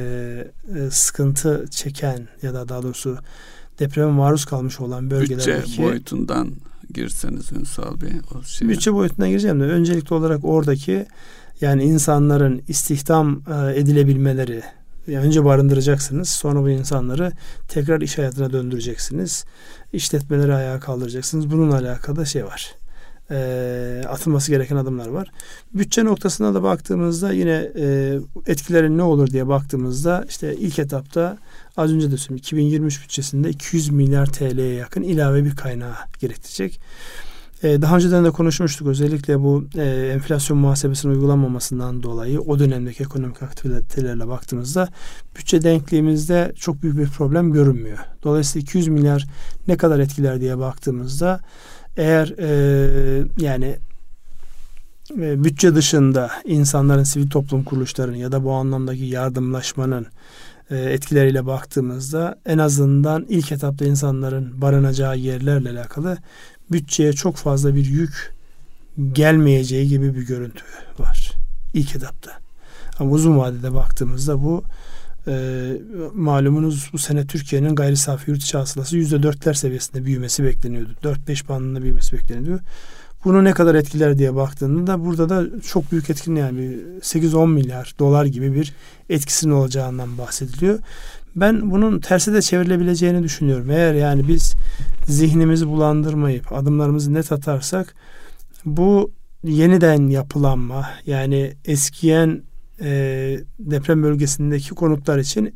e, 0.76 0.92
sıkıntı 0.92 1.66
çeken 1.72 2.28
ya 2.42 2.54
da 2.54 2.70
daha 2.70 2.84
doğrusu 2.84 3.18
depreme 3.80 4.12
maruz 4.12 4.46
kalmış 4.46 4.80
olan 4.80 5.12
bölgelerdeki 5.12 5.70
bütçe 5.70 5.84
boyutundan 5.84 6.52
girseniz 6.94 7.52
Ünsal 7.52 8.02
Bey 8.02 8.12
o 8.36 8.44
şeye. 8.44 8.70
Bütçe 8.70 8.94
boyutundan 8.94 9.30
gireceğim 9.30 9.60
de 9.60 9.64
öncelikli 9.64 10.14
olarak 10.14 10.46
oradaki 10.46 11.06
yani 11.62 11.84
insanların 11.84 12.62
istihdam 12.68 13.42
e, 13.54 13.80
edilebilmeleri 13.80 14.62
yani 15.08 15.26
önce 15.26 15.46
barındıracaksınız 15.46 16.30
sonra 16.30 16.62
bu 16.62 16.70
insanları 16.70 17.32
tekrar 17.68 18.02
iş 18.02 18.18
hayatına 18.18 18.54
döndüreceksiniz. 18.54 19.46
İşletmeleri 19.94 20.54
ayağa 20.54 20.80
kaldıracaksınız. 20.80 21.52
Bununla 21.52 21.76
alakalı 21.76 22.26
şey 22.26 22.46
var 22.46 22.81
e, 23.32 24.04
atılması 24.10 24.52
gereken 24.52 24.76
adımlar 24.76 25.08
var. 25.08 25.32
Bütçe 25.74 26.06
noktasına 26.06 26.54
da 26.54 26.64
baktığımızda 26.64 27.34
yine 27.34 27.72
e, 27.76 28.20
etkileri 28.48 28.98
ne 28.98 29.04
olur 29.04 29.28
diye 29.28 29.48
baktığımızda 29.48 30.26
işte 30.30 30.56
ilk 30.56 30.80
etapta 30.80 31.38
az 31.78 31.94
önce 31.94 32.12
de 32.12 32.18
söyledim 32.18 32.38
2023 32.38 33.04
bütçesinde 33.04 33.50
200 33.50 33.90
milyar 33.90 34.26
TL'ye 34.26 34.74
yakın 34.74 35.04
ilave 35.04 35.46
bir 35.46 35.56
kaynağı 35.56 35.96
gerektirecek. 36.20 36.80
E, 37.64 37.82
daha 37.82 37.96
önceden 37.96 38.26
de 38.26 38.32
konuşmuştuk 38.32 38.88
özellikle 38.88 39.40
bu 39.40 39.66
e, 39.78 39.84
enflasyon 40.14 40.60
muhasebesinin 40.60 41.14
uygulanmamasından 41.14 42.04
dolayı 42.04 42.42
o 42.42 42.60
dönemdeki 42.60 43.04
ekonomik 43.04 43.44
aktivitelerle 43.44 44.28
baktığımızda 44.28 44.90
bütçe 45.38 45.62
denkliğimizde 45.62 46.54
çok 46.56 46.84
büyük 46.84 46.98
bir 46.98 47.08
problem 47.08 47.52
görünmüyor. 47.52 47.98
Dolayısıyla 48.24 48.64
200 48.64 48.88
milyar 48.88 49.26
ne 49.68 49.78
kadar 49.78 50.00
etkiler 50.00 50.42
diye 50.42 50.58
baktığımızda 50.58 51.40
eğer 51.98 52.34
e, 52.40 53.24
yani 53.38 53.78
e, 55.18 55.44
bütçe 55.44 55.76
dışında 55.76 56.32
insanların 56.46 57.04
sivil 57.04 57.30
toplum 57.30 57.64
kuruluşlarının 57.64 58.18
ya 58.18 58.32
da 58.32 58.44
bu 58.44 58.52
anlamdaki 58.52 59.04
yardımlaşmanın 59.04 60.08
e, 60.70 60.78
etkileriyle 60.78 61.46
baktığımızda 61.46 62.40
en 62.46 62.58
azından 62.58 63.26
ilk 63.30 63.52
etapta 63.52 63.86
insanların 63.86 64.62
barınacağı 64.62 65.18
yerlerle 65.18 65.70
alakalı 65.70 66.18
bütçeye 66.72 67.14
çok 67.14 67.36
fazla 67.36 67.76
bir 67.76 67.86
yük 67.86 68.34
gelmeyeceği 69.12 69.88
gibi 69.88 70.16
bir 70.16 70.28
görüntü 70.28 70.64
var 71.00 71.32
ilk 71.74 71.96
etapta. 71.96 72.32
Ama 73.00 73.12
uzun 73.12 73.38
vadede 73.38 73.74
baktığımızda 73.74 74.44
bu 74.44 74.64
e, 75.28 75.34
malumunuz 76.14 76.90
bu 76.94 76.98
sene 76.98 77.28
Türkiye'nin 77.28 77.76
gayri 77.76 77.98
safi 77.98 78.32
yurt 78.32 78.42
içi 78.44 78.58
hasılası 78.58 78.98
yüzde 78.98 79.24
dörtler 79.24 79.54
seviyesinde 79.54 80.06
büyümesi 80.06 80.44
bekleniyordu. 80.44 80.96
Dört 81.04 81.28
beş 81.28 81.50
bandında 81.50 81.82
büyümesi 81.82 82.18
bekleniyordu. 82.18 82.64
Bunu 83.26 83.44
ne 83.44 83.52
kadar 83.52 83.76
etkiler 83.76 84.18
diye 84.18 84.36
baktığında 84.36 84.92
da 84.92 85.06
burada 85.06 85.30
da 85.30 85.62
çok 85.62 85.92
büyük 85.92 86.10
etkin 86.10 86.36
yani 86.36 86.78
8-10 87.02 87.48
milyar 87.48 87.96
dolar 88.00 88.26
gibi 88.26 88.56
bir 88.56 88.74
etkisinin 89.10 89.54
olacağından 89.54 90.18
bahsediliyor. 90.18 90.80
Ben 91.36 91.72
bunun 91.72 92.00
tersi 92.00 92.34
de 92.34 92.42
çevrilebileceğini 92.42 93.24
düşünüyorum. 93.24 93.70
Eğer 93.70 93.94
yani 93.94 94.28
biz 94.28 94.54
zihnimizi 95.08 95.68
bulandırmayıp 95.68 96.54
adımlarımızı 96.54 97.14
net 97.14 97.32
atarsak 97.32 97.96
bu 98.66 99.12
yeniden 99.44 100.10
yapılanma 100.10 100.90
yani 101.06 101.54
eskiyen 101.66 102.44
e, 102.82 103.40
deprem 103.60 104.04
bölgesindeki 104.04 104.70
konutlar 104.70 105.18
için 105.18 105.56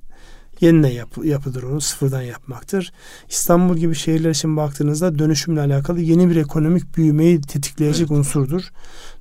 yeniden 0.61 0.89
yapı, 0.89 1.27
yapıdır 1.27 1.63
onu 1.63 1.81
sıfırdan 1.81 2.21
yapmaktır. 2.21 2.93
İstanbul 3.29 3.77
gibi 3.77 3.95
şehirler 3.95 4.29
için 4.29 4.57
baktığınızda 4.57 5.19
dönüşümle 5.19 5.61
alakalı 5.61 6.01
yeni 6.01 6.29
bir 6.29 6.35
ekonomik 6.35 6.97
büyümeyi 6.97 7.41
tetikleyecek 7.41 8.11
evet. 8.11 8.19
unsurdur. 8.19 8.61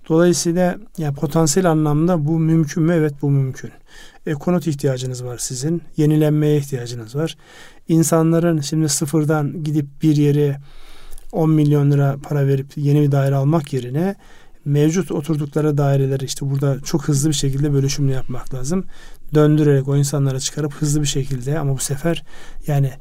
Dolayısıyla 0.09 0.79
yani 0.99 1.15
potansiyel 1.15 1.71
anlamda 1.71 2.27
bu 2.27 2.39
mümkün 2.39 2.83
mü? 2.83 2.95
Evet 2.95 3.15
bu 3.23 3.31
mümkün. 3.31 3.71
E, 4.27 4.33
konut 4.33 4.67
ihtiyacınız 4.67 5.25
var 5.25 5.39
sizin. 5.39 5.83
Yenilenmeye 5.97 6.57
ihtiyacınız 6.57 7.17
var. 7.17 7.37
İnsanların 7.89 8.61
şimdi 8.61 8.89
sıfırdan 8.89 9.65
gidip 9.65 10.03
bir 10.03 10.17
yere 10.17 10.61
10 11.33 11.51
milyon 11.51 11.91
lira 11.91 12.17
para 12.23 12.47
verip 12.47 12.67
yeni 12.77 13.03
bir 13.03 13.13
daire 13.13 13.35
almak 13.35 13.73
yerine 13.73 14.17
mevcut 14.65 15.13
oturdukları 15.13 15.79
daireleri 15.79 16.25
işte 16.25 16.51
burada 16.51 16.81
çok 16.81 17.09
hızlı 17.09 17.29
bir 17.29 17.35
şekilde 17.35 17.73
bölüşümlü 17.73 18.13
yapmak 18.13 18.55
lazım. 18.55 18.85
Döndürerek 19.35 19.89
o 19.89 19.97
insanlara 19.97 20.41
çıkarıp 20.41 20.75
hızlı 20.75 21.03
bir 21.03 21.07
şekilde 21.07 21.59
ama 21.59 21.75
bu 21.75 21.79
sefer 21.79 22.25
yani 22.67 22.93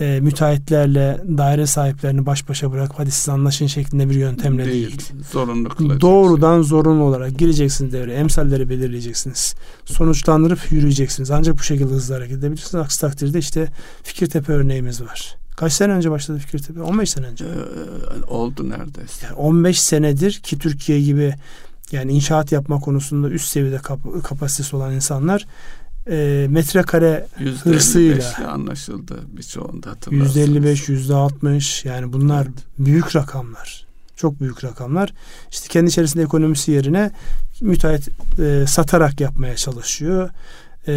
e, 0.00 0.20
müteahhitlerle 0.20 1.20
daire 1.38 1.66
sahiplerini 1.66 2.26
baş 2.26 2.48
başa 2.48 2.72
bırak 2.72 2.92
hadi 2.96 3.10
siz 3.10 3.28
anlaşın 3.28 3.66
şeklinde 3.66 4.10
bir 4.10 4.14
yöntemle 4.14 4.64
değil. 4.64 4.88
değil. 4.88 5.24
Zorunlu 5.32 6.00
Doğrudan 6.00 6.62
zorunlu 6.62 7.02
olarak 7.02 7.38
gireceksiniz 7.38 7.92
devreye. 7.92 8.18
Emsalleri 8.18 8.68
belirleyeceksiniz. 8.68 9.54
Sonuçlandırıp 9.84 10.72
yürüyeceksiniz. 10.72 11.30
Ancak 11.30 11.58
bu 11.58 11.62
şekilde 11.62 11.94
hızlı 11.94 12.14
hareket 12.14 12.38
edebilirsiniz. 12.38 12.74
Aksi 12.74 13.00
takdirde 13.00 13.38
işte 13.38 13.68
Fikirtepe 14.02 14.52
örneğimiz 14.52 15.02
var. 15.02 15.36
Kaç 15.60 15.72
sene 15.72 15.92
önce 15.92 16.10
başladı 16.10 16.38
Fikirtepe? 16.38 16.82
15 16.82 17.10
sene 17.10 17.26
önce. 17.26 17.44
Ee, 17.44 18.24
oldu 18.24 18.70
neredeyse. 18.70 19.26
Yani 19.26 19.34
15 19.34 19.80
senedir 19.80 20.32
ki 20.32 20.58
Türkiye 20.58 21.00
gibi 21.00 21.34
yani 21.92 22.12
inşaat 22.12 22.52
yapma 22.52 22.80
konusunda 22.80 23.30
üst 23.30 23.48
seviyede 23.48 23.78
kap- 23.78 24.24
kapasitesi 24.24 24.76
olan 24.76 24.94
insanlar 24.94 25.46
e, 26.10 26.46
metrekare 26.50 27.26
hırsıyla 27.62 28.50
anlaşıldı 28.52 29.18
birçoğunda 29.36 29.90
%55, 29.90 31.08
%60 31.42 31.88
yani 31.88 32.12
bunlar 32.12 32.46
evet. 32.46 32.64
büyük 32.78 33.16
rakamlar. 33.16 33.86
Çok 34.16 34.40
büyük 34.40 34.64
rakamlar. 34.64 35.12
İşte 35.50 35.68
kendi 35.68 35.88
içerisinde 35.88 36.22
ekonomisi 36.22 36.72
yerine 36.72 37.10
müteahhit 37.60 38.08
e, 38.38 38.64
satarak 38.66 39.20
yapmaya 39.20 39.56
çalışıyor 39.56 40.30
e, 40.88 40.92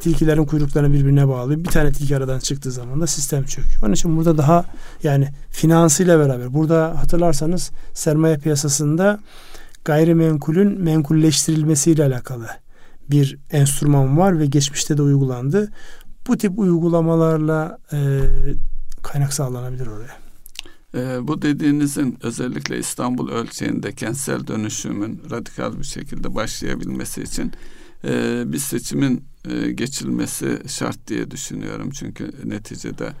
tilkilerin 0.00 0.44
kuyruklarını 0.44 0.92
birbirine 0.92 1.28
bağlı. 1.28 1.64
Bir 1.64 1.70
tane 1.70 1.92
tilki 1.92 2.16
aradan 2.16 2.38
çıktığı 2.38 2.70
zaman 2.70 3.00
da 3.00 3.06
sistem 3.06 3.44
çöküyor. 3.44 3.82
Onun 3.82 3.92
için 3.92 4.16
burada 4.16 4.38
daha 4.38 4.64
yani 5.02 5.28
finansıyla 5.50 6.18
beraber 6.18 6.54
burada 6.54 7.00
hatırlarsanız 7.00 7.70
sermaye 7.94 8.36
piyasasında 8.36 9.20
gayrimenkulün 9.84 10.80
menkulleştirilmesiyle 10.80 12.04
alakalı 12.04 12.46
bir 13.10 13.38
enstrüman 13.50 14.18
var 14.18 14.38
ve 14.38 14.46
geçmişte 14.46 14.96
de 14.96 15.02
uygulandı. 15.02 15.72
Bu 16.26 16.36
tip 16.38 16.58
uygulamalarla 16.58 17.78
e, 17.92 18.20
kaynak 19.02 19.32
sağlanabilir 19.32 19.86
oraya. 19.86 20.16
E, 20.94 21.28
bu 21.28 21.42
dediğinizin 21.42 22.18
özellikle 22.22 22.78
İstanbul 22.78 23.30
ölçeğinde 23.30 23.92
kentsel 23.92 24.46
dönüşümün 24.46 25.22
radikal 25.30 25.78
bir 25.78 25.84
şekilde 25.84 26.34
başlayabilmesi 26.34 27.22
için 27.22 27.52
e, 28.04 28.42
bir 28.46 28.58
seçimin 28.58 29.24
e, 29.50 29.72
geçilmesi 29.72 30.58
şart 30.66 31.06
diye 31.06 31.30
düşünüyorum. 31.30 31.90
Çünkü 31.90 32.32
neticede 32.44 33.12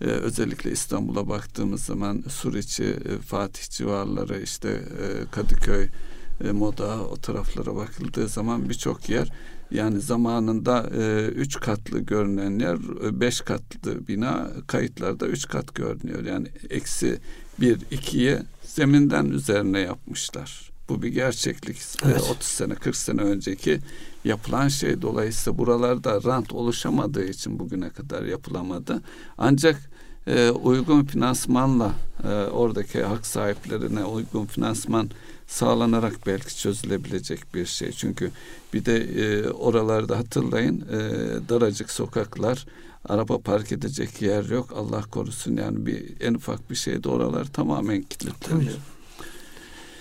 e, 0.00 0.04
özellikle 0.04 0.70
İstanbul'a 0.70 1.28
baktığımız 1.28 1.82
zaman 1.84 2.24
Suriçi, 2.28 2.84
e, 2.84 3.18
Fatih 3.18 3.70
civarları, 3.70 4.42
işte 4.42 4.68
e, 4.68 5.30
Kadıköy, 5.30 5.88
e, 6.44 6.52
Moda 6.52 7.04
o 7.04 7.16
taraflara 7.16 7.76
bakıldığı 7.76 8.28
zaman 8.28 8.68
birçok 8.68 9.08
yer 9.08 9.32
yani 9.70 10.00
zamanında 10.00 10.90
e, 10.98 11.26
üç 11.26 11.60
katlı 11.60 11.98
görünen 11.98 12.58
yer 12.58 13.06
e, 13.06 13.20
beş 13.20 13.40
katlı 13.40 14.08
bina 14.08 14.50
kayıtlarda 14.66 15.26
üç 15.26 15.48
kat 15.48 15.74
görünüyor. 15.74 16.24
Yani 16.24 16.48
eksi 16.70 17.18
bir 17.60 17.78
ikiye 17.90 18.42
zeminden 18.62 19.26
üzerine 19.26 19.78
yapmışlar. 19.80 20.75
Bu 20.88 21.02
bir 21.02 21.08
gerçeklik. 21.08 21.76
E, 21.76 21.82
evet. 22.04 22.22
30 22.30 22.48
sene 22.48 22.74
40 22.74 22.96
sene 22.96 23.20
önceki 23.20 23.80
yapılan 24.24 24.68
şey 24.68 25.02
dolayısıyla 25.02 25.58
buralarda 25.58 26.22
rant 26.24 26.52
oluşamadığı 26.52 27.24
için 27.24 27.58
bugüne 27.58 27.90
kadar 27.90 28.22
yapılamadı. 28.22 29.02
Ancak 29.38 29.90
e, 30.26 30.50
uygun 30.50 31.04
finansmanla 31.04 31.92
e, 32.24 32.28
oradaki 32.28 33.02
hak 33.02 33.26
sahiplerine 33.26 34.04
uygun 34.04 34.46
finansman 34.46 35.10
sağlanarak 35.46 36.26
belki 36.26 36.58
çözülebilecek 36.58 37.54
bir 37.54 37.66
şey. 37.66 37.92
Çünkü 37.92 38.30
bir 38.72 38.84
de 38.84 38.96
e, 38.96 39.50
oralarda 39.50 40.18
hatırlayın 40.18 40.80
e, 40.80 40.98
daracık 41.48 41.90
sokaklar, 41.90 42.66
araba 43.08 43.38
park 43.38 43.72
edecek 43.72 44.22
yer 44.22 44.44
yok. 44.44 44.72
Allah 44.76 45.02
korusun 45.02 45.56
yani 45.56 45.86
bir 45.86 46.20
en 46.20 46.34
ufak 46.34 46.70
bir 46.70 46.74
şeyde 46.74 47.08
oralar 47.08 47.44
tamamen 47.44 48.02
kilitleniyor. 48.02 48.78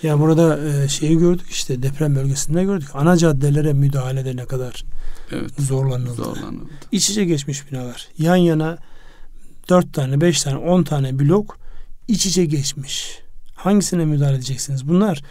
Ya 0.03 0.19
burada 0.19 0.67
e, 0.69 0.87
şeyi 0.87 1.17
gördük 1.17 1.47
işte 1.49 1.83
deprem 1.83 2.15
bölgesinde 2.15 2.63
gördük. 2.63 2.89
Ana 2.93 3.17
caddelere 3.17 3.73
müdahalede 3.73 4.35
ne 4.35 4.45
kadar 4.45 4.85
evet, 5.31 5.51
zorlanıldı. 5.59 6.13
zorlanıldı. 6.13 6.69
İç 6.91 7.09
içe 7.09 7.25
geçmiş 7.25 7.71
binalar. 7.71 8.07
Yan 8.17 8.35
yana 8.35 8.77
dört 9.69 9.93
tane, 9.93 10.21
beş 10.21 10.43
tane, 10.43 10.57
on 10.57 10.83
tane 10.83 11.19
blok 11.19 11.57
iç 12.07 12.25
içe 12.25 12.45
geçmiş. 12.45 13.19
Hangisine 13.55 14.05
müdahale 14.05 14.35
edeceksiniz? 14.35 14.87
Bunlar 14.87 15.23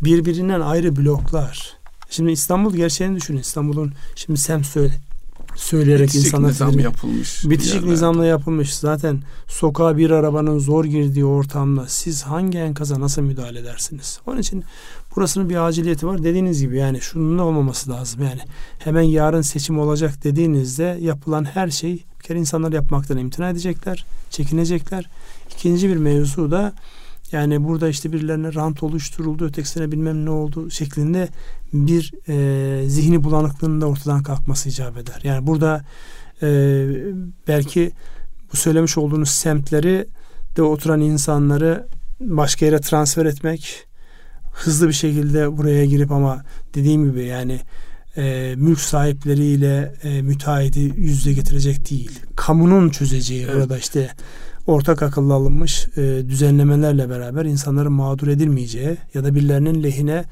birbirinden 0.00 0.60
ayrı 0.60 0.96
bloklar. 0.96 1.74
Şimdi 2.10 2.32
İstanbul 2.32 2.74
gerçeğini 2.74 3.16
düşünün. 3.16 3.38
İstanbul'un 3.38 3.92
şimdi 4.16 4.40
sem 4.40 4.64
söyle 4.64 4.94
söyleyerek 5.60 6.06
bitişik 6.08 6.26
insanlar 6.26 6.48
nizam 6.48 6.78
yapılmış. 6.78 7.50
Bitişik 7.50 7.74
yerlerde. 7.74 7.92
nizamla 7.92 8.26
yapılmış. 8.26 8.74
Zaten 8.74 9.22
sokağa 9.48 9.96
bir 9.96 10.10
arabanın 10.10 10.58
zor 10.58 10.84
girdiği 10.84 11.24
ortamda 11.24 11.84
siz 11.88 12.22
hangi 12.22 12.58
enkaza 12.58 13.00
nasıl 13.00 13.22
müdahale 13.22 13.58
edersiniz? 13.58 14.20
Onun 14.26 14.38
için 14.38 14.64
burasının 15.16 15.50
bir 15.50 15.66
aciliyeti 15.66 16.06
var. 16.06 16.24
Dediğiniz 16.24 16.60
gibi 16.60 16.76
yani 16.76 17.00
şunun 17.00 17.38
olmaması 17.38 17.90
lazım. 17.90 18.22
Yani 18.22 18.40
hemen 18.78 19.02
yarın 19.02 19.42
seçim 19.42 19.78
olacak 19.78 20.24
dediğinizde 20.24 20.98
yapılan 21.00 21.44
her 21.44 21.70
şey 21.70 22.04
bir 22.20 22.24
kere 22.24 22.38
insanlar 22.38 22.72
yapmaktan 22.72 23.18
imtina 23.18 23.50
edecekler, 23.50 24.04
çekinecekler. 24.30 25.08
İkinci 25.54 25.88
bir 25.88 25.96
mevzu 25.96 26.50
da 26.50 26.72
yani 27.32 27.64
burada 27.64 27.88
işte 27.88 28.12
birilerine 28.12 28.54
rant 28.54 28.82
oluşturuldu, 28.82 29.44
ötekisine 29.44 29.92
bilmem 29.92 30.24
ne 30.24 30.30
oldu 30.30 30.70
şeklinde 30.70 31.28
bir 31.72 32.12
e, 32.28 32.88
zihni 32.88 33.24
bulanıklığının 33.24 33.80
da 33.80 33.86
ortadan 33.86 34.22
kalkması 34.22 34.68
icap 34.68 34.96
eder. 34.96 35.20
Yani 35.22 35.46
burada 35.46 35.84
e, 36.42 36.48
belki 37.48 37.92
bu 38.52 38.56
söylemiş 38.56 38.98
olduğunuz 38.98 39.30
semtleri 39.30 40.06
de 40.56 40.62
oturan 40.62 41.00
insanları 41.00 41.86
başka 42.20 42.66
yere 42.66 42.80
transfer 42.80 43.26
etmek, 43.26 43.86
hızlı 44.52 44.88
bir 44.88 44.92
şekilde 44.92 45.56
buraya 45.56 45.84
girip 45.84 46.10
ama 46.10 46.42
dediğim 46.74 47.10
gibi 47.10 47.24
yani 47.24 47.60
e, 48.16 48.54
mülk 48.56 48.80
sahipleriyle 48.80 49.94
e, 50.02 50.22
müteahhidi 50.22 50.92
yüzde 50.96 51.32
getirecek 51.32 51.90
değil. 51.90 52.20
Kamunun 52.36 52.90
çözeceği 52.90 53.44
evet. 53.44 53.54
orada 53.54 53.78
işte 53.78 54.10
ortak 54.66 55.02
akıllı 55.02 55.34
alınmış 55.34 55.86
e, 55.96 56.00
düzenlemelerle 56.28 57.10
beraber 57.10 57.44
insanların 57.44 57.92
mağdur 57.92 58.28
edilmeyeceği 58.28 58.96
ya 59.14 59.24
da 59.24 59.34
birilerinin 59.34 59.82
lehine 59.82 60.24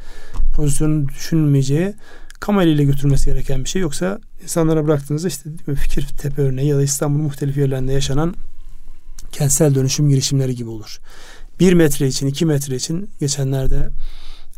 pozisyonu 0.57 1.09
düşünülmeyeceği 1.09 1.95
kamu 2.41 2.63
eliyle 2.63 2.85
götürmesi 2.85 3.25
gereken 3.25 3.65
bir 3.65 3.69
şey. 3.69 3.83
Yoksa 3.83 4.21
insanlara 4.43 4.87
bıraktığınızda 4.87 5.29
işte 5.29 5.51
fikir 5.77 6.07
tepe 6.19 6.43
örneği 6.43 6.69
ya 6.69 6.77
da 6.77 6.83
İstanbul'un 6.83 7.25
muhtelif 7.25 7.57
yerlerinde 7.57 7.93
yaşanan 7.93 8.35
kentsel 9.33 9.75
dönüşüm 9.75 10.09
girişimleri 10.09 10.57
gibi 10.57 10.71
olur. 10.71 11.01
Bir 11.61 11.73
metre 11.73 12.07
için, 12.07 12.27
iki 12.27 12.47
metre 12.47 12.77
için 12.77 13.11
geçenlerde 13.21 13.89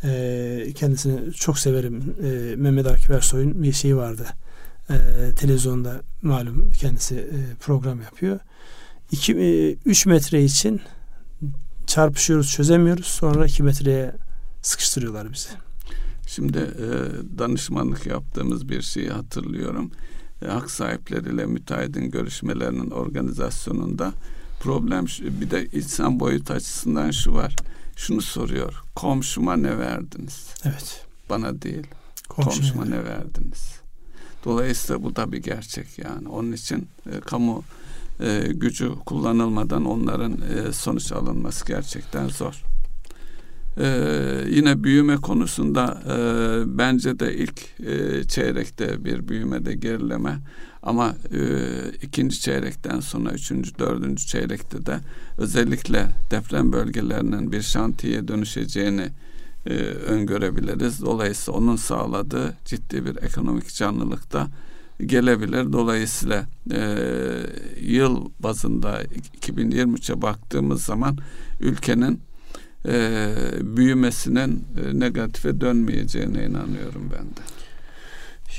e, 0.04 0.72
kendisini 0.74 1.32
çok 1.32 1.58
severim. 1.58 2.14
E, 2.24 2.56
Mehmet 2.56 2.86
Akif 2.86 3.10
Ersoy'un 3.10 3.62
bir 3.62 3.72
şeyi 3.72 3.96
vardı. 3.96 4.26
E, 4.90 4.96
televizyonda 5.36 6.00
malum 6.22 6.70
kendisi 6.70 7.14
e, 7.14 7.38
program 7.60 8.02
yapıyor. 8.02 8.38
3 9.12 10.06
e, 10.06 10.10
metre 10.10 10.44
için 10.44 10.80
çarpışıyoruz 11.86 12.50
çözemiyoruz. 12.50 13.06
Sonra 13.06 13.46
2 13.46 13.62
metreye 13.62 14.12
sıkıştırıyorlar 14.62 15.32
bizi. 15.32 15.48
Şimdi 16.26 16.58
e, 16.58 16.88
danışmanlık 17.38 18.06
yaptığımız 18.06 18.68
bir 18.68 18.82
şeyi 18.82 19.10
hatırlıyorum. 19.10 19.90
E, 20.42 20.46
hak 20.46 20.70
sahipleriyle 20.70 21.46
müteahhidin 21.46 22.10
görüşmelerinin 22.10 22.90
organizasyonunda 22.90 24.12
problem 24.60 25.08
şu, 25.08 25.40
bir 25.40 25.50
de 25.50 25.66
insan 25.66 26.20
boyut 26.20 26.50
açısından 26.50 27.10
şu 27.10 27.34
var. 27.34 27.56
Şunu 27.96 28.22
soruyor. 28.22 28.82
Komşuma 28.94 29.56
ne 29.56 29.78
verdiniz? 29.78 30.46
Evet. 30.64 31.06
Bana 31.30 31.62
değil. 31.62 31.86
Komşuma, 32.28 32.54
komşuma 32.54 32.84
ne 32.84 33.04
verdiniz? 33.04 33.80
Dolayısıyla 34.44 35.02
bu 35.02 35.16
da 35.16 35.32
bir 35.32 35.42
gerçek 35.42 35.98
yani. 35.98 36.28
Onun 36.28 36.52
için 36.52 36.88
e, 37.12 37.20
kamu 37.20 37.64
e, 38.22 38.52
gücü 38.52 38.90
kullanılmadan 39.06 39.84
onların 39.84 40.32
e, 40.32 40.72
sonuç 40.72 41.12
alınması 41.12 41.66
gerçekten 41.66 42.28
zor. 42.28 42.62
E, 43.78 43.86
yine 44.48 44.84
büyüme 44.84 45.16
konusunda 45.16 46.02
e, 46.08 46.78
bence 46.78 47.18
de 47.18 47.34
ilk 47.36 47.80
e, 47.80 48.24
çeyrekte 48.24 49.04
bir 49.04 49.28
büyümede 49.28 49.74
gerileme 49.74 50.38
ama 50.82 51.14
e, 51.32 51.40
ikinci 52.02 52.40
çeyrekten 52.40 53.00
sonra 53.00 53.30
üçüncü, 53.30 53.78
dördüncü 53.78 54.26
çeyrekte 54.26 54.86
de 54.86 55.00
özellikle 55.38 56.06
deprem 56.30 56.72
bölgelerinin 56.72 57.52
bir 57.52 57.62
şantiye 57.62 58.28
dönüşeceğini 58.28 59.08
e, 59.66 59.74
öngörebiliriz. 59.84 61.00
Dolayısıyla 61.00 61.60
onun 61.60 61.76
sağladığı 61.76 62.56
ciddi 62.64 63.04
bir 63.04 63.22
ekonomik 63.22 63.74
canlılıkta 63.74 64.48
gelebilir. 65.06 65.72
Dolayısıyla 65.72 66.46
e, 66.72 66.80
yıl 67.80 68.30
bazında 68.40 69.02
2023'e 69.40 70.22
baktığımız 70.22 70.84
zaman 70.84 71.18
ülkenin 71.60 72.20
e, 72.88 73.32
büyümesinin 73.60 74.64
e, 74.84 75.00
negatife 75.00 75.60
dönmeyeceğine 75.60 76.44
inanıyorum 76.44 77.10
ben 77.12 77.26
de. 77.26 77.40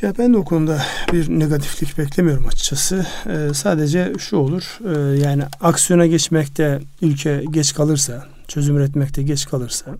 Ya 0.01 0.13
ben 0.17 0.33
de 0.33 0.37
o 0.37 0.43
konuda 0.43 0.81
bir 1.13 1.29
negatiflik 1.29 1.97
beklemiyorum 1.97 2.47
açıkçası. 2.47 3.05
Ee, 3.27 3.53
sadece 3.53 4.13
şu 4.19 4.37
olur, 4.37 4.79
e, 4.85 5.19
yani 5.19 5.43
aksiyona 5.61 6.05
geçmekte 6.05 6.79
ülke 7.01 7.43
geç 7.51 7.73
kalırsa, 7.73 8.27
çözüm 8.47 8.77
üretmekte 8.77 9.23
geç 9.23 9.45
kalırsa, 9.45 9.95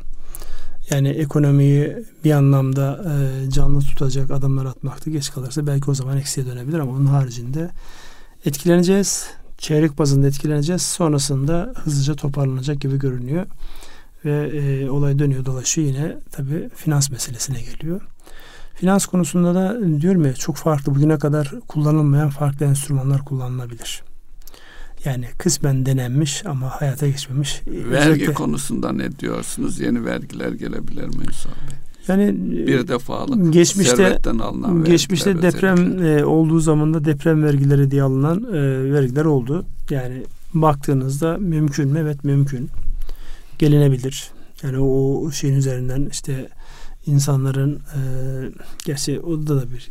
yani 0.92 1.10
ekonomiyi 1.10 1.98
bir 2.24 2.32
anlamda 2.32 3.06
e, 3.06 3.50
canlı 3.52 3.80
tutacak 3.80 4.32
adımlar 4.32 4.66
atmakta 4.66 5.12
geç 5.12 5.32
kalırsa 5.32 5.68
belki 5.68 5.92
o 5.92 5.94
zaman 5.94 6.18
eksiye 6.18 6.46
dönebilir 6.46 6.80
ama 6.80 6.92
onun 6.92 7.06
haricinde 7.06 7.70
etkileneceğiz. 8.46 9.28
Çeyrek 9.58 9.98
bazında 9.98 10.28
etkileneceğiz. 10.28 10.82
Sonrasında 10.82 11.74
hızlıca 11.76 12.16
toparlanacak 12.16 12.82
gibi 12.82 13.00
görünüyor. 13.00 13.46
Ve 14.26 14.48
e, 14.48 14.90
olay 14.90 15.20
dönüyor 15.20 15.46
dolaşıyor 15.46 15.88
yine 15.88 16.18
tabii 16.32 16.70
finans 16.76 17.12
meselesine 17.12 17.62
geliyor. 17.62 18.02
Finans 18.76 19.06
konusunda 19.06 19.56
da 19.56 19.80
diyorum 20.02 20.26
ya 20.26 20.34
çok 20.34 20.56
farklı 20.56 20.96
bugüne 20.96 21.18
kadar 21.18 21.52
kullanılmayan 21.68 22.30
farklı 22.30 22.66
enstrümanlar 22.66 23.26
kullanılabilir. 23.26 24.11
Yani 25.06 25.26
kısmen 25.38 25.86
denenmiş 25.86 26.46
ama 26.46 26.70
hayata 26.70 27.08
geçmemiş. 27.08 27.62
Vergi 27.68 27.96
Özellikle, 27.96 28.34
konusunda 28.34 28.92
ne 28.92 29.20
diyorsunuz? 29.20 29.80
Yeni 29.80 30.06
vergiler 30.06 30.52
gelebilir 30.52 31.06
mi 31.06 31.24
Ünsal 31.28 31.50
Bey? 31.50 31.78
Yani 32.08 32.36
bir 32.68 32.88
defalık 32.88 33.54
geçmişte 33.54 34.20
alınan 34.42 34.84
geçmişte 34.84 35.42
deprem 35.42 36.06
e, 36.06 36.26
olduğu 36.26 36.60
zaman 36.60 36.94
da 36.94 37.06
deprem 37.06 37.44
vergileri 37.44 37.92
diye 37.92 38.04
alınan 38.04 38.44
e, 38.44 38.94
vergiler 38.94 39.26
oldu. 39.26 39.66
Yani 39.90 40.24
baktığınızda 40.54 41.38
mümkün 41.38 41.90
mü? 41.90 42.00
Evet 42.00 42.24
mümkün. 42.24 42.70
Gelinebilir. 43.60 44.32
Yani 44.64 44.80
o 44.80 45.32
şeyin 45.32 45.56
üzerinden 45.56 46.08
işte 46.12 46.50
insanların 47.06 47.76
e, 47.76 48.00
gerçi 48.86 49.20
orada 49.20 49.62
da 49.62 49.66
bir 49.72 49.90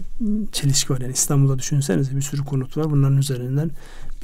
çelişki 0.53 0.93
var. 0.93 1.01
Yani 1.01 1.13
İstanbul'da 1.13 1.59
düşünsenize 1.59 2.17
bir 2.17 2.23
sürü 2.23 2.45
konut 2.45 2.77
var. 2.77 2.91
Bunların 2.91 3.19
üzerinden 3.19 3.71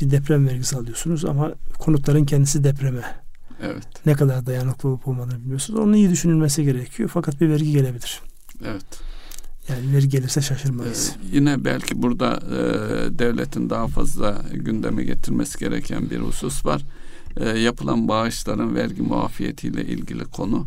bir 0.01 0.11
deprem 0.11 0.49
vergisi 0.49 0.76
alıyorsunuz 0.76 1.24
ama 1.24 1.53
konutların 1.78 2.24
kendisi 2.24 2.64
depreme 2.64 3.26
Evet. 3.62 4.07
Ne 4.07 4.14
kadar 4.14 4.47
dayanıklı 4.47 4.88
olup 4.88 5.09
olmadığını 5.09 5.40
bilmiyorsunuz. 5.40 5.80
Onun 5.80 5.92
iyi 5.92 6.11
düşünülmesi 6.11 6.64
gerekiyor. 6.64 7.11
Fakat 7.12 7.40
bir 7.40 7.49
vergi 7.49 7.72
gelebilir. 7.72 8.20
Evet. 8.64 8.84
Yani 9.68 9.94
vergi 9.94 10.09
gelirse 10.09 10.40
şaşırmayız. 10.40 11.12
Ee, 11.16 11.36
yine 11.36 11.64
belki 11.64 12.03
burada 12.03 12.40
e, 12.47 12.59
devletin 13.18 13.70
daha 13.70 13.86
fazla 13.86 14.42
gündeme 14.53 15.05
getirmesi 15.05 15.59
gereken 15.59 16.11
bir 16.11 16.18
husus 16.18 16.66
var. 16.66 16.82
E, 17.36 17.49
yapılan 17.49 18.09
bağışların 18.09 18.74
vergi 18.74 19.03
muafiyetiyle 19.03 19.84
ilgili 19.84 20.24
konu. 20.24 20.66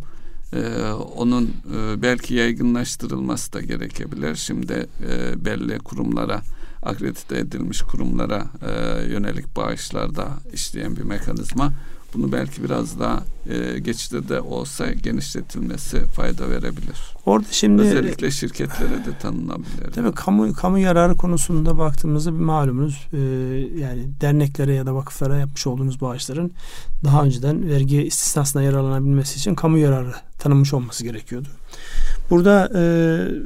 E, 0.53 0.91
onun 1.15 1.45
e, 1.45 2.01
belki 2.01 2.34
yaygınlaştırılması 2.34 3.53
da 3.53 3.61
gerekebilir. 3.61 4.36
Şimdi 4.36 4.88
e, 5.09 5.45
belli 5.45 5.80
kurumlara 5.80 6.41
akredite 6.84 7.38
edilmiş 7.38 7.82
kurumlara 7.82 8.45
e, 8.61 9.03
yönelik 9.03 9.55
bağışlarda 9.55 10.27
işleyen 10.53 10.95
bir 10.95 11.03
mekanizma. 11.03 11.71
Bunu 12.13 12.32
belki 12.32 12.63
biraz 12.63 12.99
daha 12.99 13.23
e, 13.49 13.80
geçişte 13.80 14.30
de 14.30 14.41
olsa 14.41 14.91
genişletilmesi 14.91 16.05
fayda 16.05 16.49
verebilir. 16.49 16.97
Orada 17.25 17.47
şimdi 17.51 17.82
özellikle 17.82 18.32
şirketlere 18.32 19.05
de 19.05 19.17
tanınabilir. 19.21 19.91
Tabii 19.95 20.11
kamu 20.11 20.53
kamu 20.53 20.80
yararı 20.80 21.15
konusunda 21.15 21.77
baktığımızda 21.77 22.34
bir 22.34 22.39
malumunuz 22.39 23.07
e, 23.13 23.17
yani 23.80 24.07
derneklere 24.21 24.73
ya 24.73 24.86
da 24.86 24.95
vakıflara 24.95 25.38
yapmış 25.38 25.67
olduğunuz 25.67 26.01
bağışların 26.01 26.51
daha 27.03 27.23
önceden 27.23 27.69
vergi 27.69 28.03
istisnasına 28.03 28.61
yararlanabilmesi 28.61 29.38
için 29.38 29.55
kamu 29.55 29.77
yararı 29.77 30.13
tanınmış 30.39 30.73
olması 30.73 31.03
gerekiyordu. 31.03 31.47
Burada 32.30 32.69
e, 32.75 32.82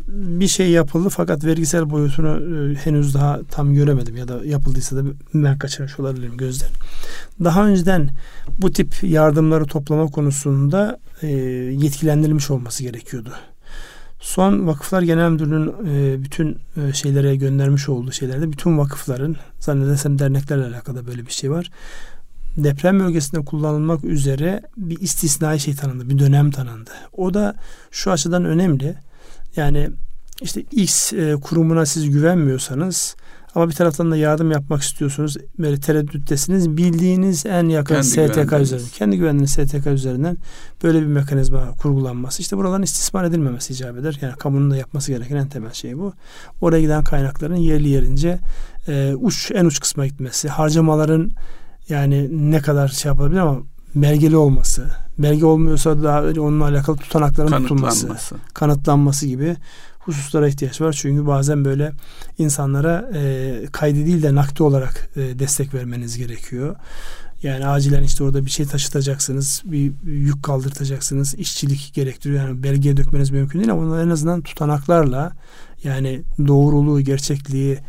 bir 0.08 0.48
şey 0.48 0.70
yapıldı 0.70 1.10
fakat 1.10 1.46
vergisel 1.46 1.90
boyutunu 1.90 2.30
e, 2.72 2.76
henüz 2.76 3.14
daha 3.14 3.40
tam 3.52 3.74
göremedim 3.74 4.18
ya 4.18 4.28
da 4.28 4.46
yapıldıysa 4.46 4.96
da 4.96 5.02
ben 5.34 5.58
kaçırmış 5.58 6.00
olabilirim 6.00 6.38
gözden. 6.38 6.70
Daha 7.44 7.66
önceden 7.66 8.10
bu 8.60 8.72
tip 8.72 9.04
yardımları 9.04 9.66
toplama 9.66 10.08
konusunda 10.08 11.00
e, 11.22 11.28
yetkilendirilmiş 11.28 12.52
olması 12.52 12.84
gerekiyordu. 12.84 13.30
Son 14.20 14.68
Vakıflar 14.68 15.02
Genel 15.02 15.30
Müdürlüğü'nün 15.30 15.74
e, 15.86 16.24
bütün 16.24 16.58
e, 16.78 16.94
şeylere 16.94 17.36
göndermiş 17.36 17.90
olduğu 17.90 18.12
şeylerde 18.12 18.52
bütün 18.52 18.78
vakıfların 18.78 19.36
zannedersem 19.60 20.20
derneklerle 20.20 20.66
alakalı 20.66 21.08
böyle 21.08 21.26
bir 21.26 21.32
şey 21.32 21.52
var 21.52 21.72
deprem 22.58 23.00
bölgesinde 23.00 23.46
kullanılmak 23.46 24.04
üzere 24.04 24.62
bir 24.78 25.00
istisnai 25.00 25.60
şey 25.60 25.76
tanındı, 25.76 26.10
bir 26.10 26.20
dönem 26.20 26.52
tanındı. 26.52 26.92
O 27.18 27.34
da 27.34 27.56
şu 27.92 28.12
açıdan 28.12 28.46
önemli. 28.46 28.96
Yani 29.56 29.90
işte 30.42 30.62
X 30.72 31.14
e, 31.14 31.36
kurumuna 31.42 31.86
siz 31.86 32.10
güvenmiyorsanız 32.10 33.16
ama 33.56 33.70
bir 33.70 33.74
taraftan 33.74 34.12
da 34.12 34.18
yardım 34.18 34.52
yapmak 34.52 34.82
istiyorsunuz. 34.82 35.38
Böyle 35.60 35.80
tereddüttesiniz. 35.80 36.78
Bildiğiniz 36.78 37.46
en 37.46 37.70
yakın 37.70 37.94
kendi 37.96 38.08
STK 38.08 38.54
üzerinden, 38.54 38.90
kendi 38.94 39.18
güvendiğiniz 39.18 39.52
STK 39.52 39.88
üzerinden 39.88 40.38
böyle 40.84 41.02
bir 41.02 41.06
mekanizma 41.06 41.72
kurgulanması. 41.72 42.42
İşte 42.42 42.58
buraların 42.58 42.84
istismar 42.84 43.24
edilmemesi 43.24 43.74
icap 43.74 43.98
eder. 43.98 44.18
Yani 44.22 44.34
kamunun 44.36 44.72
da 44.72 44.78
yapması 44.78 45.12
gereken 45.12 45.36
en 45.36 45.50
temel 45.50 45.74
şey 45.74 45.98
bu. 45.98 46.14
Oraya 46.62 46.82
giden 46.82 47.04
kaynakların 47.04 47.56
yerli 47.56 47.90
yerince 47.90 48.40
e, 48.88 49.14
uç 49.14 49.52
en 49.56 49.66
uç 49.66 49.80
kısma 49.80 50.08
gitmesi, 50.08 50.50
harcamaların 50.50 51.32
yani 51.90 52.52
ne 52.52 52.62
kadar 52.62 52.88
şey 52.88 53.10
yapabilir 53.10 53.40
ama 53.40 53.60
belgeli 53.96 54.38
olması, 54.38 54.88
belge 55.18 55.46
olmuyorsa 55.46 56.04
da 56.04 56.42
onunla 56.42 56.66
alakalı 56.66 56.98
tutanakların 56.98 57.64
tutulması, 57.64 58.08
kanıtlanması 58.54 59.28
gibi 59.28 59.56
hususlara 60.00 60.48
ihtiyaç 60.48 60.82
var. 60.82 60.94
Çünkü 60.94 61.28
bazen 61.28 61.66
böyle 61.66 61.92
insanlara 62.38 63.10
e, 63.14 63.66
kaydı 63.72 64.06
değil 64.06 64.24
de 64.24 64.36
nakdi 64.36 64.64
olarak 64.64 65.10
e, 65.16 65.40
destek 65.40 65.74
vermeniz 65.74 66.18
gerekiyor. 66.18 66.76
Yani 67.44 67.68
acilen 67.68 68.04
işte 68.04 68.24
orada 68.24 68.46
bir 68.46 68.50
şey 68.50 68.66
taşıtacaksınız, 68.66 69.62
bir 69.66 69.92
yük 70.06 70.44
kaldırtacaksınız, 70.44 71.36
işçilik 71.36 71.92
gerektiriyor. 71.94 72.48
Yani 72.48 72.64
belgeye 72.64 72.98
dökmeniz 72.98 73.32
mümkün 73.32 73.60
değil 73.60 73.72
ama 73.72 74.02
en 74.02 74.10
azından 74.10 74.42
tutanaklarla 74.42 75.32
yani 75.84 76.22
doğruluğu, 76.48 77.02
gerçekliği 77.02 77.80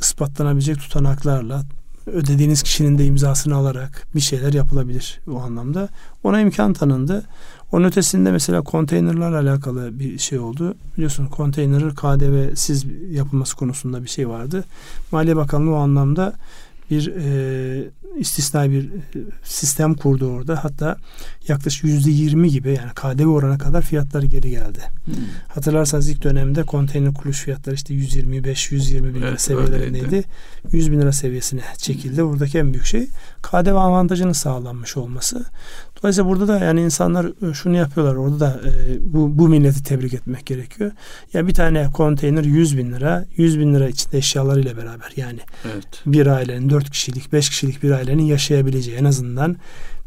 ispatlanabilecek 0.00 0.78
tutanaklarla 0.78 1.62
ödediğiniz 2.06 2.62
kişinin 2.62 2.98
de 2.98 3.06
imzasını 3.06 3.54
alarak 3.54 4.06
bir 4.14 4.20
şeyler 4.20 4.52
yapılabilir 4.52 5.20
o 5.30 5.40
anlamda. 5.40 5.88
Ona 6.24 6.40
imkan 6.40 6.72
tanındı. 6.72 7.24
Onun 7.72 7.84
ötesinde 7.84 8.32
mesela 8.32 8.62
konteynerlarla 8.62 9.40
alakalı 9.40 9.98
bir 9.98 10.18
şey 10.18 10.38
oldu. 10.38 10.74
Biliyorsun 10.96 11.26
konteynerin 11.26 11.90
KDV'siz 11.90 12.84
yapılması 13.10 13.56
konusunda 13.56 14.02
bir 14.02 14.08
şey 14.08 14.28
vardı. 14.28 14.64
Maliye 15.12 15.36
Bakanlığı 15.36 15.74
o 15.74 15.78
anlamda 15.78 16.32
bir 16.90 17.12
e, 17.16 17.90
istisnai 18.18 18.70
bir 18.70 18.84
e, 18.84 19.18
sistem 19.44 19.94
kurdu 19.94 20.26
orada. 20.26 20.64
Hatta 20.64 20.96
yaklaşık 21.48 21.84
yüzde 21.84 22.10
yirmi 22.10 22.50
gibi 22.50 22.68
yani 22.68 22.90
KDV 22.94 23.26
oranına 23.26 23.58
kadar 23.58 23.82
fiyatları 23.82 24.26
geri 24.26 24.50
geldi. 24.50 24.78
Hmm. 25.04 25.14
Hatırlarsanız 25.48 26.08
ilk 26.08 26.22
dönemde 26.22 26.62
konteyner 26.62 27.14
kuruluş 27.14 27.40
fiyatları 27.40 27.74
işte 27.74 27.94
125-120 27.94 29.14
bin 29.14 29.14
lira 29.14 29.28
evet, 29.28 29.40
seviyelerindeydi. 29.40 30.06
Öyleydi. 30.06 30.24
100 30.72 30.92
bin 30.92 31.00
lira 31.00 31.12
seviyesine 31.12 31.62
çekildi. 31.76 32.24
Buradaki 32.24 32.58
en 32.58 32.72
büyük 32.72 32.86
şey 32.86 33.06
KDV 33.42 33.74
avantajının 33.74 34.32
sağlanmış 34.32 34.96
olması. 34.96 35.44
Dolayısıyla 36.02 36.30
burada 36.30 36.48
da 36.48 36.58
yani 36.58 36.82
insanlar 36.82 37.50
e, 37.50 37.54
şunu 37.54 37.76
yapıyorlar. 37.76 38.14
Orada 38.14 38.40
da 38.40 38.60
e, 38.64 38.98
bu, 39.00 39.38
bu 39.38 39.48
milleti 39.48 39.82
tebrik 39.82 40.14
etmek 40.14 40.46
gerekiyor. 40.46 40.92
Ya 41.32 41.46
bir 41.46 41.54
tane 41.54 41.90
konteyner 41.92 42.44
100 42.44 42.78
bin 42.78 42.92
lira. 42.92 43.24
100 43.36 43.58
bin 43.58 43.74
lira 43.74 43.88
içinde 43.88 44.18
eşyalarıyla 44.18 44.76
beraber 44.76 45.12
yani 45.16 45.40
evet. 45.64 46.02
bir 46.06 46.26
ailenin 46.26 46.70
dört 46.70 46.90
kişilik 46.90 47.32
beş 47.32 47.48
kişilik 47.48 47.82
bir 47.82 47.90
ailenin 47.90 48.22
yaşayabileceği 48.22 48.96
en 48.96 49.04
azından 49.04 49.56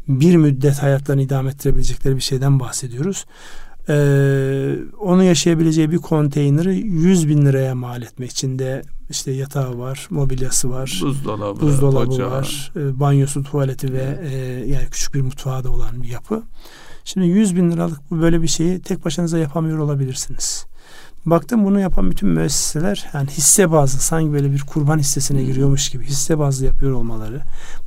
bir 0.08 0.36
müddet 0.36 0.82
hayatlarını 0.82 1.22
idame 1.22 1.50
ettirebilecekleri 1.50 2.16
bir 2.16 2.20
şeyden 2.20 2.60
bahsediyoruz. 2.60 3.24
Ee, 3.88 4.76
onu 5.00 5.22
yaşayabileceği 5.22 5.90
bir 5.90 5.98
konteyneri 5.98 6.76
100 6.76 7.28
bin 7.28 7.46
liraya 7.46 7.74
mal 7.74 8.02
etmek 8.02 8.30
için 8.30 8.58
de 8.58 8.82
işte 9.10 9.32
yatağı 9.32 9.78
var, 9.78 10.06
mobilyası 10.10 10.70
var, 10.70 11.00
buzdolabı, 11.02 11.60
buzdolabı 11.60 12.10
ocağı. 12.12 12.30
var, 12.30 12.72
e, 12.76 13.00
banyosu, 13.00 13.42
tuvaleti 13.42 13.92
ve 13.92 14.18
e, 14.22 14.36
yani 14.66 14.86
küçük 14.90 15.14
bir 15.14 15.22
mutfağı 15.22 15.64
da 15.64 15.70
olan 15.70 16.02
bir 16.02 16.08
yapı. 16.08 16.42
Şimdi 17.04 17.26
100 17.26 17.56
bin 17.56 17.70
liralık 17.70 18.10
böyle 18.10 18.42
bir 18.42 18.48
şeyi 18.48 18.80
tek 18.80 19.04
başınıza 19.04 19.38
yapamıyor 19.38 19.78
olabilirsiniz. 19.78 20.66
Baktım 21.26 21.64
bunu 21.64 21.80
yapan 21.80 22.10
bütün 22.10 22.28
müesseseler 22.28 23.06
yani 23.14 23.28
hisse 23.30 23.70
bazlı 23.70 24.00
sanki 24.00 24.32
böyle 24.32 24.52
bir 24.52 24.60
kurban 24.60 24.98
hissesine 24.98 25.38
hmm. 25.38 25.46
giriyormuş 25.46 25.90
gibi 25.90 26.04
hisse 26.04 26.38
bazlı 26.38 26.66
yapıyor 26.66 26.92
olmaları. 26.92 27.40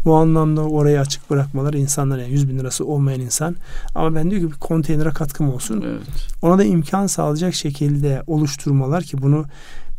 Bu 0.06 0.16
anlamda 0.16 0.62
orayı 0.62 1.00
açık 1.00 1.30
bırakmaları 1.30 1.78
insanlar 1.78 2.18
yani 2.18 2.32
100 2.32 2.50
bin 2.50 2.60
lirası 2.60 2.86
olmayan 2.86 3.22
insan 3.22 3.56
ama 3.96 4.16
ben 4.16 4.32
diyor 4.32 4.42
ki 4.42 4.48
bir 4.52 4.60
konteynere 4.60 5.10
katkım 5.10 5.54
olsun. 5.54 5.84
Evet. 5.88 6.02
Ona 6.42 6.58
da 6.58 6.64
imkan 6.64 7.08
sağlayacak 7.08 7.54
şekilde 7.54 8.24
oluşturmalar 8.28 9.04
ki 9.04 9.22
bunu 9.22 9.46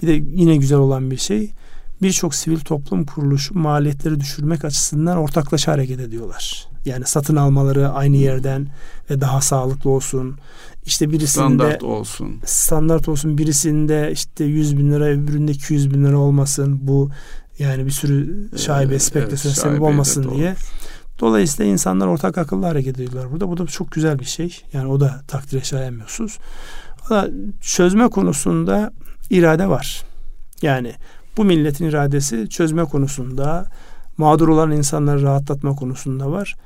bir 0.03 0.07
de 0.07 0.12
yine 0.12 0.57
güzel 0.57 0.78
olan 0.78 1.11
bir 1.11 1.16
şey 1.16 1.53
birçok 2.03 2.34
sivil 2.34 2.61
toplum 2.61 3.05
kuruluşu 3.05 3.59
maliyetleri 3.59 4.20
düşürmek 4.20 4.64
açısından 4.64 5.18
ortaklaşa 5.18 5.72
hareket 5.72 6.01
ediyorlar. 6.01 6.67
Yani 6.85 7.05
satın 7.07 7.37
almaları 7.37 7.89
aynı 7.89 8.16
yerden 8.16 8.66
ve 9.11 9.20
daha 9.20 9.41
sağlıklı 9.41 9.91
olsun. 9.91 10.39
İşte 10.87 11.11
birisinde 11.11 11.45
standart 11.45 11.83
olsun. 11.83 12.41
Standart 12.45 13.09
olsun. 13.09 13.39
Birisinde 13.39 14.11
işte 14.12 14.45
100 14.45 14.79
bin 14.79 14.93
lira 14.93 15.05
öbüründe 15.05 15.53
200 15.53 15.95
bin 15.95 16.05
lira 16.05 16.18
olmasın. 16.18 16.79
Bu 16.83 17.11
yani 17.59 17.87
bir 17.87 17.91
sürü 17.91 18.49
şaibe, 18.59 18.95
ee, 18.95 18.99
spekülasyon 18.99 19.53
evet, 19.53 19.62
sebep 19.62 19.83
olmasın 19.83 20.31
diye. 20.35 20.55
Dolayısıyla 21.20 21.72
insanlar 21.72 22.07
ortak 22.07 22.39
akıllı 22.39 22.66
hareket 22.66 23.01
ediyorlar 23.01 23.33
burada. 23.33 23.49
Bu 23.49 23.59
da 23.59 23.66
çok 23.66 23.93
güzel 23.93 24.18
bir 24.18 24.24
şey. 24.24 24.62
Yani 24.72 24.89
o 24.89 25.01
da 25.01 25.20
takdire 25.29 25.64
şayan 25.64 26.01
husus. 26.01 26.39
çözme 27.61 28.09
konusunda 28.09 28.93
irade 29.31 29.68
var. 29.68 30.05
Yani 30.62 30.95
bu 31.37 31.45
milletin 31.45 31.85
iradesi 31.85 32.49
çözme 32.49 32.85
konusunda, 32.85 33.66
mağdur 34.18 34.48
olan 34.48 34.70
insanları 34.70 35.22
rahatlatma 35.22 35.74
konusunda 35.74 36.30
var. 36.30 36.56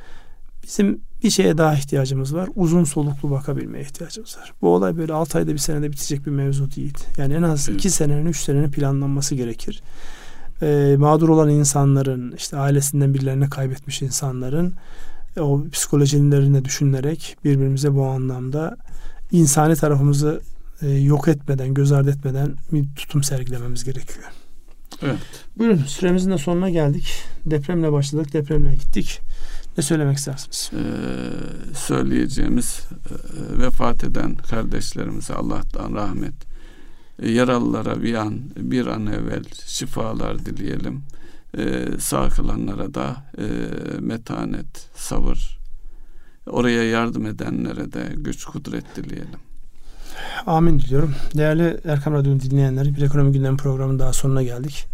Bizim 0.63 1.01
bir 1.23 1.31
şeye 1.31 1.59
daha 1.59 1.75
ihtiyacımız 1.75 2.35
var. 2.35 2.49
Uzun 2.57 2.85
soluklu 2.85 3.31
bakabilmeye 3.31 3.85
ihtiyacımız 3.85 4.39
var. 4.39 4.53
Bu 4.63 4.69
olay 4.69 4.97
böyle 4.97 5.13
6 5.13 5.39
ayda 5.39 5.53
bir 5.53 5.59
senede 5.59 5.93
bitecek 5.93 6.27
bir 6.27 6.31
mevzu 6.31 6.71
değil. 6.71 6.99
Yani 7.17 7.35
en 7.35 7.43
az 7.43 7.69
2 7.69 7.91
senenin 7.91 8.27
3 8.27 8.37
senenin 8.37 8.71
planlanması 8.71 9.35
gerekir. 9.35 9.83
Ee, 10.63 10.97
mağdur 10.99 11.29
olan 11.29 11.49
insanların 11.49 12.35
işte 12.37 12.57
ailesinden 12.57 13.15
birilerini 13.15 13.51
kaybetmiş 13.51 14.03
insanların 14.03 14.75
o 15.41 15.65
psikolojilerini 15.73 16.65
düşünerek 16.65 17.37
birbirimize 17.45 17.95
bu 17.95 18.07
anlamda 18.07 18.77
insani 19.31 19.77
tarafımızı 19.77 20.41
e, 20.83 20.89
yok 20.89 21.29
etmeden, 21.29 21.75
göz 21.75 21.93
ardı 21.93 22.11
etmeden 22.11 22.55
bir 22.73 22.85
tutum 22.97 23.23
sergilememiz 23.23 23.85
gerekiyor. 23.85 24.25
Evet. 25.03 25.19
Buyurun 25.59 25.77
süremizin 25.77 26.31
de 26.31 26.39
sonuna 26.39 26.71
geldik. 26.71 27.25
Depremle 27.47 27.93
başladık, 27.93 28.33
depremle 28.33 28.75
gittik. 28.75 29.21
Ne 29.79 29.83
söylemek 29.83 30.19
istersiniz? 30.19 30.71
Ee, 30.75 31.75
söyleyeceğimiz 31.75 32.81
e, 32.91 33.59
vefat 33.59 34.05
eden 34.05 34.35
kardeşlerimize 34.35 35.35
Allah'tan 35.35 35.95
rahmet. 35.95 36.35
E, 37.23 37.31
yaralılara 37.31 38.03
bir 38.03 38.15
an 38.15 38.41
bir 38.57 38.87
an 38.87 39.07
evvel 39.07 39.45
şifalar 39.67 40.47
dileyelim. 40.47 41.03
E, 41.59 41.87
sağ 41.99 42.29
kalanlara 42.29 42.95
da 42.95 43.25
e, 43.39 43.47
metanet, 44.01 44.89
sabır 44.97 45.63
oraya 46.47 46.85
yardım 46.85 47.27
edenlere 47.27 47.93
de 47.93 48.13
güç 48.17 48.45
kudret 48.45 48.97
dileyelim. 48.97 49.41
Amin 50.47 50.79
diliyorum. 50.79 51.15
Değerli 51.35 51.81
Erkam 51.85 52.15
Radyo'nu 52.15 52.41
dinleyenler 52.41 52.97
bir 52.97 53.03
ekonomi 53.03 53.33
gündem 53.33 53.57
programının 53.57 53.99
daha 53.99 54.13
sonuna 54.13 54.43
geldik. 54.43 54.87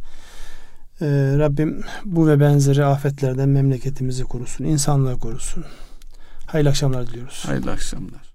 Ee, 1.01 1.07
Rabbim 1.39 1.85
bu 2.05 2.29
ve 2.29 2.41
benzeri 2.41 2.85
afetlerden 2.85 3.49
memleketimizi 3.49 4.25
korusun, 4.25 4.65
insanlığı 4.65 5.19
korusun. 5.19 5.65
Hayırlı 6.47 6.71
akşamlar 6.71 7.07
diliyoruz. 7.07 7.45
Hayırlı 7.47 7.71
akşamlar. 7.71 8.28